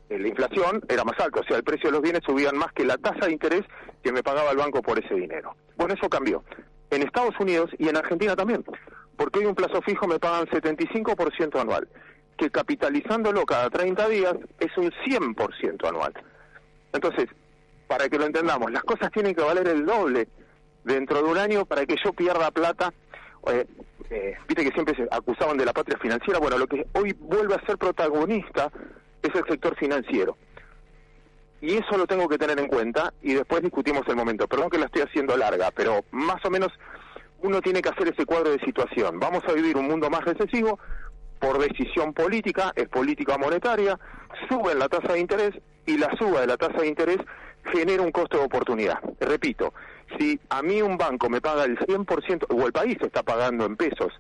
la 0.10 0.28
inflación 0.28 0.82
era 0.88 1.04
más 1.04 1.20
alta, 1.20 1.42
o 1.42 1.44
sea, 1.44 1.58
el 1.58 1.64
precio 1.66 1.90
de 1.90 1.94
los 1.94 2.02
bienes 2.02 2.22
subían 2.26 2.58
más 2.58 2.72
que 2.72 2.86
la 2.86 2.98
tasa 2.98 3.26
de 3.26 3.34
interés 3.34 3.64
que 4.04 4.12
me 4.12 4.24
pagaba 4.24 4.52
el 4.52 4.58
banco 4.58 4.82
por 4.82 5.00
ese 5.00 5.16
dinero. 5.16 5.56
Bueno, 5.78 5.94
eso 5.94 6.10
cambió. 6.10 6.44
En 6.90 7.02
Estados 7.04 7.40
Unidos 7.40 7.70
y 7.78 7.88
en 7.88 7.98
Argentina 7.98 8.36
también, 8.36 8.66
porque 9.16 9.40
hoy 9.40 9.46
un 9.46 9.56
plazo 9.56 9.82
fijo 9.82 10.08
me 10.08 10.20
pagan 10.20 10.46
75% 10.48 11.60
anual, 11.60 11.88
que 12.38 12.50
capitalizándolo 12.50 13.46
cada 13.46 13.70
30 13.70 14.10
días 14.10 14.36
es 14.60 14.76
un 14.78 14.92
100% 14.92 15.88
anual. 15.88 16.14
Entonces, 16.94 17.28
para 17.88 18.10
que 18.10 18.18
lo 18.18 18.26
entendamos, 18.26 18.72
las 18.72 18.84
cosas 18.84 19.12
tienen 19.12 19.36
que 19.36 19.42
valer 19.42 19.68
el 19.68 19.86
doble 19.86 20.28
dentro 20.84 21.22
de 21.22 21.30
un 21.30 21.38
año 21.38 21.66
para 21.66 21.86
que 21.86 21.96
yo 22.04 22.14
pierda 22.14 22.52
plata. 22.52 22.94
Eh, 23.48 23.66
eh, 24.10 24.36
Viste 24.48 24.64
que 24.64 24.72
siempre 24.72 24.96
se 24.96 25.08
acusaban 25.12 25.58
de 25.58 25.66
la 25.66 25.74
patria 25.74 25.98
financiera. 25.98 26.40
Bueno, 26.40 26.58
lo 26.58 26.68
que 26.68 26.88
hoy 26.94 27.14
vuelve 27.20 27.56
a 27.56 27.66
ser 27.66 27.78
protagonista 27.78 28.72
es 29.22 29.34
el 29.36 29.46
sector 29.48 29.76
financiero. 29.78 30.38
Y 31.62 31.78
eso 31.78 31.96
lo 31.96 32.08
tengo 32.08 32.28
que 32.28 32.40
tener 32.40 32.60
en 32.60 32.68
cuenta 32.68 33.14
y 33.22 33.34
después 33.34 33.62
discutimos 33.62 34.02
el 34.08 34.16
momento. 34.16 34.48
Perdón 34.48 34.70
que 34.70 34.80
la 34.80 34.86
estoy 34.86 35.04
haciendo 35.04 35.38
larga, 35.38 35.70
pero 35.72 36.04
más 36.12 36.44
o 36.44 36.50
menos 36.50 36.70
uno 37.42 37.62
tiene 37.62 37.82
que 37.82 37.90
hacer 37.90 38.08
ese 38.08 38.26
cuadro 38.26 38.52
de 38.52 38.60
situación. 38.60 39.20
Vamos 39.20 39.44
a 39.48 39.54
vivir 39.54 39.78
un 39.78 39.88
mundo 39.88 40.10
más 40.10 40.26
recesivo 40.26 40.80
por 41.40 41.60
decisión 41.60 42.14
política, 42.14 42.72
es 42.76 42.88
política 42.88 43.38
monetaria, 43.38 44.00
suben 44.50 44.80
la 44.80 44.88
tasa 44.88 45.14
de 45.14 45.20
interés 45.20 45.52
y 45.86 45.98
la 45.98 46.16
suba 46.18 46.42
de 46.42 46.48
la 46.48 46.58
tasa 46.58 46.82
de 46.82 46.88
interés 46.88 47.18
genera 47.72 48.02
un 48.02 48.12
costo 48.12 48.38
de 48.38 48.46
oportunidad. 48.46 49.00
Repito, 49.20 49.74
si 50.18 50.40
a 50.50 50.62
mí 50.62 50.82
un 50.82 50.98
banco 50.98 51.30
me 51.30 51.42
paga 51.42 51.64
el 51.64 51.78
100% 51.78 52.46
o 52.50 52.66
el 52.66 52.72
país 52.72 52.98
está 53.02 53.24
pagando 53.24 53.66
en 53.66 53.76
pesos 53.76 54.14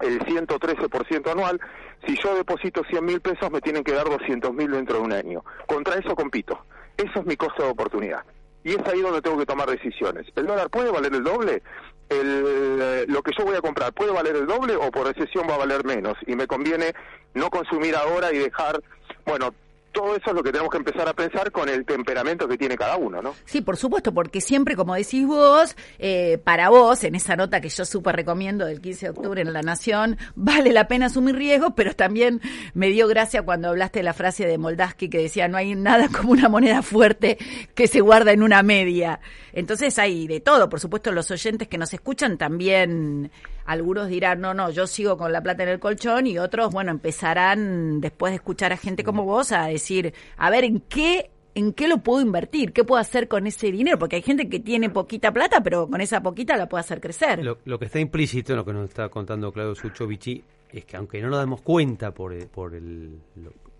el 0.00 0.20
113% 0.20 1.30
anual. 1.30 1.60
Si 2.06 2.16
yo 2.22 2.34
deposito 2.34 2.82
100 2.88 3.04
mil 3.04 3.20
pesos, 3.20 3.50
me 3.50 3.60
tienen 3.60 3.84
que 3.84 3.92
dar 3.92 4.08
200 4.08 4.52
mil 4.52 4.70
dentro 4.70 4.96
de 4.96 5.02
un 5.02 5.12
año. 5.12 5.44
Contra 5.66 5.96
eso 5.96 6.14
compito. 6.14 6.58
Eso 6.96 7.20
es 7.20 7.26
mi 7.26 7.36
costo 7.36 7.62
de 7.62 7.70
oportunidad. 7.70 8.24
Y 8.64 8.72
es 8.72 8.86
ahí 8.86 9.00
donde 9.00 9.22
tengo 9.22 9.38
que 9.38 9.46
tomar 9.46 9.68
decisiones. 9.68 10.26
¿El 10.34 10.46
dólar 10.46 10.68
puede 10.70 10.90
valer 10.90 11.14
el 11.14 11.24
doble? 11.24 11.62
El, 12.08 12.44
eh, 12.80 13.04
lo 13.08 13.22
que 13.22 13.32
yo 13.38 13.44
voy 13.44 13.56
a 13.56 13.60
comprar 13.60 13.92
puede 13.92 14.12
valer 14.12 14.36
el 14.36 14.46
doble 14.46 14.76
o 14.76 14.90
por 14.90 15.06
recesión 15.06 15.46
va 15.48 15.54
a 15.54 15.58
valer 15.58 15.84
menos. 15.84 16.14
Y 16.26 16.34
me 16.34 16.46
conviene 16.46 16.92
no 17.34 17.50
consumir 17.50 17.94
ahora 17.94 18.32
y 18.32 18.38
dejar, 18.38 18.82
bueno, 19.26 19.54
todo 19.92 20.16
eso 20.16 20.30
es 20.30 20.36
lo 20.36 20.42
que 20.42 20.52
tenemos 20.52 20.70
que 20.70 20.78
empezar 20.78 21.08
a 21.08 21.12
pensar 21.12 21.50
con 21.50 21.68
el 21.68 21.84
temperamento 21.84 22.46
que 22.46 22.56
tiene 22.56 22.76
cada 22.76 22.96
uno, 22.96 23.22
¿no? 23.22 23.34
Sí, 23.44 23.60
por 23.60 23.76
supuesto, 23.76 24.12
porque 24.12 24.40
siempre, 24.40 24.76
como 24.76 24.94
decís 24.94 25.26
vos, 25.26 25.76
eh, 25.98 26.38
para 26.44 26.68
vos, 26.68 27.04
en 27.04 27.14
esa 27.14 27.36
nota 27.36 27.60
que 27.60 27.68
yo 27.68 27.84
súper 27.84 28.16
recomiendo 28.16 28.66
del 28.66 28.80
15 28.80 29.06
de 29.06 29.10
octubre 29.10 29.42
en 29.42 29.52
La 29.52 29.62
Nación, 29.62 30.18
vale 30.34 30.72
la 30.72 30.88
pena 30.88 31.06
asumir 31.06 31.36
riesgos, 31.36 31.72
pero 31.76 31.94
también 31.94 32.40
me 32.74 32.88
dio 32.88 33.08
gracia 33.08 33.42
cuando 33.42 33.68
hablaste 33.68 34.00
de 34.00 34.04
la 34.04 34.14
frase 34.14 34.46
de 34.46 34.58
Moldaski 34.58 35.08
que 35.08 35.18
decía, 35.18 35.48
no 35.48 35.56
hay 35.56 35.74
nada 35.74 36.08
como 36.16 36.32
una 36.32 36.48
moneda 36.48 36.82
fuerte 36.82 37.38
que 37.74 37.88
se 37.88 38.00
guarda 38.00 38.32
en 38.32 38.42
una 38.42 38.62
media. 38.62 39.20
Entonces 39.52 39.98
hay 39.98 40.26
de 40.26 40.40
todo, 40.40 40.68
por 40.68 40.80
supuesto, 40.80 41.12
los 41.12 41.30
oyentes 41.30 41.68
que 41.68 41.78
nos 41.78 41.92
escuchan 41.92 42.38
también 42.38 43.30
algunos 43.68 44.08
dirán, 44.08 44.40
no, 44.40 44.54
no, 44.54 44.70
yo 44.70 44.86
sigo 44.86 45.18
con 45.18 45.30
la 45.30 45.42
plata 45.42 45.62
en 45.62 45.68
el 45.68 45.78
colchón 45.78 46.26
y 46.26 46.38
otros, 46.38 46.72
bueno, 46.72 46.90
empezarán 46.90 48.00
después 48.00 48.32
de 48.32 48.36
escuchar 48.36 48.72
a 48.72 48.78
gente 48.78 49.04
como 49.04 49.24
vos 49.24 49.52
a 49.52 49.66
decir, 49.66 50.14
a 50.38 50.48
ver, 50.48 50.64
¿en 50.64 50.80
qué 50.80 51.30
¿en 51.54 51.74
qué 51.74 51.86
lo 51.86 51.98
puedo 51.98 52.22
invertir? 52.22 52.72
¿Qué 52.72 52.82
puedo 52.82 52.98
hacer 52.98 53.28
con 53.28 53.46
ese 53.46 53.70
dinero? 53.70 53.98
Porque 53.98 54.16
hay 54.16 54.22
gente 54.22 54.48
que 54.48 54.60
tiene 54.60 54.88
poquita 54.88 55.32
plata, 55.32 55.62
pero 55.62 55.86
con 55.86 56.00
esa 56.00 56.22
poquita 56.22 56.56
la 56.56 56.66
puede 56.66 56.80
hacer 56.80 57.00
crecer. 57.00 57.44
Lo, 57.44 57.78
que 57.78 57.84
está 57.84 58.00
implícito 58.00 58.54
en 58.54 58.58
lo 58.58 58.64
que 58.64 58.72
nos 58.72 58.88
está 58.88 59.10
contando 59.10 59.52
Claudio 59.52 59.74
Suchovici 59.74 60.42
es 60.70 60.86
que 60.86 60.96
aunque 60.96 61.20
no 61.20 61.28
nos 61.28 61.38
damos 61.38 61.60
cuenta 61.60 62.14
por, 62.14 62.48
por 62.48 62.74
el, 62.74 63.18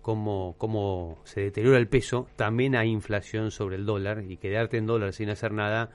cómo, 0.03 0.53
cómo 0.59 1.17
se 1.23 1.41
deteriora 1.41 1.79
el 1.79 1.87
peso, 1.87 2.27
también 2.35 2.75
hay 2.75 2.89
inflación 2.89 3.49
sobre 3.49 3.77
el 3.77 3.87
dólar 3.87 4.23
y 4.27 4.37
quedarte 4.37 4.77
en 4.77 4.85
dólar 4.85 5.13
sin 5.13 5.29
hacer 5.29 5.51
nada, 5.51 5.89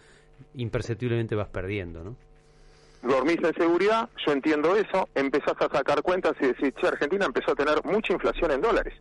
imperceptiblemente 0.54 1.36
vas 1.36 1.48
perdiendo, 1.48 2.02
¿no? 2.02 2.16
Dormís 3.04 3.38
en 3.42 3.54
seguridad, 3.54 4.08
yo 4.26 4.32
entiendo 4.32 4.74
eso, 4.76 5.08
empezás 5.14 5.54
a 5.60 5.74
sacar 5.74 6.02
cuentas 6.02 6.32
y 6.40 6.46
decís, 6.46 6.72
che, 6.80 6.88
Argentina 6.88 7.26
empezó 7.26 7.52
a 7.52 7.54
tener 7.54 7.84
mucha 7.84 8.12
inflación 8.12 8.50
en 8.50 8.60
dólares. 8.60 8.94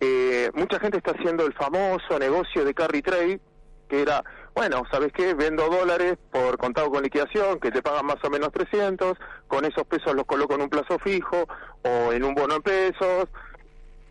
Eh, 0.00 0.50
mucha 0.54 0.80
gente 0.80 0.98
está 0.98 1.12
haciendo 1.12 1.46
el 1.46 1.52
famoso 1.52 2.18
negocio 2.18 2.64
de 2.64 2.74
carry 2.74 3.02
trade, 3.02 3.40
que 3.88 4.02
era, 4.02 4.24
bueno, 4.54 4.82
¿sabes 4.90 5.12
qué? 5.12 5.34
Vendo 5.34 5.68
dólares 5.68 6.16
por 6.30 6.58
contado 6.58 6.90
con 6.90 7.02
liquidación, 7.02 7.60
que 7.60 7.70
te 7.70 7.82
pagan 7.82 8.06
más 8.06 8.22
o 8.24 8.30
menos 8.30 8.50
300, 8.52 9.18
con 9.46 9.64
esos 9.64 9.86
pesos 9.86 10.14
los 10.14 10.24
coloco 10.24 10.54
en 10.54 10.62
un 10.62 10.70
plazo 10.70 10.98
fijo 10.98 11.46
o 11.82 12.12
en 12.12 12.24
un 12.24 12.34
bono 12.34 12.56
en 12.56 12.62
pesos, 12.62 13.28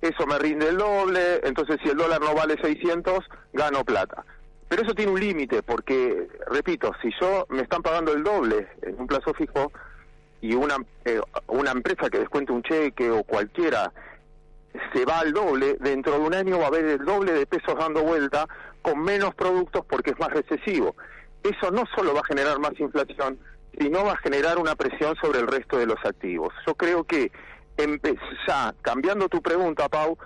eso 0.02 0.26
me 0.26 0.40
rinde 0.40 0.70
el 0.70 0.78
doble, 0.78 1.42
entonces 1.44 1.78
si 1.84 1.90
el 1.90 1.98
dólar 1.98 2.22
no 2.22 2.34
vale 2.34 2.56
600, 2.62 3.20
gano 3.54 3.84
plata. 3.84 4.26
Pero 4.72 4.84
eso 4.84 4.96
tiene 4.96 5.12
un 5.12 5.20
límite, 5.20 5.64
porque, 5.64 6.30
repito, 6.48 6.94
si 7.02 7.12
yo 7.20 7.46
me 7.50 7.62
están 7.62 7.82
pagando 7.82 8.14
el 8.14 8.24
doble 8.24 8.70
en 8.82 8.98
un 9.02 9.06
plazo 9.06 9.34
fijo 9.34 9.70
y 10.40 10.54
una, 10.54 10.78
eh, 11.04 11.20
una 11.48 11.72
empresa 11.72 12.10
que 12.10 12.20
descuente 12.20 12.54
un 12.54 12.64
cheque 12.64 13.12
o 13.12 13.26
cualquiera 13.26 13.92
se 14.94 15.04
va 15.04 15.20
al 15.20 15.34
doble, 15.34 15.76
dentro 15.82 16.14
de 16.14 16.20
un 16.20 16.34
año 16.34 16.58
va 16.58 16.64
a 16.64 16.68
haber 16.68 16.86
el 16.86 17.04
doble 17.04 17.34
de 17.34 17.46
pesos 17.46 17.76
dando 17.78 18.02
vuelta 18.02 18.48
con 18.82 19.04
menos 19.04 19.36
productos 19.36 19.84
porque 19.90 20.12
es 20.12 20.20
más 20.20 20.30
recesivo. 20.30 20.96
Eso 21.44 21.70
no 21.70 21.84
solo 21.94 22.14
va 22.14 22.22
a 22.22 22.28
generar 22.28 22.58
más 22.60 22.80
inflación, 22.80 23.40
sino 23.78 24.06
va 24.06 24.14
a 24.14 24.18
generar 24.20 24.58
una 24.58 24.78
presión 24.78 25.18
sobre 25.18 25.40
el 25.40 25.48
resto 25.48 25.80
de 25.80 25.88
los 25.88 26.00
activos. 26.06 26.54
Yo 26.66 26.76
creo 26.76 27.04
que 27.04 27.30
ya 28.48 28.74
cambiando 28.82 29.28
tu 29.28 29.42
pregunta, 29.42 29.90
Pau, 29.90 30.18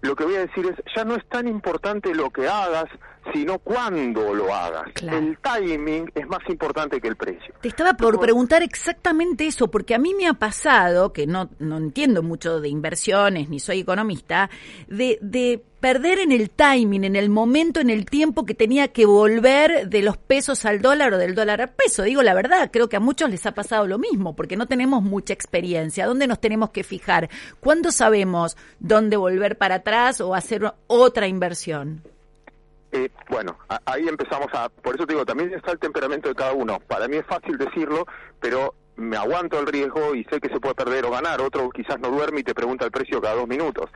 lo 0.00 0.16
que 0.16 0.24
voy 0.24 0.36
a 0.36 0.46
decir 0.46 0.64
es, 0.64 0.94
ya 0.96 1.04
no 1.04 1.16
es 1.16 1.28
tan 1.28 1.46
importante 1.46 2.14
lo 2.14 2.30
que 2.30 2.48
hagas, 2.48 2.86
sino 3.32 3.58
cuándo 3.58 4.34
lo 4.34 4.54
hagas. 4.54 4.88
El 5.02 5.38
timing 5.38 6.10
es 6.14 6.26
más 6.26 6.40
importante 6.48 7.00
que 7.00 7.08
el 7.08 7.16
precio. 7.16 7.54
Te 7.60 7.68
estaba 7.68 7.94
por 7.94 8.18
preguntar 8.18 8.62
exactamente 8.62 9.46
eso, 9.46 9.68
porque 9.68 9.94
a 9.94 9.98
mí 9.98 10.14
me 10.14 10.26
ha 10.26 10.34
pasado, 10.34 11.12
que 11.12 11.26
no, 11.26 11.50
no 11.58 11.76
entiendo 11.76 12.22
mucho 12.22 12.60
de 12.60 12.68
inversiones, 12.68 13.48
ni 13.48 13.60
soy 13.60 13.80
economista, 13.80 14.50
de, 14.88 15.18
de 15.20 15.62
perder 15.80 16.18
en 16.18 16.30
el 16.30 16.50
timing, 16.50 17.04
en 17.04 17.16
el 17.16 17.30
momento, 17.30 17.80
en 17.80 17.90
el 17.90 18.04
tiempo 18.04 18.44
que 18.44 18.54
tenía 18.54 18.88
que 18.88 19.06
volver 19.06 19.88
de 19.88 20.02
los 20.02 20.16
pesos 20.16 20.64
al 20.64 20.80
dólar 20.82 21.14
o 21.14 21.18
del 21.18 21.34
dólar 21.34 21.60
al 21.62 21.70
peso. 21.70 22.02
Digo 22.02 22.22
la 22.22 22.34
verdad, 22.34 22.70
creo 22.72 22.88
que 22.88 22.96
a 22.96 23.00
muchos 23.00 23.30
les 23.30 23.46
ha 23.46 23.52
pasado 23.52 23.86
lo 23.86 23.98
mismo, 23.98 24.36
porque 24.36 24.56
no 24.56 24.66
tenemos 24.66 25.02
mucha 25.02 25.32
experiencia. 25.32 26.06
¿Dónde 26.06 26.26
nos 26.26 26.40
tenemos 26.40 26.70
que 26.70 26.84
fijar? 26.84 27.30
¿Cuándo 27.60 27.92
sabemos 27.92 28.56
dónde 28.78 29.16
volver 29.16 29.56
para 29.56 29.76
atrás 29.76 30.20
o 30.20 30.34
hacer 30.34 30.72
otra 30.86 31.26
inversión? 31.26 32.02
Eh, 32.92 33.08
bueno, 33.28 33.56
ahí 33.84 34.08
empezamos 34.08 34.48
a, 34.52 34.68
por 34.68 34.96
eso 34.96 35.06
te 35.06 35.12
digo, 35.12 35.24
también 35.24 35.52
está 35.54 35.72
el 35.72 35.78
temperamento 35.78 36.28
de 36.28 36.34
cada 36.34 36.52
uno. 36.52 36.80
Para 36.80 37.06
mí 37.06 37.16
es 37.16 37.26
fácil 37.26 37.56
decirlo, 37.56 38.06
pero 38.40 38.74
me 38.96 39.16
aguanto 39.16 39.58
el 39.58 39.66
riesgo 39.66 40.14
y 40.14 40.24
sé 40.24 40.40
que 40.40 40.48
se 40.48 40.60
puede 40.60 40.74
perder 40.74 41.04
o 41.06 41.10
ganar. 41.10 41.40
Otro 41.40 41.70
quizás 41.70 42.00
no 42.00 42.10
duerme 42.10 42.40
y 42.40 42.44
te 42.44 42.54
pregunta 42.54 42.84
el 42.84 42.90
precio 42.90 43.20
cada 43.20 43.34
dos 43.34 43.48
minutos. 43.48 43.90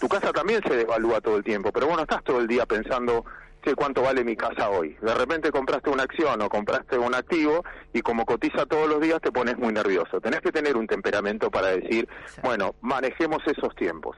Tu 0.00 0.08
casa 0.08 0.32
también 0.32 0.62
se 0.66 0.76
devalúa 0.76 1.20
todo 1.20 1.36
el 1.36 1.44
tiempo, 1.44 1.72
pero 1.72 1.86
bueno, 1.86 2.02
estás 2.02 2.22
todo 2.22 2.38
el 2.38 2.46
día 2.46 2.64
pensando 2.64 3.24
che, 3.62 3.74
cuánto 3.74 4.02
vale 4.02 4.22
mi 4.22 4.36
casa 4.36 4.70
hoy. 4.70 4.96
De 5.02 5.14
repente 5.14 5.50
compraste 5.50 5.90
una 5.90 6.04
acción 6.04 6.40
o 6.40 6.48
compraste 6.48 6.96
un 6.96 7.14
activo 7.14 7.64
y 7.92 8.02
como 8.02 8.24
cotiza 8.24 8.66
todos 8.66 8.88
los 8.88 9.00
días 9.00 9.20
te 9.20 9.32
pones 9.32 9.58
muy 9.58 9.72
nervioso. 9.72 10.20
Tenés 10.20 10.40
que 10.40 10.52
tener 10.52 10.76
un 10.76 10.86
temperamento 10.86 11.50
para 11.50 11.68
decir, 11.68 12.08
bueno, 12.42 12.74
manejemos 12.80 13.42
esos 13.46 13.74
tiempos 13.74 14.16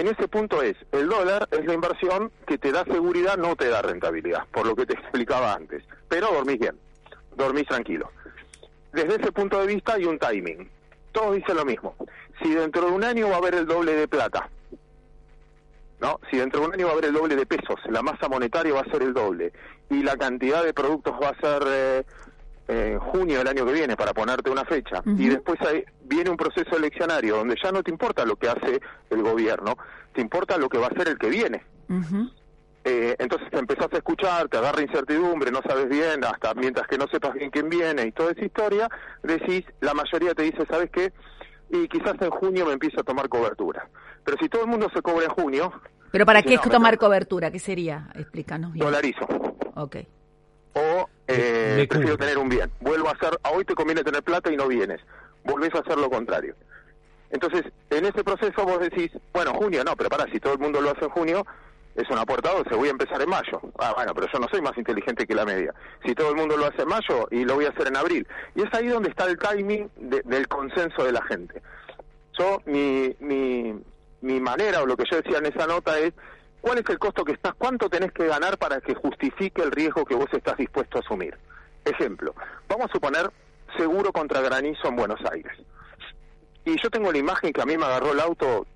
en 0.00 0.08
ese 0.08 0.28
punto 0.28 0.62
es, 0.62 0.76
el 0.92 1.08
dólar 1.08 1.48
es 1.50 1.64
la 1.64 1.74
inversión 1.74 2.30
que 2.46 2.58
te 2.58 2.70
da 2.70 2.84
seguridad, 2.84 3.36
no 3.36 3.56
te 3.56 3.68
da 3.68 3.80
rentabilidad, 3.82 4.46
por 4.52 4.66
lo 4.66 4.76
que 4.76 4.86
te 4.86 4.92
explicaba 5.00 5.54
antes. 5.54 5.82
Pero 6.08 6.28
dormís 6.32 6.58
bien, 6.58 6.78
dormís 7.34 7.66
tranquilo. 7.66 8.10
Desde 8.92 9.16
ese 9.16 9.32
punto 9.32 9.60
de 9.60 9.66
vista 9.66 9.94
hay 9.94 10.04
un 10.04 10.18
timing. 10.18 10.68
Todos 11.12 11.36
dicen 11.36 11.56
lo 11.56 11.64
mismo. 11.64 11.94
Si 12.42 12.52
dentro 12.52 12.86
de 12.86 12.92
un 12.92 13.04
año 13.04 13.28
va 13.28 13.34
a 13.34 13.38
haber 13.38 13.54
el 13.54 13.66
doble 13.66 13.92
de 13.94 14.06
plata, 14.06 14.50
¿no? 16.00 16.20
Si 16.30 16.36
dentro 16.36 16.60
de 16.60 16.66
un 16.66 16.74
año 16.74 16.86
va 16.86 16.90
a 16.90 16.94
haber 16.94 17.06
el 17.06 17.14
doble 17.14 17.36
de 17.36 17.46
pesos, 17.46 17.80
la 17.88 18.02
masa 18.02 18.28
monetaria 18.28 18.74
va 18.74 18.80
a 18.80 18.90
ser 18.90 19.02
el 19.02 19.14
doble 19.14 19.52
y 19.88 20.02
la 20.02 20.16
cantidad 20.16 20.62
de 20.64 20.74
productos 20.74 21.14
va 21.22 21.30
a 21.30 21.40
ser 21.40 21.62
eh, 21.68 22.04
en 22.68 22.98
junio 22.98 23.38
del 23.38 23.48
año 23.48 23.64
que 23.64 23.72
viene, 23.72 23.96
para 23.96 24.12
ponerte 24.12 24.50
una 24.50 24.64
fecha, 24.64 25.02
y 25.04 25.28
después 25.28 25.60
hay, 25.60 25.84
viene 26.04 26.30
un 26.30 26.36
proceso 26.36 26.76
eleccionario 26.76 27.36
donde 27.36 27.56
ya 27.62 27.70
no 27.70 27.82
te 27.82 27.90
importa 27.90 28.24
lo 28.24 28.36
que 28.36 28.48
hace 28.48 28.80
el 29.10 29.22
gobierno, 29.22 29.76
te 30.12 30.20
importa 30.20 30.58
lo 30.58 30.68
que 30.68 30.78
va 30.78 30.86
a 30.86 30.90
hacer 30.90 31.08
el 31.08 31.18
que 31.18 31.28
viene. 31.28 31.64
eh, 32.84 33.16
entonces 33.18 33.50
te 33.50 33.58
empezás 33.58 33.92
a 33.92 33.96
escuchar, 33.96 34.48
te 34.48 34.56
agarra 34.58 34.82
incertidumbre, 34.82 35.50
no 35.50 35.60
sabes 35.62 35.88
bien, 35.88 36.24
hasta 36.24 36.54
mientras 36.54 36.86
que 36.86 36.98
no 36.98 37.06
sepas 37.08 37.34
bien 37.34 37.50
quién 37.50 37.68
viene 37.68 38.06
y 38.06 38.12
toda 38.12 38.32
esa 38.32 38.44
historia, 38.44 38.88
decís, 39.22 39.64
la 39.80 39.94
mayoría 39.94 40.34
te 40.34 40.42
dice, 40.42 40.64
¿sabes 40.68 40.90
qué? 40.90 41.12
Y 41.70 41.88
quizás 41.88 42.14
en 42.20 42.30
junio 42.30 42.66
me 42.66 42.72
empiezo 42.72 43.00
a 43.00 43.04
tomar 43.04 43.28
cobertura. 43.28 43.88
Pero 44.24 44.36
si 44.40 44.48
todo 44.48 44.62
el 44.62 44.68
mundo 44.68 44.88
se 44.94 45.02
cobra 45.02 45.24
en 45.24 45.30
junio... 45.30 45.72
¿Pero 46.12 46.24
para 46.24 46.42
qué 46.42 46.54
es 46.54 46.60
tomar 46.62 46.96
cobertura? 46.96 47.50
¿Qué 47.50 47.58
sería? 47.58 48.08
Explícanos 48.14 48.72
bien. 48.72 48.84
Dolarizo. 48.84 49.26
Ok 49.74 49.96
o 50.76 51.08
eh, 51.28 51.86
prefiero 51.88 52.16
tener 52.16 52.38
un 52.38 52.48
bien. 52.48 52.70
Vuelvo 52.80 53.08
a 53.08 53.12
hacer, 53.12 53.38
a 53.42 53.50
hoy 53.50 53.64
te 53.64 53.74
conviene 53.74 54.02
tener 54.02 54.22
plata 54.22 54.52
y 54.52 54.56
no 54.56 54.68
vienes. 54.68 55.00
Volvés 55.44 55.74
a 55.74 55.80
hacer 55.80 55.98
lo 55.98 56.10
contrario. 56.10 56.54
Entonces, 57.30 57.64
en 57.90 58.04
ese 58.04 58.22
proceso 58.22 58.64
vos 58.64 58.80
decís, 58.80 59.10
bueno, 59.32 59.52
junio, 59.54 59.82
no, 59.84 59.96
pero 59.96 60.08
para, 60.08 60.30
si 60.30 60.38
todo 60.38 60.54
el 60.54 60.58
mundo 60.58 60.80
lo 60.80 60.90
hace 60.90 61.04
en 61.04 61.10
junio, 61.10 61.46
es 61.96 62.08
una 62.10 62.24
puerta 62.24 62.52
12, 62.52 62.74
voy 62.74 62.88
a 62.88 62.92
empezar 62.92 63.20
en 63.22 63.28
mayo. 63.28 63.60
Ah, 63.78 63.92
bueno, 63.96 64.14
pero 64.14 64.28
yo 64.32 64.38
no 64.38 64.48
soy 64.48 64.60
más 64.60 64.76
inteligente 64.76 65.26
que 65.26 65.34
la 65.34 65.44
media. 65.44 65.74
Si 66.04 66.14
todo 66.14 66.30
el 66.30 66.36
mundo 66.36 66.56
lo 66.56 66.66
hace 66.66 66.82
en 66.82 66.88
mayo 66.88 67.26
y 67.30 67.44
lo 67.44 67.54
voy 67.54 67.64
a 67.64 67.70
hacer 67.70 67.88
en 67.88 67.96
abril. 67.96 68.26
Y 68.54 68.62
es 68.62 68.74
ahí 68.74 68.88
donde 68.88 69.08
está 69.08 69.24
el 69.24 69.38
timing 69.38 69.90
del 69.96 70.46
consenso 70.46 71.04
de 71.04 71.12
la 71.12 71.22
gente. 71.22 71.62
Yo, 72.38 72.60
mi, 72.66 73.16
mi, 73.20 73.74
mi 74.20 74.40
manera, 74.40 74.82
o 74.82 74.86
lo 74.86 74.96
que 74.96 75.04
yo 75.10 75.16
decía 75.22 75.38
en 75.38 75.46
esa 75.46 75.66
nota 75.66 75.98
es, 75.98 76.12
cuál 76.66 76.78
es 76.78 76.90
el 76.90 76.98
costo 76.98 77.24
que 77.24 77.30
estás, 77.30 77.54
cuánto 77.54 77.88
tenés 77.88 78.10
que 78.10 78.26
ganar 78.26 78.58
para 78.58 78.80
que 78.80 78.92
justifique 78.92 79.62
el 79.62 79.70
riesgo 79.70 80.04
que 80.04 80.16
vos 80.16 80.26
estás 80.32 80.56
dispuesto 80.56 80.98
a 80.98 81.00
asumir. 81.00 81.38
Ejemplo, 81.84 82.34
vamos 82.68 82.90
a 82.90 82.92
suponer 82.92 83.30
seguro 83.76 84.10
contra 84.12 84.40
granizo 84.40 84.88
en 84.88 84.96
Buenos 84.96 85.20
Aires. 85.30 85.52
Y 86.64 86.74
yo 86.82 86.90
tengo 86.90 87.12
la 87.12 87.18
imagen 87.18 87.52
que 87.52 87.62
a 87.62 87.66
mí 87.66 87.78
me 87.78 87.84
agarró 87.84 88.10
el 88.10 88.18
auto, 88.18 88.66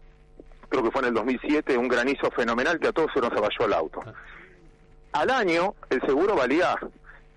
creo 0.68 0.84
que 0.84 0.93
fue 0.93 1.01
en 1.01 1.09
el 1.09 1.14
2007, 1.14 1.76
un 1.76 1.88
granizo 1.88 2.30
fenomenal 2.30 2.78
que 2.78 2.86
a 2.86 2.93
todos 2.93 3.11
se 3.12 3.20
nos 3.20 3.32
aballó 3.32 3.66
el 3.66 3.72
auto. 3.72 4.03
Al 5.11 5.28
año 5.28 5.74
el 5.88 6.01
seguro 6.03 6.36
valía 6.36 6.76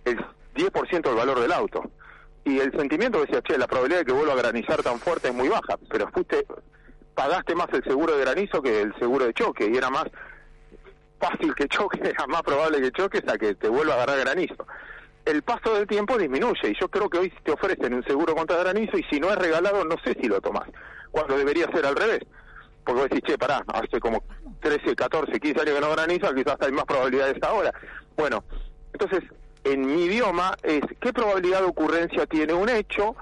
el 0.06 0.24
10% 0.54 1.02
del 1.02 1.16
valor 1.16 1.40
del 1.40 1.52
auto. 1.52 1.82
Y 2.46 2.60
el 2.60 2.72
sentimiento 2.78 3.22
decía, 3.22 3.42
che, 3.42 3.58
la 3.58 3.66
probabilidad 3.66 4.02
de 4.02 4.06
que 4.06 4.12
vuelva 4.12 4.34
a 4.34 4.36
granizar 4.38 4.84
tan 4.84 5.00
fuerte 5.00 5.30
es 5.30 5.34
muy 5.34 5.50
baja, 5.50 5.80
pero 5.90 6.10
fuiste, 6.10 6.46
pagaste 7.16 7.56
más 7.56 7.70
el 7.74 7.84
seguro 7.84 8.16
de 8.16 8.22
granizo 8.22 8.62
que 8.62 8.82
el 8.82 8.94
seguro 9.00 9.26
de 9.26 9.34
choque, 9.34 9.68
y 9.74 9.76
era 9.76 9.90
más 9.90 10.06
fácil 11.24 11.56
que 11.56 11.68
choque, 11.68 12.00
es 12.04 12.28
más 12.28 12.42
probable 12.42 12.82
que 12.82 12.92
choques 12.92 13.24
a 13.28 13.38
que 13.38 13.56
te 13.56 13.70
vuelva 13.70 13.94
a 13.94 13.98
agarrar 13.98 14.20
granizo. 14.20 14.66
el 15.26 15.42
paso 15.42 15.74
del 15.74 15.88
tiempo 15.88 16.18
disminuye 16.18 16.70
y 16.70 16.80
yo 16.80 16.90
creo 16.90 17.10
que 17.10 17.18
hoy 17.18 17.34
te 17.44 17.52
ofrecen 17.52 17.94
un 17.94 18.04
seguro 18.04 18.36
contra 18.36 18.58
granizo 18.58 18.98
y 18.98 19.04
si 19.04 19.20
no 19.20 19.30
es 19.30 19.38
regalado 19.38 19.86
no 19.86 19.96
sé 20.04 20.16
si 20.20 20.28
lo 20.28 20.42
tomas, 20.42 20.68
cuando 21.12 21.38
debería 21.38 21.72
ser 21.72 21.86
al 21.86 21.96
revés. 21.96 22.20
Porque 22.84 23.02
vos 23.02 23.10
decís, 23.10 23.24
che, 23.26 23.38
pará, 23.38 23.64
hace 23.74 23.98
como 24.02 24.22
13, 24.60 24.94
14, 24.94 25.40
15 25.40 25.62
años 25.62 25.76
que 25.76 25.82
no 25.82 25.92
graniza, 25.92 26.36
quizás 26.36 26.58
hay 26.60 26.74
más 26.74 26.84
probabilidades 26.84 27.42
ahora. 27.42 27.74
Bueno, 28.18 28.44
entonces, 28.92 29.24
en 29.64 29.86
mi 29.86 30.04
idioma 30.04 30.58
es 30.64 30.82
qué 31.00 31.14
probabilidad 31.14 31.60
de 31.60 31.68
ocurrencia 31.68 32.26
tiene 32.26 32.54
un 32.54 32.68
hecho 32.68 33.16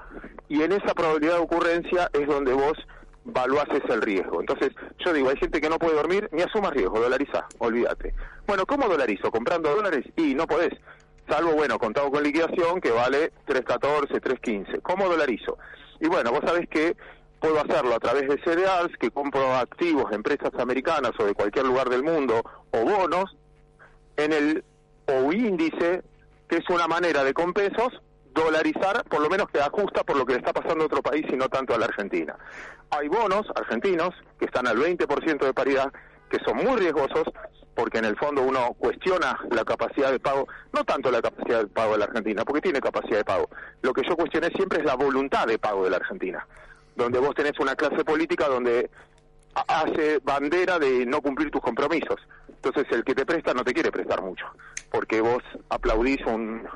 y 0.48 0.62
en 0.62 0.72
esa 0.72 0.94
probabilidad 0.94 1.34
de 1.34 1.42
ocurrencia 1.42 2.10
es 2.12 2.26
donde 2.26 2.52
vos 2.52 2.76
valuás 3.24 3.66
ese 3.70 3.92
el 3.92 4.02
riesgo. 4.02 4.40
Entonces, 4.40 4.70
yo 5.04 5.12
digo, 5.12 5.28
hay 5.28 5.36
gente 5.36 5.60
que 5.60 5.68
no 5.68 5.78
puede 5.78 5.94
dormir, 5.94 6.28
ni 6.32 6.42
asuma 6.42 6.70
riesgo, 6.70 7.00
dolariza, 7.00 7.46
olvídate. 7.58 8.14
Bueno, 8.46 8.66
¿cómo 8.66 8.88
dolarizo? 8.88 9.30
¿Comprando 9.30 9.74
dólares? 9.74 10.04
Y 10.16 10.34
no 10.34 10.46
podés 10.46 10.72
salvo, 11.28 11.52
bueno, 11.52 11.78
contado 11.78 12.10
con 12.10 12.22
liquidación, 12.22 12.80
que 12.80 12.90
vale 12.90 13.32
3.14, 13.46 14.20
3.15. 14.20 14.82
¿Cómo 14.82 15.08
dolarizo? 15.08 15.58
Y 16.00 16.08
bueno, 16.08 16.30
vos 16.30 16.40
sabés 16.44 16.68
que 16.68 16.96
puedo 17.40 17.60
hacerlo 17.60 17.94
a 17.94 17.98
través 17.98 18.28
de 18.28 18.40
cereals, 18.42 18.96
que 18.98 19.10
compro 19.10 19.54
activos 19.54 20.10
de 20.10 20.16
empresas 20.16 20.52
americanas 20.58 21.12
o 21.18 21.24
de 21.24 21.34
cualquier 21.34 21.64
lugar 21.66 21.88
del 21.88 22.02
mundo, 22.02 22.42
o 22.70 22.78
bonos, 22.84 23.36
en 24.16 24.32
el 24.32 24.64
o 25.06 25.32
índice, 25.32 26.02
que 26.48 26.56
es 26.56 26.68
una 26.70 26.86
manera 26.86 27.24
de 27.24 27.34
con 27.34 27.52
pesos 27.52 28.00
dolarizar, 28.34 29.04
por 29.04 29.20
lo 29.20 29.28
menos 29.28 29.48
que 29.50 29.60
ajusta 29.60 30.04
por 30.04 30.16
lo 30.16 30.24
que 30.24 30.34
le 30.34 30.38
está 30.38 30.52
pasando 30.52 30.84
a 30.84 30.86
otro 30.86 31.02
país 31.02 31.24
y 31.30 31.36
no 31.36 31.48
tanto 31.48 31.74
a 31.74 31.78
la 31.78 31.86
Argentina. 31.86 32.36
Hay 32.94 33.08
bonos 33.08 33.46
argentinos 33.54 34.10
que 34.38 34.44
están 34.44 34.66
al 34.66 34.76
20% 34.76 35.46
de 35.46 35.54
paridad, 35.54 35.90
que 36.28 36.38
son 36.44 36.58
muy 36.58 36.76
riesgosos, 36.78 37.24
porque 37.74 37.96
en 37.96 38.04
el 38.04 38.18
fondo 38.18 38.42
uno 38.42 38.74
cuestiona 38.74 39.40
la 39.50 39.64
capacidad 39.64 40.10
de 40.10 40.20
pago, 40.20 40.46
no 40.74 40.84
tanto 40.84 41.10
la 41.10 41.22
capacidad 41.22 41.60
de 41.60 41.68
pago 41.68 41.92
de 41.92 41.98
la 42.00 42.04
Argentina, 42.04 42.44
porque 42.44 42.60
tiene 42.60 42.80
capacidad 42.82 43.16
de 43.16 43.24
pago. 43.24 43.48
Lo 43.80 43.94
que 43.94 44.02
yo 44.06 44.14
cuestioné 44.14 44.48
siempre 44.48 44.80
es 44.80 44.84
la 44.84 44.94
voluntad 44.94 45.46
de 45.46 45.58
pago 45.58 45.84
de 45.84 45.88
la 45.88 45.96
Argentina, 45.96 46.46
donde 46.94 47.18
vos 47.18 47.34
tenés 47.34 47.58
una 47.60 47.74
clase 47.76 48.04
política 48.04 48.46
donde 48.46 48.90
hace 49.68 50.18
bandera 50.18 50.78
de 50.78 51.06
no 51.06 51.22
cumplir 51.22 51.50
tus 51.50 51.62
compromisos. 51.62 52.20
Entonces 52.46 52.84
el 52.90 53.04
que 53.04 53.14
te 53.14 53.24
presta 53.24 53.54
no 53.54 53.64
te 53.64 53.72
quiere 53.72 53.90
prestar 53.90 54.20
mucho, 54.20 54.44
porque 54.90 55.22
vos 55.22 55.42
aplaudís 55.70 56.20
un, 56.26 56.68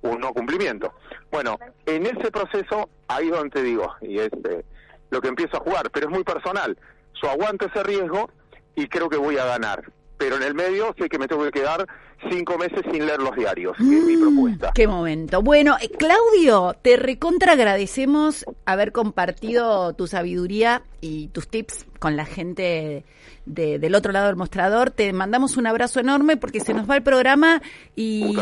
un 0.00 0.18
no 0.18 0.32
cumplimiento. 0.32 0.94
Bueno, 1.30 1.58
en 1.84 2.06
ese 2.06 2.30
proceso, 2.30 2.88
ahí 3.06 3.28
donde 3.28 3.50
te 3.50 3.62
digo, 3.62 3.94
y 4.00 4.18
es 4.18 4.30
eh, 4.48 4.64
lo 5.10 5.20
que 5.20 5.28
empiezo 5.28 5.56
a 5.56 5.60
jugar, 5.60 5.90
pero 5.90 6.06
es 6.06 6.12
muy 6.12 6.24
personal. 6.24 6.78
Yo 7.22 7.30
aguanto 7.30 7.66
ese 7.66 7.82
riesgo 7.82 8.30
y 8.74 8.88
creo 8.88 9.08
que 9.08 9.16
voy 9.16 9.38
a 9.38 9.44
ganar 9.44 9.82
pero 10.18 10.36
en 10.36 10.42
el 10.42 10.54
medio 10.54 10.94
sé 10.98 11.08
que 11.08 11.18
me 11.18 11.26
tengo 11.28 11.44
que 11.44 11.52
quedar 11.52 11.86
cinco 12.30 12.58
meses 12.58 12.80
sin 12.92 13.06
leer 13.06 13.20
los 13.20 13.34
diarios, 13.36 13.76
que 13.76 13.84
es 13.84 14.04
mi 14.04 14.16
Mm, 14.16 14.20
propuesta. 14.20 14.72
Qué 14.74 14.86
momento. 14.88 15.40
Bueno, 15.40 15.76
eh, 15.80 15.88
Claudio, 15.96 16.74
te 16.82 16.96
recontra 16.96 17.52
agradecemos 17.52 18.44
haber 18.66 18.90
compartido 18.92 19.92
tu 19.94 20.06
sabiduría 20.08 20.82
y 21.00 21.28
tus 21.28 21.46
tips 21.48 21.86
con 22.00 22.16
la 22.16 22.24
gente 22.24 23.04
de- 23.46 23.78
del 23.78 23.94
otro 23.94 24.10
lado 24.12 24.26
del 24.26 24.34
mostrador. 24.36 24.90
Te 24.90 25.12
mandamos 25.12 25.56
un 25.56 25.66
abrazo 25.68 26.00
enorme 26.00 26.36
porque 26.36 26.58
se 26.60 26.74
nos 26.74 26.90
va 26.90 26.96
el 26.96 27.02
programa 27.04 27.62
y... 27.96 28.34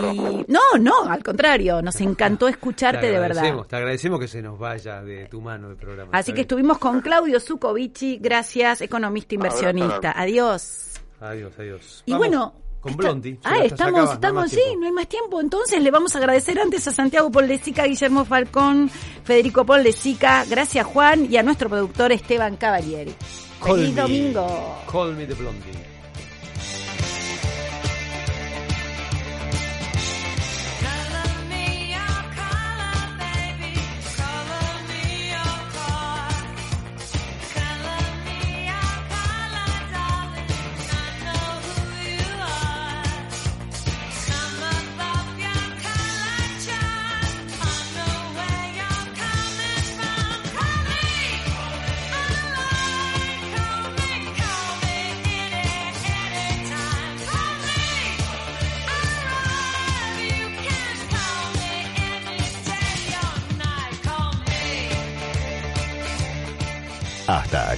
No, 0.49 0.61
no, 0.81 1.05
al 1.09 1.23
contrario, 1.23 1.83
nos 1.83 2.01
encantó 2.01 2.49
escucharte 2.49 3.03
te 3.07 3.13
de 3.13 3.19
verdad. 3.19 3.43
Te 3.69 3.77
agradecemos 3.77 4.19
que 4.19 4.29
se 4.29 4.41
nos 4.43 4.59
vaya 4.59 5.03
de 5.03 5.27
tu 5.27 5.41
mano 5.43 5.71
el 5.71 5.77
programa. 5.77 6.11
Así 6.15 6.33
que 6.33 6.37
bien. 6.37 6.45
estuvimos 6.45 6.79
con 6.79 7.03
Claudio 7.03 7.39
Zucovici, 7.41 8.19
gracias, 8.21 8.81
economista 8.81 9.35
inversionista. 9.35 10.13
Adiós. 10.17 10.83
Adiós, 11.21 11.53
adiós. 11.59 12.03
Y 12.07 12.13
Vamos 12.13 12.27
bueno, 12.29 12.55
Con 12.81 12.91
está- 12.93 13.03
Blondie. 13.05 13.39
Ah, 13.45 13.59
estamos, 13.65 14.13
estamos, 14.13 14.51
sí, 14.51 14.57
tiempo. 14.57 14.81
no 14.81 14.87
hay 14.87 14.93
más 14.93 15.09
tiempo. 15.09 15.41
Entonces 15.41 15.83
le 15.83 15.91
vamos 15.91 16.15
a 16.15 16.19
agradecer 16.19 16.59
antes 16.61 16.87
a 16.87 16.93
Santiago 16.93 17.31
Poldesica, 17.31 17.85
Guillermo 17.85 18.25
Falcón, 18.25 18.91
Federico 19.25 19.65
Poldesica, 19.65 20.45
gracias 20.45 20.87
Juan 20.87 21.27
y 21.33 21.37
a 21.37 21.43
nuestro 21.43 21.69
productor 21.69 22.13
Esteban 22.13 22.57
Cavalieri. 22.57 23.15
Feliz 23.63 23.97
domingo. 23.97 24.47
Call 24.91 25.15
me 25.17 25.27
the 25.27 25.35
Blondie. 25.35 25.96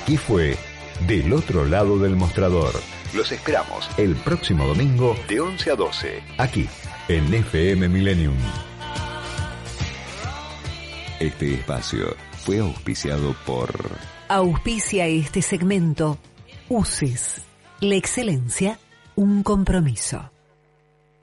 Aquí 0.09 0.17
fue 0.17 0.57
Del 1.07 1.35
otro 1.35 1.67
lado 1.67 1.99
del 1.99 2.17
mostrador. 2.17 2.73
Los 3.13 3.31
esperamos 3.31 3.91
el 3.99 4.17
próximo 4.17 4.67
domingo 4.67 5.15
de 5.29 5.39
11 5.39 5.71
a 5.71 5.75
12, 5.77 6.23
aquí 6.39 6.67
en 7.09 7.35
FM 7.35 7.91
Millennium. 7.91 8.35
Este 11.21 11.53
espacio 11.55 12.17
fue 12.39 12.59
auspiciado 12.61 13.37
por 13.45 13.71
Auspicia 14.29 15.07
este 15.07 15.43
segmento 15.43 16.17
UCES. 16.71 17.43
La 17.81 17.97
excelencia, 17.97 18.79
un 19.15 19.43
compromiso. 19.43 20.31